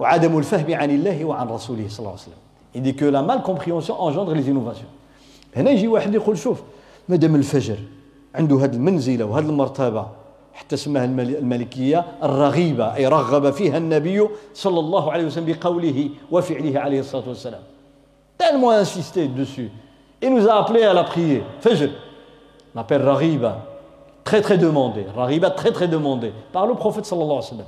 [0.00, 2.38] وعدم الفهم عن الله وعن رسوله صلى الله عليه وسلم.
[2.74, 4.90] Il dit que la malcompréhension engendre les innovations.
[5.56, 6.62] هنا يجي واحد يقول شوف
[7.08, 7.76] مادام الفجر
[8.34, 10.06] عنده هذه المنزلة وهذه المرتبة
[10.54, 17.00] حتى سماها المالكيه الرغيبة أي رغب فيها النبي صلى الله عليه وسلم بقوله وفعله عليه
[17.00, 17.60] الصلاة والسلام.
[18.37, 19.71] tellement insisté dessus
[20.21, 21.89] il nous a appelé à la prier fajr
[22.75, 23.65] on appelle raghiba
[24.23, 27.67] très très demandé raghiba très très demandé par le prophète sallallahu alayhi wa sallam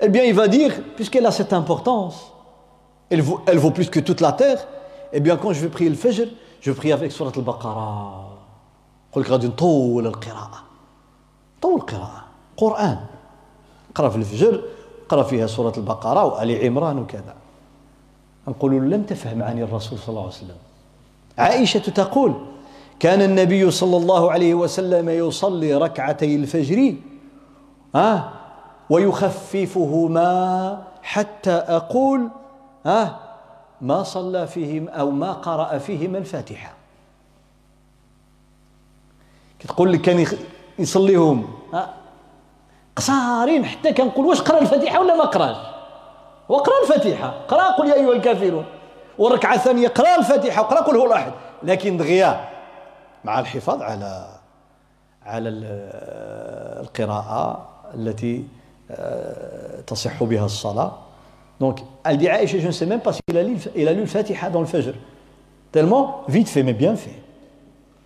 [0.00, 2.32] eh bien il va dire puisqu'elle a cette importance
[3.08, 4.66] elle vaut, elle vaut plus que toute la terre
[5.12, 6.26] eh bien quand je vais prier le fajr
[6.60, 8.36] je prie avec surat al-Baqarah
[9.12, 10.62] قل لك غادي نطول القراءة
[11.62, 12.24] طول القراءة
[12.56, 12.98] قرآن
[13.94, 14.60] قرأ في الفجر
[15.08, 17.34] قرأ فيها سورة البقرة وآل عمران وكذا
[18.47, 20.55] نقول لم تفهم عن الرسول صلى الله عليه وسلم.
[21.37, 22.33] عائشة تقول
[22.99, 26.95] كان النبي صلى الله عليه وسلم يصلي ركعتي الفجر
[27.95, 28.29] آه
[28.89, 32.29] ويخففهما حتى أقول
[32.85, 33.15] آه
[33.81, 36.73] ما صلى فيهم أو ما قرأ فيهما الفاتحة.
[39.59, 40.25] كتقول لك كان
[40.79, 41.47] يصليهم
[42.95, 45.70] قصارين حتى كنقول واش قرأ الفاتحة ولا ما قراش؟
[46.51, 48.65] وقرا الفاتحة قرا قل يا أيها الكافرون
[49.17, 51.31] والركعة الثانية قرا الفاتحة وقرا قل هو الأحد
[51.63, 52.49] لكن دغيا
[53.23, 54.27] مع الحفاظ على
[55.25, 55.49] على
[56.79, 58.43] القراءة التي
[59.87, 60.91] تصح بها الصلاة
[61.61, 63.15] Donc, elle dit Aïcha, je
[63.75, 64.95] il a lu le Fatiha dans le Fajr.
[65.71, 67.21] Tellement vite fait, mais bien fait.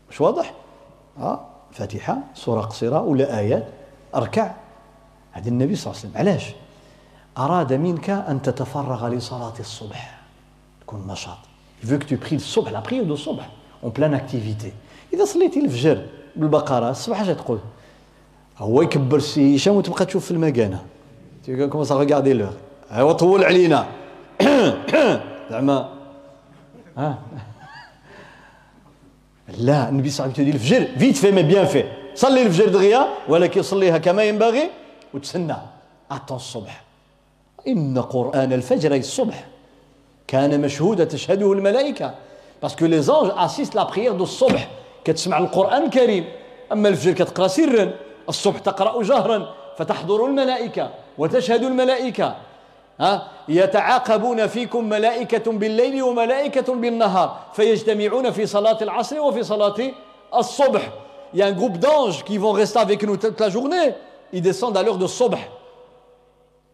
[0.10, 0.54] مش واضح؟
[1.20, 1.40] آه
[1.72, 3.66] فاتحه سوره قصيره ولا ايات
[4.16, 4.52] اركع
[5.32, 6.56] هذا النبي صلى الله عليه وسلم علاش؟
[7.38, 10.20] أراد منك أن تتفرغ لصلاة الصبح.
[10.82, 11.38] تكون نشاط.
[11.84, 13.50] Il veut que tu pries الصبح la prière du صبح
[13.84, 14.72] en pleine activité.
[15.14, 16.06] إذا صليتي الفجر
[16.36, 17.60] بالبقرة الصبح اش تقول؟
[18.58, 20.80] هو يكبر السي هشام وتبقى تشوف في المكانة.
[21.46, 22.56] Tu commences à regarder l'heure
[22.92, 23.86] ايوا طول علينا.
[25.52, 25.90] زعما.
[26.98, 27.18] ها.
[29.58, 31.84] لا النبي صلى الله عليه وسلم الفجر vite fait mais bien fait
[32.16, 34.70] صلي الفجر دغيا ولكن صليها كما ينبغي
[35.14, 35.56] وتسنى.
[36.12, 36.85] attends الصبح.
[37.68, 39.48] إن قرآن الفجر الصبح
[40.28, 42.14] كان مشهودا تشهده الملائكة.
[42.62, 44.68] parce que les anges assistent la prière du الصبح
[45.04, 46.26] كتسمع القرآن الكريم.
[46.72, 47.92] أما الفجر كتقرأ سرا
[48.30, 49.48] الصبح تقرأ جهرا
[49.78, 52.36] فتحضر الملائكة وتشهد الملائكة.
[53.00, 59.76] ها؟ يتعاقبون فيكم ملائكة بالليل وملائكة بالنهار فيجتمعون في صلاة العصر وفي صلاة
[60.36, 60.90] الصبح.
[61.34, 63.94] Il y a un groupe d'anges qui vont rester avec nous toute la journée.
[64.32, 64.54] Ils.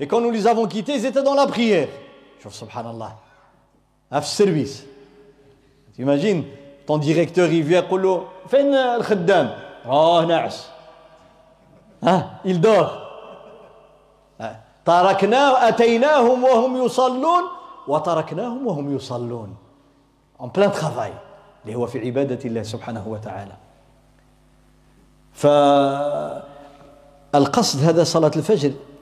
[0.00, 1.88] et quand nous les avons quittés ils étaient dans la prière.
[2.50, 3.12] سبحان الله
[4.10, 4.84] في السيرفيس
[5.96, 6.44] t'imagines
[6.86, 7.84] ton directeur il vient
[8.48, 10.68] فين الخدام راه ناعس
[12.02, 13.04] ها il dort.
[14.84, 17.42] تركنا أتيناهم وهم يصلون
[17.88, 19.56] وتركناهم وهم يصلون
[20.40, 21.12] en plein travail.
[21.64, 23.52] اللي هو في عبادة الله سبحانه وتعالى
[27.32, 28.72] فالقصد هذا صلاة الفجر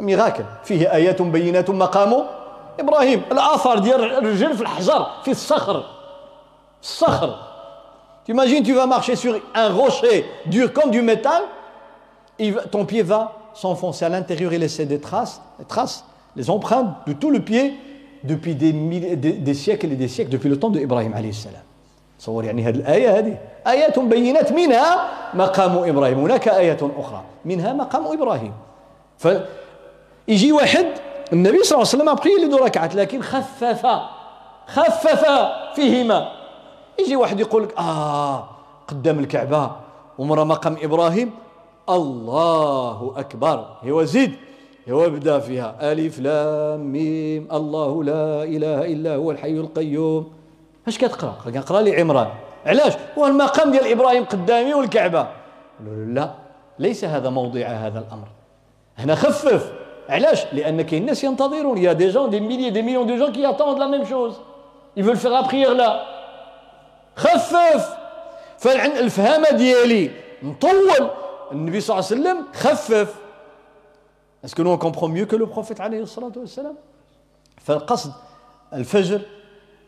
[0.00, 0.44] Un miracle.
[0.64, 2.24] فيه آيات بينات مقام
[2.80, 3.22] إبراهيم.
[3.32, 5.84] الآثار ديال الرجل في الحجر في الصخر.
[6.82, 7.34] الصخر.
[8.26, 11.42] Tu imagines, tu vas marcher sur un rocher dur comme du métal,
[12.70, 16.04] ton pied va s'enfoncer à l'intérieur et laisser des traces, des traces,
[16.34, 17.74] les empreintes de tout le pied
[18.24, 21.60] depuis des, des, des siècles et des siècles, depuis le temps d'Ibrahim alayhi salam.
[22.18, 28.06] تصور يعني هذه الآية هذه آيات بينات منها مقام إبراهيم هناك آية أخرى منها مقام
[28.06, 28.52] إبراهيم
[30.29, 30.85] فيجي واحد
[31.33, 33.85] النبي صلى الله عليه وسلم أبقي لي دو ركعات لكن خفف
[34.67, 35.25] خفف
[35.75, 36.31] فيهما.
[36.99, 38.49] يجي واحد يقول لك آه
[38.87, 39.71] قدام الكعبة
[40.17, 41.31] ومرة مقام إبراهيم
[41.89, 43.65] الله أكبر.
[43.83, 44.33] هو زيد
[44.89, 50.31] هو بدا فيها ألف لام ميم الله لا إله إلا هو الحي القيوم.
[50.87, 52.27] اش كتقرأ؟ كنقرأ لي عمران
[52.65, 55.27] علاش؟ هو المقام ديال إبراهيم قدامي والكعبة.
[56.07, 56.31] لا
[56.79, 58.27] ليس هذا موضع هذا الأمر.
[58.97, 59.78] هنا خفف.
[60.09, 61.77] علاش؟ لأن كاين الناس ينتظرون.
[61.77, 64.33] y a des gens des milliers des millions de gens qui attendent la même chose
[64.97, 65.91] faire la prière là.
[67.15, 67.95] خفف.
[68.57, 70.11] فالفهامة ديالي.
[70.43, 71.09] نطول
[71.51, 73.15] النبي صلى الله عليه وسلم خفف.
[74.57, 76.75] Nous on comprend mieux que le prophète عليه الصلاة والسلام؟
[77.57, 78.11] فالقصد
[78.73, 79.21] الفجر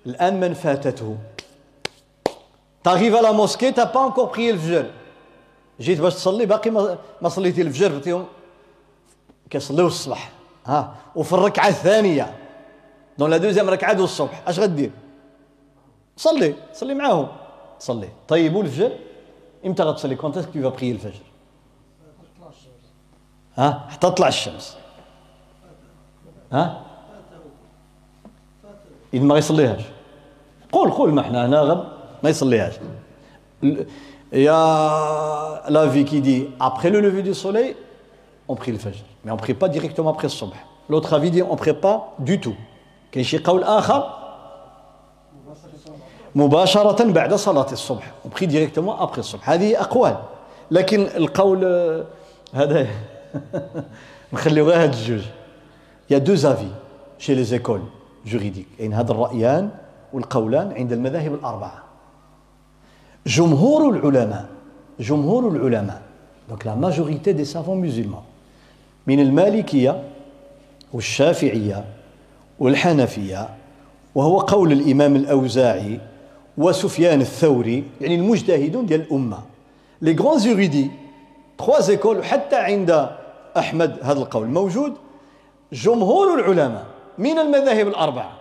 [0.05, 1.17] الآن من فاتته.
[2.85, 4.85] la mosquée, t'as pas encore prié le fajr.
[5.79, 6.69] جيت باش تصلي باقي
[7.21, 8.25] ما صليتي الفجر فتيهم
[9.51, 10.31] كيصليو الصباح
[10.65, 12.37] ها وفي الركعة الثانية.
[13.17, 14.43] dans la deuxième ركعة du الصبح.
[14.47, 14.91] أش غدير؟
[16.17, 17.27] صلي صلي معاهم.
[17.79, 18.09] صلي.
[18.27, 18.91] طيبوا الفجر
[19.65, 21.21] إمتى غتصلي؟ quand tu vas prier الفجر
[23.57, 24.77] ها حتى تطلع الشمس.
[26.51, 26.81] ها؟
[29.13, 29.81] إذا ما يصليهاش
[30.71, 31.87] قول قول ما إحنا هنا غب
[32.23, 32.73] ما يصليهاش.
[34.33, 37.75] يا لا في كي دي après le lever du soleil
[38.51, 39.03] on prie le fajr.
[39.23, 40.59] Mais on prie pas directement après le الصبح
[40.89, 42.55] l'autre avis dit on prie pas du tout.
[43.11, 44.17] كاين شي قول آخر
[46.35, 50.17] مباشرة بعد صلاة الصبح on prie directement après الصبح هذه أقوال
[50.71, 51.65] لكن القول
[52.53, 52.87] هذا
[54.33, 55.21] نخليو غير هاد الجوج
[56.09, 57.81] y a deux avis chez les écoles
[58.25, 59.69] juridiques يعني هذا الرأيان
[60.13, 61.83] والقولان عند المذاهب الأربعة
[63.27, 64.45] جمهور العلماء
[64.99, 66.01] جمهور العلماء
[66.49, 68.30] donc la majorité des savants musulmans
[69.11, 70.03] من المالكية
[70.93, 71.85] والشافعية
[72.59, 73.49] والحنفية
[74.15, 75.99] وهو قول الإمام الأوزاعي
[76.57, 79.39] وسفيان الثوري يعني المجتهدون ديال الأمة.
[80.01, 80.91] لي غران جوريدي
[81.57, 83.09] تخوا زيكول حتى عند
[83.57, 84.93] أحمد هذا القول موجود
[85.73, 86.85] جمهور العلماء
[87.17, 88.31] من المذاهب الأربعة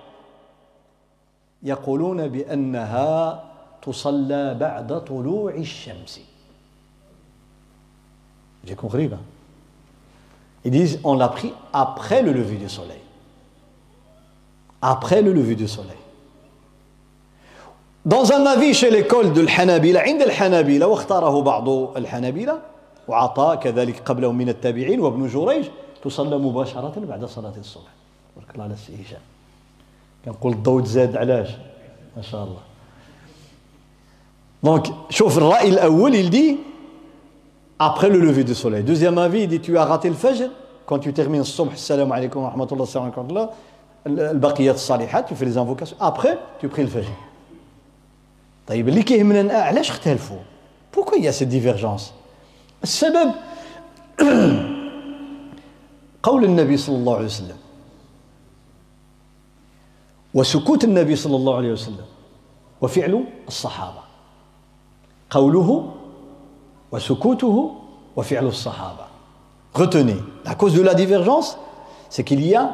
[1.63, 3.45] يقولون بأنها
[3.83, 6.21] تصلى بعد طلوع الشمس.
[8.67, 9.19] جاكم غريبة
[10.65, 13.01] Ils disent on l'a pris après le lever du soleil.
[14.83, 15.97] Après le lever du soleil.
[18.05, 22.59] Dans un avis chez l'école de الحنابلة, عند الحنابلة واختاره بعض الحنابلة
[23.09, 25.67] وعطاء كذلك قبله من التابعين وابن جريج
[26.05, 27.91] تصلى مباشرة بعد صلاة الصبح
[28.37, 29.21] بارك الله على السي هشام
[30.25, 31.49] كنقول الضوء تزاد علاش
[32.17, 32.61] ما شاء الله
[34.63, 36.70] donc شوف الرأي الأول dit
[37.81, 38.85] après le lever du soleil.
[38.85, 40.51] Deuxième avis il dit tu as raté le fajr.
[40.87, 43.51] Quand tu termines عليكم ورحمة الله السلام عليكم ورحمة الله
[44.07, 45.97] البقيات الصالحات tu fais les invocations.
[45.99, 47.11] Après tu pries le fajr.
[48.67, 50.39] طيب اللي كيهمنا علاش اختلفوا
[50.93, 52.13] pourquoi il y a cette divergence?
[52.83, 53.33] السبب
[56.23, 57.57] قول النبي صلى الله عليه وسلم
[60.35, 62.07] وسكوت النبي صلى الله عليه وسلم
[62.81, 64.03] وفعل الصحابة
[65.31, 66.00] قوله
[69.74, 71.58] Retenez, la cause de la divergence,
[72.10, 72.72] c'est qu'il y a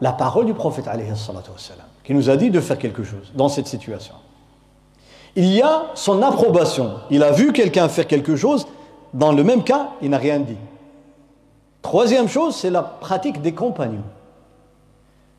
[0.00, 3.48] la parole du prophète alayhi wassalam, qui nous a dit de faire quelque chose dans
[3.48, 4.14] cette situation.
[5.36, 7.00] Il y a son approbation.
[7.10, 8.66] Il a vu quelqu'un faire quelque chose,
[9.12, 10.56] dans le même cas, il n'a rien dit.
[11.82, 14.04] Troisième chose, c'est la pratique des compagnons.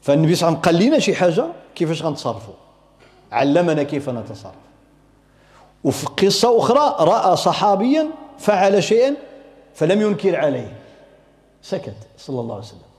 [0.05, 1.45] فالنبي صلى الله عليه وسلم قال لنا شي حاجه
[1.75, 2.53] كيفاش غنتصرفوا
[3.31, 4.53] علمنا كيف نتصرف
[5.83, 8.09] وفي قصه اخرى راى صحابيا
[8.40, 9.14] فعل شيئا
[9.74, 10.76] فلم ينكر عليه
[11.62, 12.90] سكت صلى الله عليه وسلم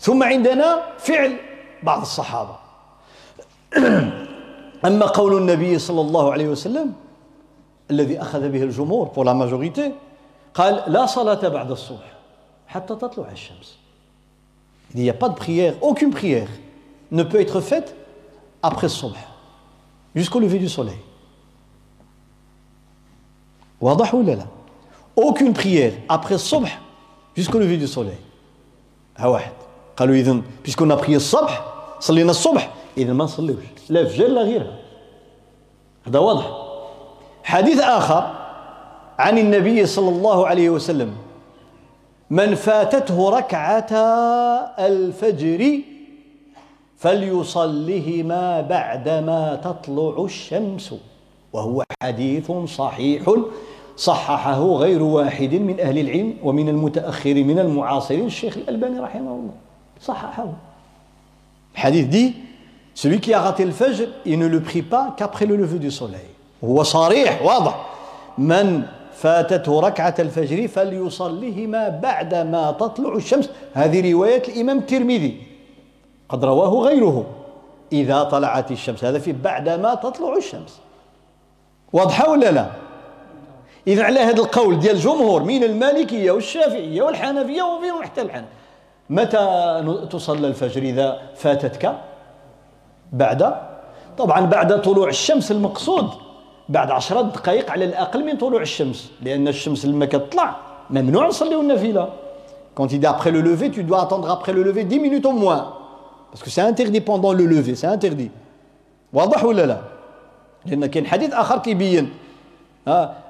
[0.00, 1.36] ثم عندنا فعل
[1.82, 2.56] بعض الصحابة
[4.86, 6.92] أما قول النبي صلى الله عليه وسلم
[7.90, 9.92] الذي أخذ به الجمهور pour la majorité
[10.54, 12.12] قال لا صلاة بعد الصبح
[12.66, 13.78] حتى تطلع الشمس
[14.94, 16.48] Il n'y a pas de prière, aucune prière
[17.12, 17.94] ne peut être faite
[18.62, 19.16] après subh,
[20.14, 20.98] jusqu'au lever du soleil.
[23.80, 24.46] واضح ولا لا؟
[25.16, 26.68] Aucune prière après subh
[27.36, 28.18] jusqu'au lever du soleil.
[29.96, 31.64] قالوا إذن puisqu'on a prié الصبح
[32.00, 34.76] صلينا الصبح إذا ما نصليوش لا فجر لا غيرها
[36.06, 36.50] هذا واضح
[37.44, 38.30] حديث آخر
[39.18, 41.12] عن النبي صلى الله عليه وسلم
[42.30, 44.06] من فاتته ركعتا
[44.78, 45.78] الفجر
[46.96, 50.94] فليصلهما بعدما تطلع الشمس
[51.52, 53.22] وهو حديث صحيح
[53.96, 59.54] صححه غير واحد من أهل العلم ومن المتأخر من المعاصرين الشيخ الألباني رحمه الله.
[60.00, 60.52] صححه.
[61.74, 62.34] الحديث دي
[62.94, 65.90] celui qui a raté le fajr il ne le prie pas qu'après le lever du
[65.90, 66.28] soleil.
[66.64, 67.86] هو صريح واضح
[68.38, 68.82] من
[69.12, 75.42] فاتته ركعة الفجر فليصليهما بعدما تطلع الشمس هذه رواية الإمام الترمذي
[76.28, 77.26] قد رواه غيره
[77.92, 80.80] إذا طلعت الشمس هذا في بعدما تطلع الشمس
[81.92, 82.66] واضحة ولا لا
[83.86, 88.44] إذا على هذا القول ديال الجمهور من المالكية والشافعية والحنفية وفيهم حتى الحنف
[89.10, 91.98] متى تصلى الفجر إذا فاتتك؟
[93.12, 93.54] بعد.
[94.18, 96.08] طبعا بعد طلوع الشمس المقصود.
[96.68, 99.10] بعد عشرة دقائق على الأقل من طلوع الشمس.
[99.22, 100.56] لأن الشمس لما كتطلع
[100.90, 102.08] ممنوع نصليو النافلة.
[102.74, 105.32] Quand il dit après le lever, tu dois attendre après le lever 10 minutes au
[105.32, 105.74] moins.
[106.30, 108.30] Parce que c'est interdit pendant le lever, c'est interdit.
[109.12, 109.78] واضح ولا لا؟
[110.66, 112.10] لأن كاين حديث آخر كيبين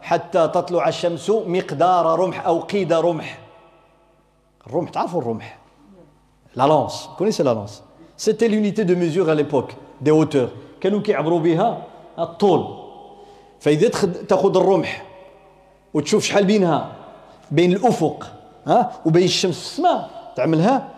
[0.02, 3.38] حتى تطلع الشمس مقدار رمح أو قيد رمح.
[4.66, 5.58] الرمح تعرفوا الرمح؟
[6.56, 7.82] la lance connaissez la lance
[8.16, 10.48] c'était l'unité de mesure à l'époque des hauteurs
[10.80, 11.82] كانوا كيعبروا بها
[12.18, 12.78] الطول
[13.60, 13.88] فاذا
[14.28, 15.04] تاخذ الرمح
[15.94, 16.92] وتشوف شحال بينها
[17.50, 18.32] بين الافق
[18.66, 20.88] ها وبين الشمس في السماء تعملها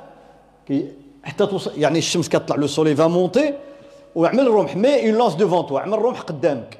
[1.24, 3.54] حتى توصل يعني الشمس كتطلع le soleil va monter
[4.14, 6.78] واعمل الرمح mets une lance devant toi اعمل الرمح قدامك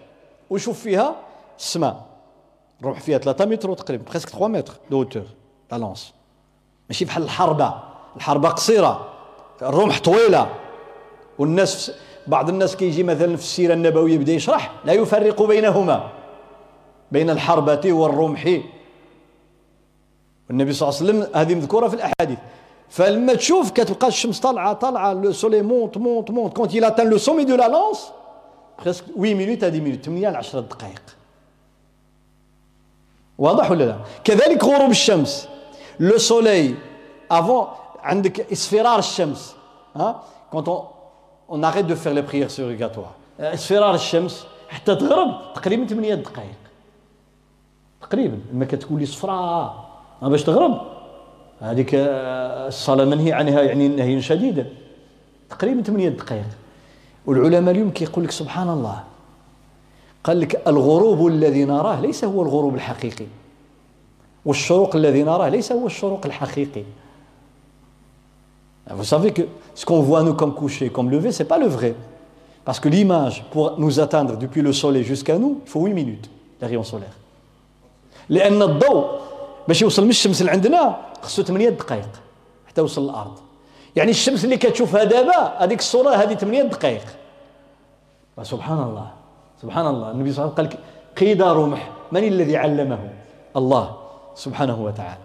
[0.51, 1.14] وشوف فيها
[1.59, 2.06] السماء
[2.81, 5.22] الرمح فيها 3 متر تقريبا presque 3 mètres de hauteur
[5.72, 6.12] la lance
[6.89, 7.74] ماشي بحال الحربه
[8.16, 9.09] الحربه قصيره
[9.62, 10.48] الرمح طويله
[11.39, 11.93] والناس
[12.26, 16.10] بعض الناس كيجي مثلا في السيره النبويه بدا يشرح لا يفرق بينهما
[17.12, 18.60] بين الحربة والرمح
[20.48, 22.39] والنبي صلى الله عليه وسلم هذه مذكوره في الاحاديث
[22.89, 27.18] فلما تشوف كتبقى الشمس طالعه طالعه le soleil monte monte monte quand il atteint le
[27.18, 28.12] sommet de la lance
[28.78, 31.02] presque 8 minutes à 10 minutes 8 ل 10 دقائق
[33.39, 35.48] واضح ولا لا؟ كذلك غروب الشمس.
[36.01, 36.74] le soleil
[37.31, 37.66] avant
[38.02, 39.55] عندك اصفرار الشمس
[39.97, 40.68] ها؟ quand
[41.51, 46.55] on arrête de faire les prières surrogatoires اصفرار الشمس حتى تغرب تقريبا 8 دقائق.
[48.02, 48.39] تقريبا.
[48.52, 49.90] لما كتولي صفراء
[50.23, 50.81] باش تغرب.
[51.61, 54.66] هذيك الصلاة منهي عنها يعني نهيا شديدا.
[55.51, 56.44] تقريبا 8 دقائق.
[57.27, 59.05] والعلماء اليوم كيقول لك سبحان الله
[60.24, 63.26] قال لك الغروب الذي نراه ليس هو الغروب الحقيقي
[64.44, 66.84] والشروق الذي نراه ليس هو الشروق الحقيقي
[68.90, 69.42] Vous savez que
[69.74, 71.94] ce qu'on voit nous comme coucher, comme lever, c'est pas le vrai.
[72.66, 76.28] Parce que l'image, pour nous atteindre depuis le soleil jusqu'à nous, il faut 8 minutes,
[76.60, 77.16] les rayons solaires.
[78.28, 79.05] لأن الضوء
[79.68, 82.09] باش يوصل من الشمس لعندنا خصو 8 دقائق
[82.66, 83.38] حتى يوصل للأرض.
[83.96, 87.05] يعني الشمس اللي كتشوفها دابا هذيك الصورة هذه 8 دقائق.
[88.42, 89.23] سبحان الله
[89.62, 90.78] سبحان الله النبي صلى الله عليه وسلم قال
[91.16, 92.98] قيد رمح من الذي علمه؟
[93.56, 93.97] الله
[94.35, 95.24] سبحانه وتعالى.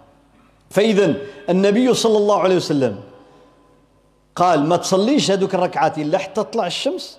[0.70, 1.14] فإذا
[1.50, 3.00] النبي صلى الله عليه وسلم
[4.36, 7.18] قال ما تصليش هذوك الركعات إلا حتى تطلع الشمس؟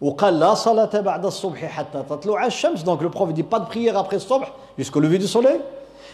[0.00, 2.84] وقال لا صلاة بعد الصبح حتى تطلع الشمس.
[2.84, 5.60] Donc le prophète dit pas de prière après le صبح jusqu'au lever du soleil.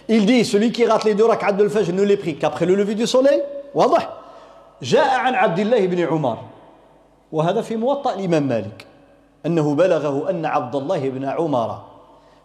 [0.09, 2.75] Il dit celui qui rate les deux rak'at de l'fajr ne les prie qu'après le
[2.75, 3.43] lever du soleil.
[3.75, 4.09] واضح
[4.83, 6.39] جاء عن عبد الله بن عمر
[7.33, 8.87] وهذا في موطأ الإمام مالك
[9.47, 11.83] أنه بلغه أن عبد الله بن عمر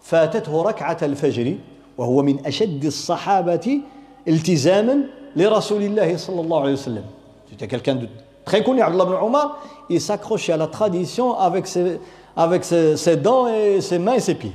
[0.02, 1.56] فاتته ركعة الفجر
[1.98, 3.82] وهو من أشد الصحابة
[4.28, 4.98] التزاما
[5.36, 7.04] لرسول الله صلى الله عليه وسلم.
[7.50, 8.00] C'était quelqu'un
[8.46, 9.58] très connu, Abdullah ibn Omar.
[9.90, 12.00] Il s'accrochait à la tradition avec ses,
[12.38, 14.54] avec ses, ses dents et ses mains et ses pieds.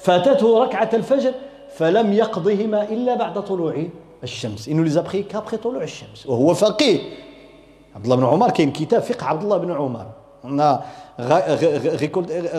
[0.00, 1.32] فاتته ركعة الفجر
[1.76, 3.86] فلم يقضهما إلا بعد طلوع
[4.22, 7.00] الشمس إنه les a pris qu'après طلوع الشمس وهو فقيه
[7.96, 10.06] عبد الله بن عمر كاين كتاب فقه عبد الله بن عمر
[10.44, 10.82] on a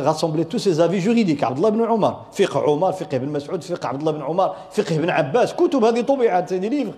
[0.03, 1.41] rassemblé tous ses avis juridiques.
[1.41, 5.53] بن عمر فقه عمر فقه بن مسعود فقه عبد الله بن عمر فقه بن عباس
[5.53, 6.93] كتب هذه طبعت هذه ليفر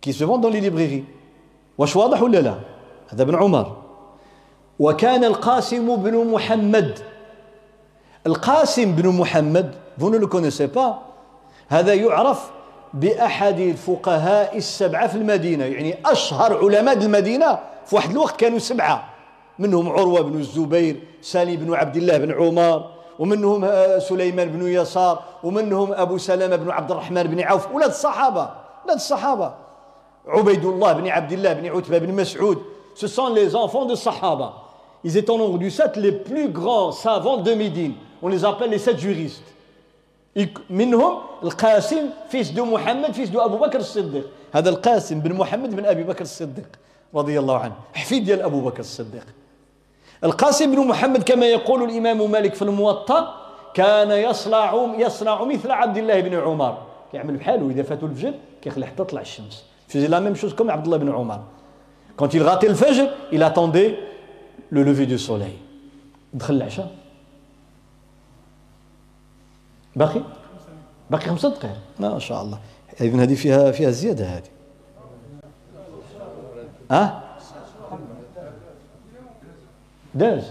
[0.00, 1.04] qui se vendent dans les librairies.
[1.78, 2.54] واش واضح ولا لا
[3.08, 3.76] هذا ابن عمر
[4.78, 6.98] وكان القاسم بن محمد
[8.26, 11.02] القاسم بن محمد vous ne le connaissez pas
[11.68, 12.50] هذا يعرف
[12.94, 19.15] بأحد الفقهاء السبعة في المدينة يعني أشهر علماء المدينة في واحد الوقت كانوا سبعة
[19.58, 25.22] منهم عروة بن الزبير سالم بن عبد الله بن عمر ومنهم آه، سليمان بن يسار
[25.44, 28.50] ومنهم أبو سلمة بن عبد الرحمن بن عوف ولاد الصحابة
[28.84, 29.54] ولاد الصحابة.
[30.28, 32.58] عبيد الله بن عبد الله بن عتبة بن مسعود.
[32.94, 34.54] Ce sont les enfants de Sahaba.
[35.04, 37.94] Ils étaient au nombre du sept les plus grands savants de Médine.
[38.22, 39.42] On les appelle les sept juristes.
[40.70, 45.84] منهم القاسم fils de محمد fils de أبو بكر الصديق هذا القاسم بن محمد بن
[45.86, 46.68] أبي بكر الصديق
[47.14, 49.26] رضي الله عنه حفيد ديال أبو بكر الصديق
[50.24, 53.34] القاسم بن محمد كما يقول الإمام مالك في الموطأ
[53.74, 56.78] كان يصنع يصنع مثل عبد الله بن عمر.
[57.12, 59.64] كيعمل بحاله إذا فاتوا الفجر كيخلي حتى تطلع الشمس.
[59.88, 61.40] faisait la même chose عبد الله بن عمر.
[62.16, 63.98] quand il ratait le fajr il attendait
[64.70, 65.56] le lever du soleil
[66.34, 66.90] دخل العشاء.
[69.96, 70.20] باقي؟
[71.10, 71.76] باقي خمسة دقائق.
[72.00, 72.58] ما شاء الله.
[73.00, 74.50] اذا هذه فيها فيها زيادة هذه.
[76.90, 77.25] ها
[80.16, 80.44] داز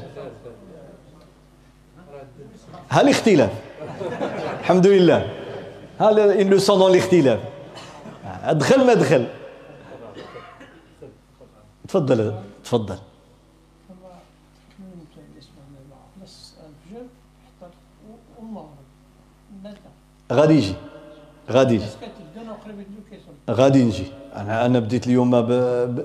[2.92, 3.52] الاختلاف
[4.60, 5.30] الحمد لله
[6.00, 7.40] ها إن سون الاختلاف
[8.26, 9.28] أدخل ما دخل
[11.88, 12.34] تفضل
[12.64, 12.98] تفضل.
[20.32, 20.74] غادي يجي.
[21.52, 21.86] غادي يجي.
[23.50, 24.06] غادي نجي.
[24.36, 25.42] أنا أنا بديت اليوم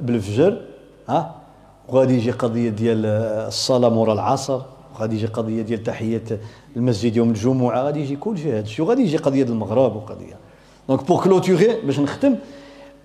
[0.06, 0.66] بالفجر.
[1.08, 1.39] ها؟
[1.90, 3.06] وغادي يجي قضية ديال
[3.46, 4.60] الصلاة مورا العصر
[4.94, 6.22] وغادي يجي قضية ديال تحية
[6.76, 8.84] المسجد يوم الجمعة غادي يجي كل شيء هذا الشيء.
[8.84, 10.36] وغادي يجي قضية المغرب وقضية.
[10.88, 12.36] donc pour clôturer باش نختم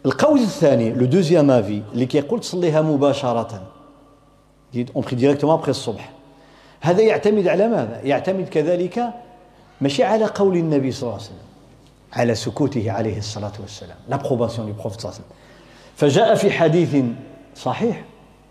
[0.06, 3.62] القول الثاني le deuxième avis اللي كيقول تصليها مباشرة.
[4.76, 6.12] on prie directement après الصبح
[6.82, 9.14] هذا يعتمد على ماذا؟ يعتمد كذلك
[9.82, 11.46] ماشي على قول النبي صلى الله عليه وسلم
[12.14, 15.38] على سكوته عليه الصلاة والسلام l'approbation du prophète صلى الله عليه وسلم.
[15.96, 16.96] فجاء في حديث
[17.56, 18.04] صحيح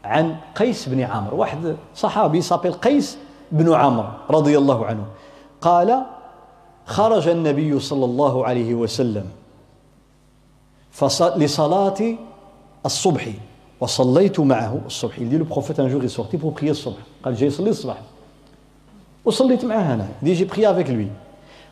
[0.04, 3.18] عن قيس بن عمرو واحد صحابي s'appelle قيس
[3.52, 5.04] بن عمرو رضي الله عنه
[5.60, 6.02] قال
[6.86, 9.26] خرج النبي صلى الله عليه وسلم
[11.36, 12.00] لصلاة
[12.86, 13.28] الصبح
[13.80, 15.14] وصليت معه الصبح.
[15.50, 17.96] Prophète un jour est sorti pour prier الصبح قال جاي يصلي الصبح
[19.24, 20.08] وصليت معاه أنا.
[20.22, 21.08] dit j'ai prié avec lui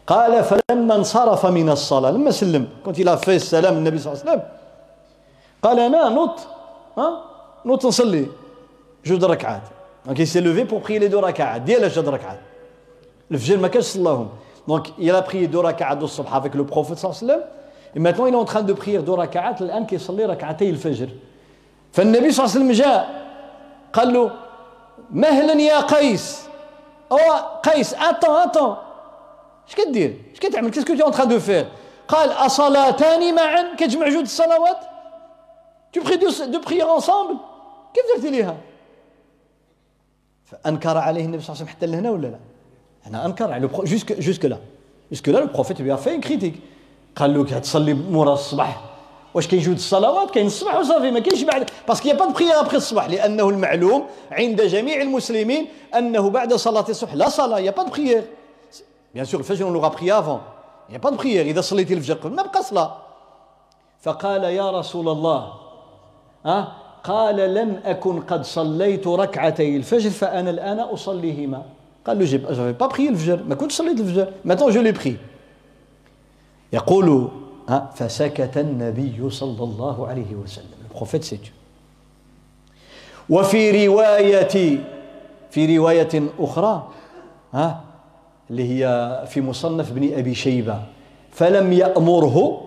[0.07, 4.33] قال فلما انصرف من الصلاة لما سلم كنت إلى في السلام النبي صلى الله عليه
[4.33, 4.49] وسلم
[5.63, 6.39] قال أنا نوط
[6.99, 7.32] ها؟
[7.67, 8.27] نوط نصلي
[9.05, 9.63] جوج ركعات.
[10.07, 11.63] دونك s'est levé pour prier les deux ركعات.
[11.63, 12.39] ديال جوج ركعات.
[13.31, 14.29] الفجر ما كانش صلاهم.
[14.69, 17.43] دونك a prié deux ركعات de الصبح avec le prophète صلى الله عليه وسلم.
[17.95, 19.19] Et maintenant il est en train de prier deux
[19.61, 21.09] الآن كيصلي ركعتي الفجر.
[21.93, 23.23] فالنبي صلى الله عليه وسلم جاء
[23.93, 24.31] قال له
[25.11, 26.43] مهلا يا قيس.
[27.13, 28.77] هو قيس attends attends
[29.69, 31.66] اش كدير؟ اش كتعمل؟ qu'est-ce que t'es en train de faire
[32.09, 33.75] قال اصلاتان معا.
[33.77, 34.81] كتجمع جوج الصلوات؟
[35.93, 37.37] tu pries deux deux prières ensemble
[37.94, 38.56] كيف درتي ليها
[40.44, 42.39] فأنكر عليه النبي صلى الله عليه وسلم حتى لهنا ولا لا؟
[43.06, 44.59] هنا أنكر عليه jusque jusque-là.
[45.12, 46.55] jusque-là le prophète il a fait critique؟
[47.16, 48.85] قال له كتصلي مورا الصباح.
[49.35, 51.70] واش كاين جوج الصلوات؟ كاين الصبح وصافي ما كاينش بعد.
[51.89, 56.55] parce que y a pas prière après الصبح لأنه المعلوم عند جميع المسلمين أنه بعد
[56.55, 58.24] صلاة الصبح لا صلاة y a pas prière
[59.15, 60.41] bien sûr الفجر on l'aura prié avant
[60.91, 62.97] y a pas prière إذا صليتي الفجر قبل ما بقى صلاة.
[64.01, 65.52] فقال يا رسول الله
[66.47, 66.73] ها؟
[67.05, 71.62] قال لم أكن قد صليت ركعتي الفجر فأنا الآن أصليهما.
[72.07, 75.16] قال له j'ai j'avais pas الفجر ما كنتش صليت الفجر maintenant je l'ai prié
[76.73, 77.29] يقول
[77.95, 80.66] فسكت النبي صلى الله عليه وسلم.
[80.91, 81.41] ال prophète s'est tu
[83.31, 84.79] وفي رواية
[85.51, 86.89] في رواية أخرى
[87.53, 87.81] ها
[88.51, 90.83] اللي هي في مصنف بن أبي شيبة.
[91.31, 92.61] فلم يأمره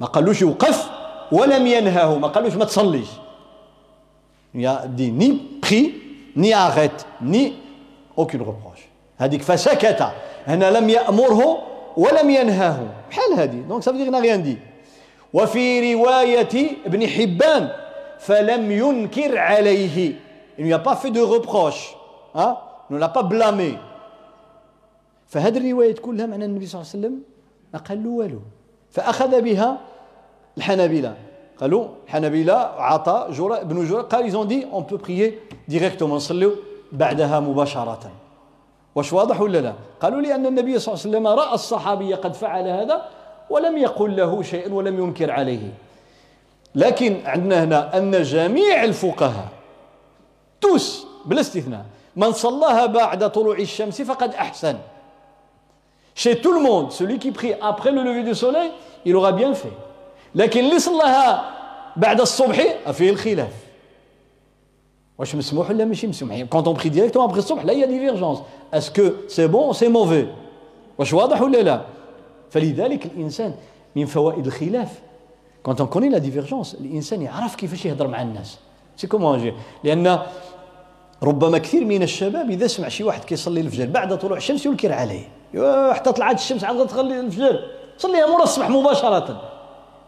[0.00, 0.90] ما قالوش يوقف
[1.32, 3.08] ولم ينهاه ما قالوش ما تصليش.
[4.54, 5.94] il a dit ni prie
[6.36, 7.52] ni arrête ني
[8.18, 8.84] aucune reproche.
[9.18, 10.12] هذيك فسكت
[10.46, 11.58] هنا لم يأمره
[11.96, 12.78] ولم ينهاه
[13.10, 14.58] بحال هذه donc veut dire rien dit.
[15.32, 17.70] وفي رواية ابن حبان
[18.18, 20.14] فلم ينكر عليه
[20.58, 21.96] il n'y a pas fait de reproche
[22.34, 22.56] hein
[22.90, 23.78] ne l'a pas blâmé.
[25.26, 27.22] فهذه الروايات كلها معنى النبي صلى الله عليه وسلم
[27.74, 28.40] ما قال له والو
[28.90, 29.78] فأخذ بها
[30.58, 31.14] الحنابلة
[31.60, 36.14] قالوا الحنابلة عطى جرى ابن جرى قال ils ont dit on peut prier directement.
[36.16, 36.52] نصليو
[36.92, 38.10] بعدها مباشرة.
[38.94, 42.68] واش واضح ولا لا؟ قالوا لأن النبي صلى الله عليه وسلم رأى الصحابي قد فعل
[42.68, 43.02] هذا
[43.50, 45.72] ولم يقل له شيء ولم ينكر عليه.
[46.74, 49.48] لكن عندنا هنا أن جميع الفقهاء
[50.60, 51.84] tous بلا استثناء
[52.16, 54.76] من صلاها بعد طلوع الشمس فقد أحسن.
[56.14, 58.72] Chez tout le monde, celui qui prie après le lever du soleil,
[59.04, 59.72] il aura bien fait.
[60.34, 61.50] لكن اللي صلاها
[61.96, 63.52] بعد الصبح فيه الخلاف.
[65.18, 68.38] واش مسموح ولا ماشي مسموح؟ Quand on prie directement après الصبح, divergence.
[68.72, 70.26] Est-ce que c'est bon ou c'est mauvais؟
[70.98, 71.80] واش واضح ولا لا؟
[72.50, 73.54] فلذلك الإنسان
[73.96, 74.88] من فوائد الخلاف
[75.68, 78.58] quand on connaît la divergence الإنسان يعرف كيفاش يهضر مع الناس.
[78.96, 79.52] c'est comment
[79.84, 80.18] لأن
[81.22, 85.28] ربما كثير من الشباب إذا سمع شي واحد كيصلي الفجر بعد طلوع الشمس ينكر عليه
[85.92, 87.60] حتى طلعت الشمس عاد تخلي الفجر
[87.98, 88.68] صليها مورا الصبح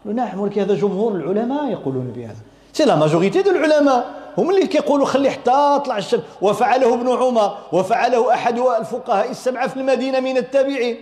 [0.05, 2.35] مباشرة نعم ولكن هذا جمهور العلماء يقولون بهذا.
[2.73, 4.05] c'est la majorité de العلماء
[4.37, 6.21] هم اللي كيقولوا خلي حتى طلع الشمس.
[6.41, 10.95] وفعله ابن عمر وفعله أحد الفقهاء السبعة في المدينة من التابعين.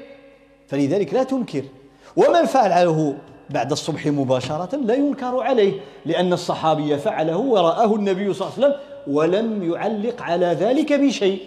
[0.67, 1.63] فلذلك لا تنكر.
[2.17, 3.15] ومن فعله
[3.49, 5.73] بعد الصبح مباشرة لا ينكر عليه
[6.05, 8.75] لأن الصحابي فعله ورآه النبي صلى الله عليه وسلم
[9.15, 11.39] ولم يعلق على ذلك بشيء.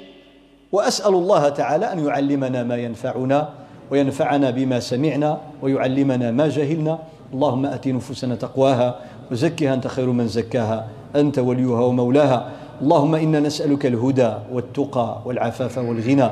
[0.73, 3.49] وأسأل الله تعالى أن يعلمنا ما ينفعنا
[3.91, 6.99] وينفعنا بما سمعنا ويعلمنا ما جهلنا
[7.33, 8.95] اللهم أت نفوسنا تقواها
[9.31, 12.49] وزكها أنت خير من زكاها أنت وليها ومولاها.
[12.83, 16.29] اللهم إنا نسألك الهدى والتقى والعفاف والغنى.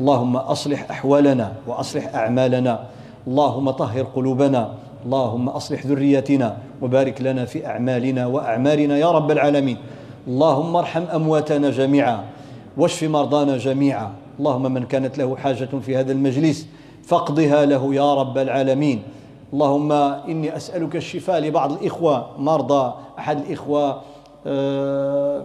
[0.00, 2.80] اللهم أصلح أحوالنا وأصلح أعمالنا.
[3.26, 4.72] اللهم طهر قلوبنا.
[5.06, 9.76] اللهم أصلح ذريتنا وبارك لنا في أعمالنا واعمالنا يا رب العالمين.
[10.28, 12.24] اللهم ارحم أمواتنا جميعا
[12.76, 14.10] واشف مرضانا جميعا.
[14.38, 16.66] اللهم من كانت له حاجة في هذا المجلس
[17.04, 19.02] فاقضها له يا رب العالمين.
[19.52, 19.92] اللهم
[20.28, 24.00] إني أسألك الشفاء لبعض الإخوة مرضى أحد الإخوة.
[24.46, 25.44] آه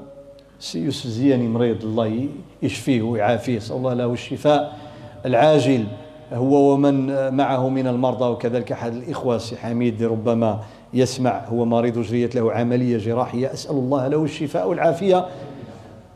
[0.59, 2.27] سيوسف زياني مريض الله
[2.63, 3.57] يشفيه ويعافيه.
[3.57, 4.77] أسأل الله له الشفاء
[5.25, 5.83] العاجل
[6.33, 9.37] هو ومن معه من المرضى وكذلك أحد الإخوة.
[9.37, 10.59] سي حميد ربما
[10.93, 13.53] يسمع هو مريض جريت له عملية جراحية.
[13.53, 15.25] أسأل الله له الشفاء والعافية.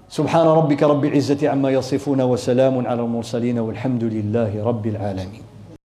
[0.10, 5.49] سبحان ربك رب العزة عما يصفون وسلام على المرسلين والحمد لله رب العالمين.